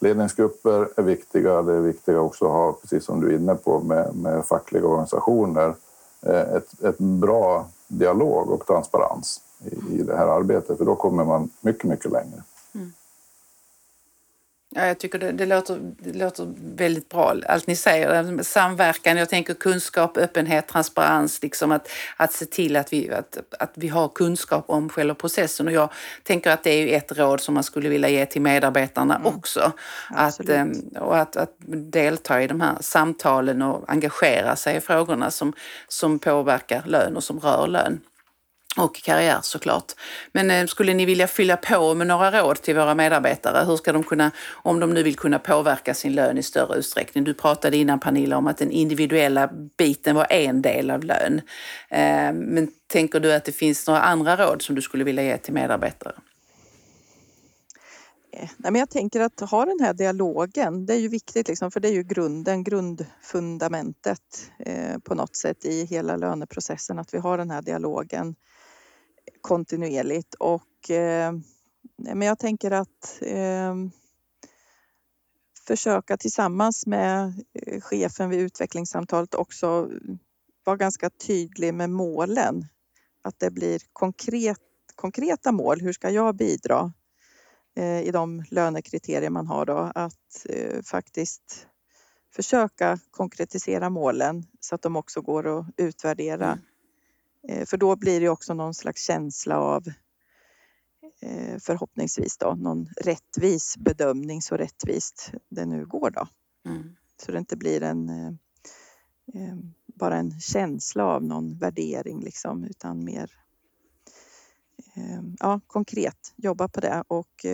ledningsgrupper 0.00 0.88
är 0.96 1.02
viktiga. 1.02 1.62
Det 1.62 1.72
är 1.72 1.80
viktiga 1.80 2.20
också 2.20 2.44
att 2.44 2.52
ha, 2.52 2.72
precis 2.72 3.04
som 3.04 3.20
du 3.20 3.32
är 3.32 3.36
inne 3.36 3.54
på, 3.54 3.80
med, 3.80 4.14
med 4.14 4.44
fackliga 4.44 4.86
organisationer, 4.86 5.74
eh, 6.22 6.40
ett, 6.40 6.84
ett 6.84 6.98
bra 6.98 7.66
dialog 7.88 8.50
och 8.50 8.66
transparens 8.66 9.40
i, 9.64 9.94
i 9.94 10.02
det 10.02 10.16
här 10.16 10.26
arbetet. 10.26 10.78
För 10.78 10.84
då 10.84 10.94
kommer 10.94 11.24
man 11.24 11.50
mycket, 11.60 11.84
mycket 11.84 12.12
längre. 12.12 12.42
Mm. 12.74 12.92
Ja, 14.76 14.86
jag 14.86 14.98
tycker 14.98 15.18
det, 15.18 15.32
det, 15.32 15.46
låter, 15.46 15.78
det 15.98 16.18
låter 16.18 16.48
väldigt 16.76 17.08
bra, 17.08 17.34
allt 17.48 17.66
ni 17.66 17.76
säger. 17.76 18.42
Samverkan, 18.42 19.16
jag 19.16 19.28
tänker 19.28 19.54
kunskap, 19.54 20.16
öppenhet, 20.16 20.68
transparens, 20.68 21.42
liksom 21.42 21.72
att, 21.72 21.88
att 22.16 22.32
se 22.32 22.44
till 22.44 22.76
att 22.76 22.92
vi, 22.92 23.10
att, 23.10 23.38
att 23.58 23.72
vi 23.74 23.88
har 23.88 24.08
kunskap 24.08 24.64
om 24.68 24.88
själva 24.88 25.14
processen. 25.14 25.66
Och 25.66 25.72
jag 25.72 25.92
tänker 26.22 26.50
att 26.50 26.64
det 26.64 26.70
är 26.70 26.96
ett 26.96 27.18
råd 27.18 27.40
som 27.40 27.54
man 27.54 27.62
skulle 27.62 27.88
vilja 27.88 28.08
ge 28.08 28.26
till 28.26 28.42
medarbetarna 28.42 29.16
mm. 29.16 29.26
också. 29.26 29.72
Att, 30.10 30.48
ehm, 30.48 30.72
och 31.00 31.18
att, 31.18 31.36
att 31.36 31.54
delta 31.92 32.42
i 32.42 32.46
de 32.46 32.60
här 32.60 32.76
samtalen 32.80 33.62
och 33.62 33.84
engagera 33.88 34.56
sig 34.56 34.76
i 34.76 34.80
frågorna 34.80 35.30
som, 35.30 35.52
som 35.88 36.18
påverkar 36.18 36.82
lön 36.86 37.16
och 37.16 37.24
som 37.24 37.40
rör 37.40 37.66
lön 37.66 38.00
och 38.76 38.94
karriär 38.94 39.38
såklart. 39.42 39.92
Men 40.32 40.50
eh, 40.50 40.66
skulle 40.66 40.94
ni 40.94 41.04
vilja 41.04 41.26
fylla 41.26 41.56
på 41.56 41.94
med 41.94 42.06
några 42.06 42.42
råd 42.42 42.62
till 42.62 42.74
våra 42.74 42.94
medarbetare? 42.94 43.64
Hur 43.64 43.76
ska 43.76 43.92
de 43.92 44.02
kunna, 44.02 44.30
om 44.50 44.80
de 44.80 44.94
nu 44.94 45.02
vill 45.02 45.16
kunna 45.16 45.38
påverka 45.38 45.94
sin 45.94 46.12
lön 46.12 46.38
i 46.38 46.42
större 46.42 46.78
utsträckning? 46.78 47.24
Du 47.24 47.34
pratade 47.34 47.76
innan 47.76 48.00
Pernilla 48.00 48.36
om 48.36 48.46
att 48.46 48.58
den 48.58 48.70
individuella 48.70 49.50
biten 49.78 50.16
var 50.16 50.26
en 50.30 50.62
del 50.62 50.90
av 50.90 51.04
lön. 51.04 51.40
Eh, 51.90 52.32
men 52.32 52.68
tänker 52.86 53.20
du 53.20 53.32
att 53.32 53.44
det 53.44 53.52
finns 53.52 53.86
några 53.86 54.00
andra 54.00 54.36
råd 54.36 54.62
som 54.62 54.74
du 54.74 54.82
skulle 54.82 55.04
vilja 55.04 55.22
ge 55.22 55.38
till 55.38 55.54
medarbetare? 55.54 56.12
Eh, 58.32 58.48
nej, 58.56 58.72
men 58.72 58.74
jag 58.74 58.90
tänker 58.90 59.20
att 59.20 59.40
ha 59.40 59.64
den 59.64 59.80
här 59.80 59.94
dialogen, 59.94 60.86
det 60.86 60.94
är 60.94 60.98
ju 60.98 61.08
viktigt 61.08 61.48
liksom, 61.48 61.70
för 61.70 61.80
det 61.80 61.88
är 61.88 61.92
ju 61.92 62.02
grunden, 62.02 62.64
grundfundamentet 62.64 64.50
eh, 64.58 64.98
på 64.98 65.14
något 65.14 65.36
sätt 65.36 65.64
i 65.64 65.84
hela 65.84 66.16
löneprocessen, 66.16 66.98
att 66.98 67.14
vi 67.14 67.18
har 67.18 67.38
den 67.38 67.50
här 67.50 67.62
dialogen 67.62 68.34
kontinuerligt 69.40 70.34
och 70.34 70.90
eh, 70.90 71.32
men 71.98 72.22
jag 72.22 72.38
tänker 72.38 72.70
att 72.70 73.18
eh, 73.20 73.74
försöka 75.66 76.16
tillsammans 76.16 76.86
med 76.86 77.44
eh, 77.62 77.80
chefen 77.80 78.30
vid 78.30 78.40
utvecklingssamtalet 78.40 79.34
också 79.34 79.90
vara 80.64 80.76
ganska 80.76 81.10
tydlig 81.10 81.74
med 81.74 81.90
målen. 81.90 82.64
Att 83.22 83.38
det 83.38 83.50
blir 83.50 83.80
konkret, 83.92 84.58
konkreta 84.94 85.52
mål. 85.52 85.80
Hur 85.80 85.92
ska 85.92 86.10
jag 86.10 86.36
bidra? 86.36 86.92
eh, 87.76 88.00
i 88.00 88.10
de 88.10 88.44
lönekriterier 88.50 89.30
man 89.30 89.46
har 89.46 89.66
då 89.66 89.92
att 89.94 90.46
eh, 90.48 90.82
faktiskt 90.82 91.66
försöka 92.34 92.98
konkretisera 93.10 93.90
målen 93.90 94.44
så 94.60 94.74
att 94.74 94.82
de 94.82 94.96
också 94.96 95.20
går 95.20 95.58
att 95.58 95.66
utvärdera. 95.76 96.46
Mm. 96.46 96.58
Eh, 97.48 97.66
för 97.66 97.76
då 97.76 97.96
blir 97.96 98.20
det 98.20 98.28
också 98.28 98.54
någon 98.54 98.74
slags 98.74 99.02
känsla 99.02 99.58
av 99.58 99.86
eh, 101.20 101.58
förhoppningsvis 101.60 102.38
då 102.38 102.54
någon 102.54 102.86
rättvis 102.86 103.76
bedömning 103.78 104.42
så 104.42 104.56
rättvist 104.56 105.32
det 105.48 105.66
nu 105.66 105.86
går 105.86 106.10
då. 106.10 106.28
Mm. 106.66 106.96
Så 107.22 107.32
det 107.32 107.38
inte 107.38 107.56
blir 107.56 107.82
en 107.82 108.08
eh, 108.08 109.54
bara 109.86 110.16
en 110.16 110.40
känsla 110.40 111.04
av 111.04 111.24
någon 111.24 111.58
värdering 111.58 112.20
liksom 112.20 112.64
utan 112.64 113.04
mer 113.04 113.30
ja, 115.38 115.60
konkret 115.66 116.34
jobba 116.36 116.68
på 116.68 116.80
det 116.80 117.04
och 117.08 117.46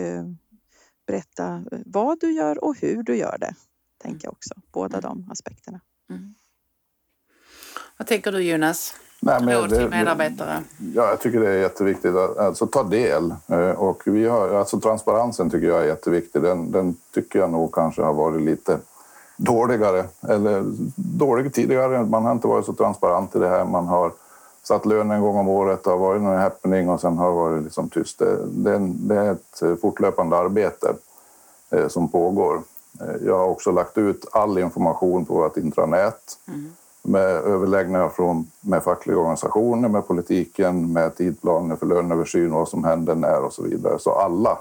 berätta 1.05 1.65
vad 1.85 2.19
du 2.19 2.31
gör 2.31 2.63
och 2.63 2.77
hur 2.77 3.03
du 3.03 3.15
gör 3.17 3.37
det. 3.37 3.55
Tänker 3.97 4.27
jag 4.27 4.33
också, 4.33 4.53
båda 4.71 4.97
mm. 4.97 5.01
de 5.01 5.31
aspekterna. 5.31 5.81
Mm. 6.09 6.35
Vad 7.97 8.07
tänker 8.07 8.31
du 8.31 8.41
Jonas? 8.41 8.93
Nej, 9.25 9.43
men 9.43 9.57
Råd 9.57 9.69
till 9.69 9.89
medarbetare? 9.89 10.63
Ja, 10.93 11.09
jag 11.09 11.19
tycker 11.19 11.39
det 11.39 11.49
är 11.49 11.57
jätteviktigt 11.57 12.15
att 12.15 12.37
alltså, 12.37 12.67
ta 12.67 12.83
del. 12.83 13.35
Eh, 13.47 13.69
och 13.69 14.01
vi 14.05 14.27
har, 14.27 14.49
alltså, 14.49 14.79
transparensen 14.79 15.49
tycker 15.49 15.67
jag 15.67 15.81
är 15.81 15.85
jätteviktig. 15.85 16.41
Den, 16.41 16.71
den 16.71 16.95
tycker 17.13 17.39
jag 17.39 17.51
nog 17.51 17.73
kanske 17.73 18.01
har 18.01 18.13
varit 18.13 18.41
lite 18.41 18.77
dåligare. 19.37 20.05
Eller 20.29 20.63
dålig 20.95 21.53
tidigare. 21.53 22.05
Man 22.05 22.25
har 22.25 22.31
inte 22.31 22.47
varit 22.47 22.65
så 22.65 22.73
transparent 22.73 23.35
i 23.35 23.39
det 23.39 23.49
här. 23.49 23.65
Man 23.65 23.87
har 23.87 24.11
satt 24.63 24.85
lön 24.85 25.11
en 25.11 25.21
gång 25.21 25.37
om 25.37 25.49
året. 25.49 25.83
Det 25.83 25.89
har 25.89 25.97
varit 25.97 26.19
en 26.19 26.25
happening 26.25 26.89
och 26.89 27.01
sen 27.01 27.17
har 27.17 27.27
det 27.27 27.35
varit 27.35 27.63
liksom 27.63 27.89
tyst. 27.89 28.19
Det, 28.19 28.37
det, 28.45 28.77
det 28.79 29.15
är 29.15 29.31
ett 29.31 29.81
fortlöpande 29.81 30.37
arbete 30.37 30.93
eh, 31.69 31.87
som 31.87 32.09
pågår. 32.09 32.61
Eh, 33.01 33.15
jag 33.25 33.37
har 33.37 33.47
också 33.47 33.71
lagt 33.71 33.97
ut 33.97 34.25
all 34.31 34.57
information 34.57 35.25
på 35.25 35.33
vårt 35.33 35.57
intranät. 35.57 36.37
Mm 36.47 36.71
med 37.03 37.29
överläggningar 37.29 38.09
från, 38.09 38.51
med 38.61 38.83
fackliga 38.83 39.17
organisationer, 39.17 39.89
med 39.89 40.07
politiken, 40.07 40.93
med 40.93 41.15
tidplaner 41.15 41.75
för 41.75 41.85
löneöversyn, 41.85 42.53
vad 42.53 42.67
som 42.67 42.83
händer 42.83 43.15
när 43.15 43.43
och 43.43 43.53
så 43.53 43.63
vidare. 43.63 43.99
Så 43.99 44.11
alla 44.11 44.57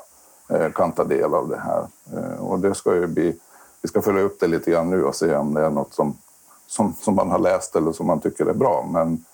eh, 0.49 0.73
kan 0.73 0.93
ta 0.93 1.05
del 1.05 1.35
av 1.35 1.49
det 1.49 1.61
här. 1.61 1.87
Eh, 2.17 2.45
och 2.45 2.59
det 2.59 2.75
ska 2.75 2.95
ju 2.95 3.07
bli, 3.07 3.39
vi 3.83 3.89
ska 3.89 4.03
följa 4.03 4.23
upp 4.23 4.41
det 4.41 4.47
lite 4.47 4.71
grann 4.71 4.91
nu 4.91 5.05
och 5.05 5.15
se 5.15 5.37
om 5.37 5.55
det 5.55 5.65
är 5.65 5.71
något 5.71 5.95
som, 5.95 6.17
som, 6.67 6.95
som 7.01 7.15
man 7.15 7.31
har 7.31 7.39
läst 7.39 7.77
eller 7.77 7.93
som 7.93 8.07
man 8.07 8.21
tycker 8.21 8.47
är 8.47 8.55
bra. 8.55 8.89
Men 8.91 9.25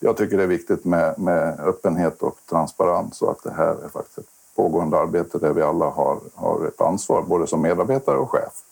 jag 0.00 0.16
tycker 0.16 0.36
det 0.36 0.42
är 0.42 0.46
viktigt 0.46 0.84
med, 0.84 1.18
med 1.18 1.60
öppenhet 1.60 2.22
och 2.22 2.38
transparens 2.50 3.22
och 3.22 3.30
att 3.30 3.42
det 3.42 3.52
här 3.52 3.84
är 3.84 3.88
faktiskt 3.88 4.18
ett 4.18 4.28
pågående 4.56 4.98
arbete 4.98 5.38
där 5.38 5.52
vi 5.52 5.62
alla 5.62 5.90
har, 5.90 6.18
har 6.34 6.66
ett 6.66 6.80
ansvar, 6.80 7.22
både 7.22 7.46
som 7.46 7.60
medarbetare 7.62 8.16
och 8.16 8.30
chef 8.30 8.62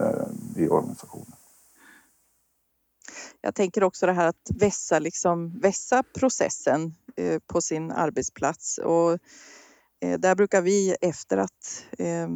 eh, 0.00 0.62
i 0.62 0.68
organisationen. 0.68 1.35
Jag 3.46 3.54
tänker 3.54 3.84
också 3.84 4.06
det 4.06 4.12
här 4.12 4.26
att 4.26 4.50
vässa, 4.54 4.98
liksom, 4.98 5.58
vässa 5.60 6.02
processen 6.02 6.94
eh, 7.16 7.38
på 7.46 7.60
sin 7.60 7.92
arbetsplats. 7.92 8.78
Och, 8.78 9.12
eh, 10.00 10.18
där 10.18 10.34
brukar 10.34 10.62
vi 10.62 10.96
efter 11.00 11.36
att 11.36 11.84
eh, 11.98 12.28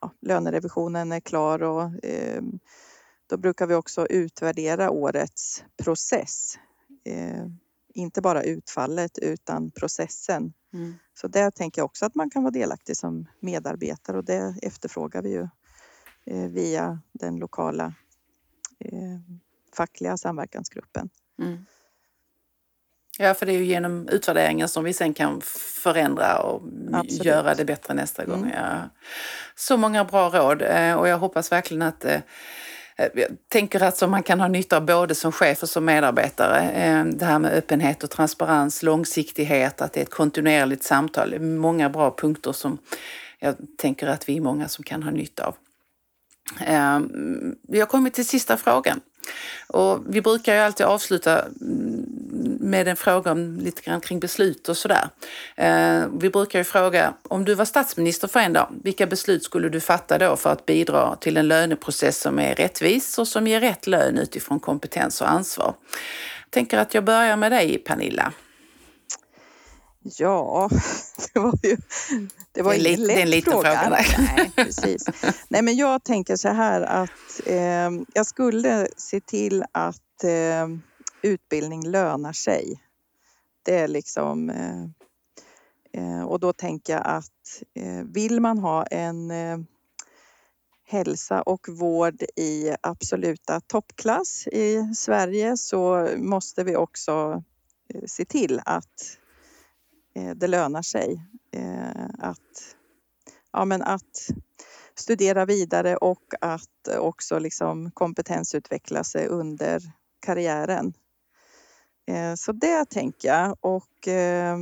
ja, 0.00 0.12
lönerevisionen 0.20 1.12
är 1.12 1.20
klar 1.20 1.62
och 1.62 2.04
eh, 2.04 2.42
då 3.26 3.36
brukar 3.36 3.66
vi 3.66 3.74
också 3.74 4.06
utvärdera 4.06 4.90
årets 4.90 5.64
process. 5.82 6.58
Eh, 7.04 7.46
inte 7.94 8.20
bara 8.20 8.42
utfallet 8.42 9.18
utan 9.18 9.70
processen. 9.70 10.52
Mm. 10.72 10.94
Så 11.14 11.28
där 11.28 11.50
tänker 11.50 11.80
jag 11.80 11.86
också 11.86 12.06
att 12.06 12.14
man 12.14 12.30
kan 12.30 12.42
vara 12.42 12.52
delaktig 12.52 12.96
som 12.96 13.26
medarbetare 13.40 14.16
och 14.18 14.24
det 14.24 14.54
efterfrågar 14.62 15.22
vi 15.22 15.30
ju 15.30 15.48
eh, 16.26 16.48
via 16.48 17.00
den 17.12 17.36
lokala 17.36 17.94
fackliga 19.76 20.16
samverkansgruppen. 20.16 21.10
Mm. 21.42 21.66
Ja, 23.18 23.34
för 23.34 23.46
det 23.46 23.52
är 23.52 23.58
ju 23.58 23.64
genom 23.64 24.08
utvärderingen 24.08 24.68
som 24.68 24.84
vi 24.84 24.92
sen 24.92 25.14
kan 25.14 25.40
förändra 25.82 26.38
och 26.38 26.62
Absolut. 26.92 27.24
göra 27.24 27.54
det 27.54 27.64
bättre 27.64 27.94
nästa 27.94 28.24
gång. 28.24 28.38
Mm. 28.38 28.52
Ja. 28.56 28.90
Så 29.54 29.76
många 29.76 30.04
bra 30.04 30.28
råd 30.28 30.62
eh, 30.62 30.94
och 30.94 31.08
jag 31.08 31.18
hoppas 31.18 31.52
verkligen 31.52 31.82
att 31.82 32.04
eh, 32.04 32.20
jag 32.96 33.28
tänker 33.48 33.82
att 33.82 34.10
man 34.10 34.22
kan 34.22 34.40
ha 34.40 34.48
nytta 34.48 34.76
av 34.76 34.86
både 34.86 35.14
som 35.14 35.32
chef 35.32 35.62
och 35.62 35.68
som 35.68 35.84
medarbetare. 35.84 36.70
Eh, 36.70 37.04
det 37.04 37.24
här 37.24 37.38
med 37.38 37.52
öppenhet 37.52 38.04
och 38.04 38.10
transparens, 38.10 38.82
långsiktighet, 38.82 39.82
att 39.82 39.92
det 39.92 40.00
är 40.00 40.04
ett 40.04 40.10
kontinuerligt 40.10 40.84
samtal. 40.84 41.40
Många 41.40 41.90
bra 41.90 42.14
punkter 42.18 42.52
som 42.52 42.78
jag 43.38 43.54
tänker 43.78 44.06
att 44.06 44.28
vi 44.28 44.36
är 44.36 44.40
många 44.40 44.68
som 44.68 44.84
kan 44.84 45.02
ha 45.02 45.10
nytta 45.10 45.46
av. 45.46 45.56
Vi 47.68 47.80
har 47.80 47.86
kommit 47.86 48.14
till 48.14 48.26
sista 48.26 48.56
frågan. 48.56 49.00
Och 49.66 50.00
vi 50.08 50.22
brukar 50.22 50.54
ju 50.54 50.60
alltid 50.60 50.86
avsluta 50.86 51.42
mm, 51.42 52.06
med 52.60 52.88
en 52.88 52.96
fråga 52.96 53.32
om 53.32 53.56
lite 53.56 53.82
grann 53.82 54.00
kring 54.00 54.20
beslut 54.20 54.68
och 54.68 54.76
sådär. 54.76 55.08
Eh, 55.56 56.04
vi 56.20 56.30
brukar 56.30 56.58
ju 56.58 56.64
fråga, 56.64 57.14
om 57.28 57.44
du 57.44 57.54
var 57.54 57.64
statsminister 57.64 58.28
för 58.28 58.40
en 58.40 58.52
dag, 58.52 58.68
vilka 58.82 59.06
beslut 59.06 59.44
skulle 59.44 59.68
du 59.68 59.80
fatta 59.80 60.18
då 60.18 60.36
för 60.36 60.52
att 60.52 60.66
bidra 60.66 61.16
till 61.16 61.36
en 61.36 61.48
löneprocess 61.48 62.20
som 62.20 62.38
är 62.38 62.54
rättvis 62.54 63.18
och 63.18 63.28
som 63.28 63.46
ger 63.46 63.60
rätt 63.60 63.86
lön 63.86 64.18
utifrån 64.18 64.60
kompetens 64.60 65.20
och 65.20 65.30
ansvar? 65.30 65.74
Jag 66.44 66.50
tänker 66.50 66.78
att 66.78 66.94
jag 66.94 67.04
börjar 67.04 67.36
med 67.36 67.52
dig 67.52 67.78
Pernilla. 67.78 68.32
Ja, 70.02 70.70
det 71.34 71.40
var 71.40 71.58
ju 71.62 71.76
det 72.52 72.62
var 72.62 72.72
det 72.72 72.96
lätt 72.96 73.18
är 73.18 73.22
en 73.22 73.30
liten 73.30 73.52
fråga. 73.52 73.80
fråga 73.80 74.04
Nej, 74.18 74.52
precis. 74.56 75.04
Nej, 75.48 75.62
men 75.62 75.76
jag 75.76 76.04
tänker 76.04 76.36
så 76.36 76.48
här 76.48 76.80
att 76.80 77.40
eh, 77.46 77.90
jag 78.14 78.26
skulle 78.26 78.88
se 78.96 79.20
till 79.20 79.64
att 79.72 80.24
eh, 80.24 80.68
utbildning 81.22 81.86
lönar 81.90 82.32
sig. 82.32 82.82
Det 83.62 83.78
är 83.78 83.88
liksom... 83.88 84.50
Eh, 84.50 84.82
eh 86.02 86.22
och 86.22 86.40
då 86.40 86.52
tänker 86.52 86.92
jag 86.92 87.02
att 87.04 87.62
eh, 87.74 88.04
vill 88.04 88.40
man 88.40 88.58
ha 88.58 88.84
en 88.86 89.30
eh, 89.30 89.58
hälsa 90.84 91.42
och 91.42 91.68
vård 91.68 92.22
i 92.36 92.74
absoluta 92.80 93.60
toppklass 93.60 94.46
i 94.46 94.94
Sverige 94.94 95.56
så 95.56 96.08
måste 96.16 96.64
vi 96.64 96.76
också 96.76 97.42
se 98.06 98.24
till 98.24 98.60
att 98.64 99.18
Eh, 100.14 100.30
det 100.30 100.46
lönar 100.46 100.82
sig 100.82 101.26
Eh, 101.56 102.06
att, 102.18 102.76
ja, 103.52 103.64
men 103.64 103.82
att 103.82 104.28
studera 104.94 105.44
vidare 105.44 105.96
och 105.96 106.34
att 106.40 106.88
också 106.98 107.38
liksom 107.38 107.90
kompetensutveckla 107.90 109.04
sig 109.04 109.26
under 109.26 109.82
karriären. 110.20 110.92
Eh, 112.06 112.34
så 112.34 112.52
det 112.52 112.90
tänker 112.90 113.28
jag. 113.28 113.56
Och 113.60 114.08
eh, 114.08 114.58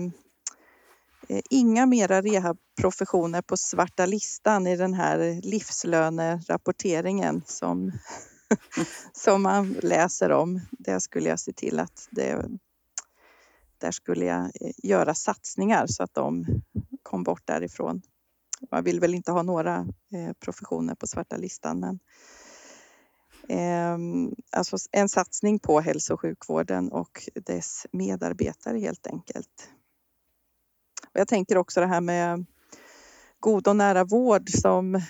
inga 1.51 1.87
mera 1.87 2.23
rehabprofessioner 2.23 3.43
på 3.43 3.57
svarta 3.57 4.07
listan 4.07 4.67
i 4.67 4.77
den 4.77 4.95
här 4.95 5.41
livslönerapporteringen 5.43 7.43
som, 7.47 7.93
som 9.13 9.43
man 9.43 9.73
läser 9.83 10.31
om. 10.31 10.61
Det 10.71 11.01
skulle 11.01 11.29
jag 11.29 11.41
se 11.41 11.53
till 11.53 11.81
att 11.81 12.09
det 12.11 12.45
där 13.81 13.91
skulle 13.91 14.25
jag 14.25 14.45
eh, 14.45 14.73
göra 14.83 15.15
satsningar 15.15 15.87
så 15.87 16.03
att 16.03 16.15
de 16.15 16.47
kom 17.03 17.23
bort 17.23 17.47
därifrån. 17.47 18.03
Man 18.71 18.85
vill 18.85 19.01
väl 19.01 19.15
inte 19.15 19.33
ha 19.33 19.43
några 19.43 19.77
eh, 20.13 20.33
professioner 20.41 20.95
på 20.95 21.07
svarta 21.07 21.37
listan 21.37 21.81
men 21.81 21.99
ehm, 23.49 24.35
alltså 24.53 24.77
en 24.91 25.09
satsning 25.09 25.59
på 25.59 25.81
hälso 25.81 26.15
och 26.15 26.21
sjukvården 26.21 26.93
och 26.93 27.29
dess 27.35 27.87
medarbetare 27.93 28.79
helt 28.79 29.07
enkelt. 29.07 29.71
Och 31.13 31.21
jag 31.21 31.29
tänker 31.29 31.57
också 31.57 31.81
det 31.81 31.87
här 31.87 32.01
med 32.01 32.47
god 33.41 33.69
och 33.69 33.77
nära 33.77 34.05
vård 34.05 34.51
som 34.51 35.01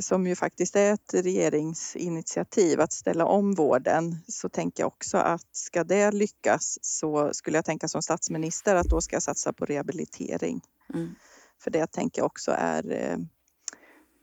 som 0.00 0.26
ju 0.26 0.36
faktiskt 0.36 0.76
är 0.76 0.92
ett 0.92 1.14
regeringsinitiativ 1.14 2.80
att 2.80 2.92
ställa 2.92 3.26
om 3.26 3.54
vården 3.54 4.18
så 4.28 4.48
tänker 4.48 4.82
jag 4.82 4.88
också 4.88 5.18
att 5.18 5.46
ska 5.52 5.84
det 5.84 6.10
lyckas 6.10 6.78
så 6.82 7.34
skulle 7.34 7.58
jag 7.58 7.64
tänka 7.64 7.88
som 7.88 8.02
statsminister 8.02 8.74
att 8.74 8.86
då 8.86 9.00
ska 9.00 9.16
jag 9.16 9.22
satsa 9.22 9.52
på 9.52 9.64
rehabilitering. 9.64 10.60
Mm. 10.94 11.14
För 11.62 11.70
det 11.70 11.86
tänker 11.86 12.20
jag 12.20 12.26
också 12.26 12.52
är 12.58 12.92
eh, 12.92 13.16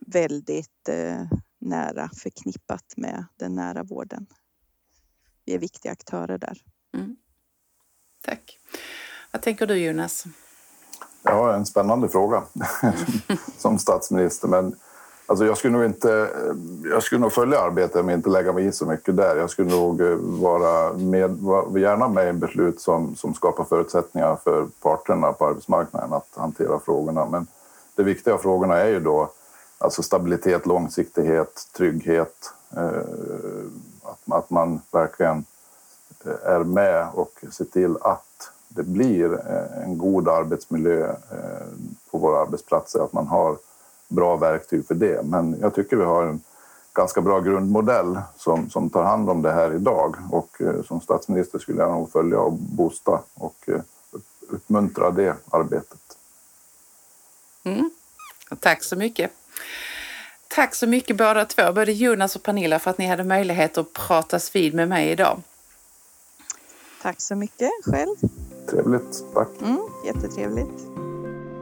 väldigt 0.06 0.88
eh, 0.88 1.22
nära 1.58 2.10
förknippat 2.14 2.94
med 2.96 3.24
den 3.36 3.54
nära 3.54 3.82
vården. 3.82 4.26
Vi 5.44 5.54
är 5.54 5.58
viktiga 5.58 5.92
aktörer 5.92 6.38
där. 6.38 6.58
Mm. 6.94 7.16
Tack. 8.22 8.58
Vad 9.32 9.42
tänker 9.42 9.66
du 9.66 9.76
Jonas? 9.76 10.24
Ja, 11.22 11.54
en 11.54 11.66
spännande 11.66 12.08
fråga 12.08 12.44
som 13.58 13.78
statsminister. 13.78 14.48
Men 14.48 14.76
Alltså 15.30 15.44
jag 15.44 15.58
skulle 15.58 15.72
nog 15.72 15.84
inte... 15.84 16.30
Jag 16.84 17.02
skulle 17.02 17.20
nog 17.20 17.32
följa 17.32 17.60
arbetet 17.60 18.04
men 18.04 18.14
inte 18.14 18.30
lägga 18.30 18.52
mig 18.52 18.66
i 18.66 18.72
så 18.72 18.86
mycket 18.86 19.16
där. 19.16 19.36
Jag 19.36 19.50
skulle 19.50 19.70
nog 19.70 20.00
eh, 20.00 20.16
vara 20.16 20.92
med, 20.92 21.38
gärna 21.78 22.08
med 22.08 22.28
i 22.28 22.32
beslut 22.32 22.80
som, 22.80 23.16
som 23.16 23.34
skapar 23.34 23.64
förutsättningar 23.64 24.36
för 24.44 24.66
parterna 24.82 25.32
på 25.32 25.46
arbetsmarknaden 25.46 26.12
att 26.12 26.28
hantera 26.34 26.78
frågorna. 26.78 27.26
Men 27.26 27.46
de 27.94 28.02
viktiga 28.02 28.38
frågorna 28.38 28.76
är 28.76 28.88
ju 28.88 29.00
då 29.00 29.30
alltså 29.78 30.02
stabilitet, 30.02 30.66
långsiktighet, 30.66 31.68
trygghet. 31.76 32.52
Eh, 32.76 33.02
att, 34.02 34.32
att 34.32 34.50
man 34.50 34.80
verkligen 34.92 35.44
eh, 36.24 36.52
är 36.52 36.64
med 36.64 37.08
och 37.14 37.44
ser 37.52 37.64
till 37.64 37.96
att 38.00 38.50
det 38.68 38.82
blir 38.82 39.32
eh, 39.32 39.82
en 39.84 39.98
god 39.98 40.28
arbetsmiljö 40.28 41.14
på 42.10 42.18
våra 42.18 42.40
arbetsplatser, 42.40 43.04
att 43.04 43.12
man 43.12 43.26
har 43.26 43.56
bra 44.10 44.36
verktyg 44.36 44.86
för 44.86 44.94
det. 44.94 45.24
Men 45.24 45.56
jag 45.60 45.74
tycker 45.74 45.96
vi 45.96 46.04
har 46.04 46.22
en 46.26 46.40
ganska 46.92 47.20
bra 47.20 47.40
grundmodell 47.40 48.20
som, 48.36 48.70
som 48.70 48.90
tar 48.90 49.02
hand 49.02 49.30
om 49.30 49.42
det 49.42 49.52
här 49.52 49.74
idag 49.74 50.16
och 50.30 50.62
som 50.86 51.00
statsminister 51.00 51.58
skulle 51.58 51.82
jag 51.82 51.90
nog 51.90 52.12
följa 52.12 52.38
och 52.38 52.52
boosta 52.52 53.20
och 53.34 53.68
uppmuntra 54.48 55.10
det 55.10 55.36
arbetet. 55.50 56.00
Mm. 57.64 57.90
Tack 58.60 58.82
så 58.82 58.96
mycket. 58.96 59.30
Tack 60.48 60.74
så 60.74 60.86
mycket 60.86 61.16
båda 61.16 61.44
två, 61.44 61.72
både 61.72 61.92
Jonas 61.92 62.36
och 62.36 62.42
Pernilla, 62.42 62.78
för 62.78 62.90
att 62.90 62.98
ni 62.98 63.06
hade 63.06 63.24
möjlighet 63.24 63.78
att 63.78 63.92
pratas 63.92 64.54
vid 64.56 64.74
med 64.74 64.88
mig 64.88 65.10
idag. 65.10 65.42
Tack 67.02 67.20
så 67.20 67.34
mycket 67.34 67.70
själv. 67.84 68.16
Trevligt, 68.70 69.24
tack. 69.34 69.48
Mm, 69.60 69.80
jättetrevligt. 70.06 71.09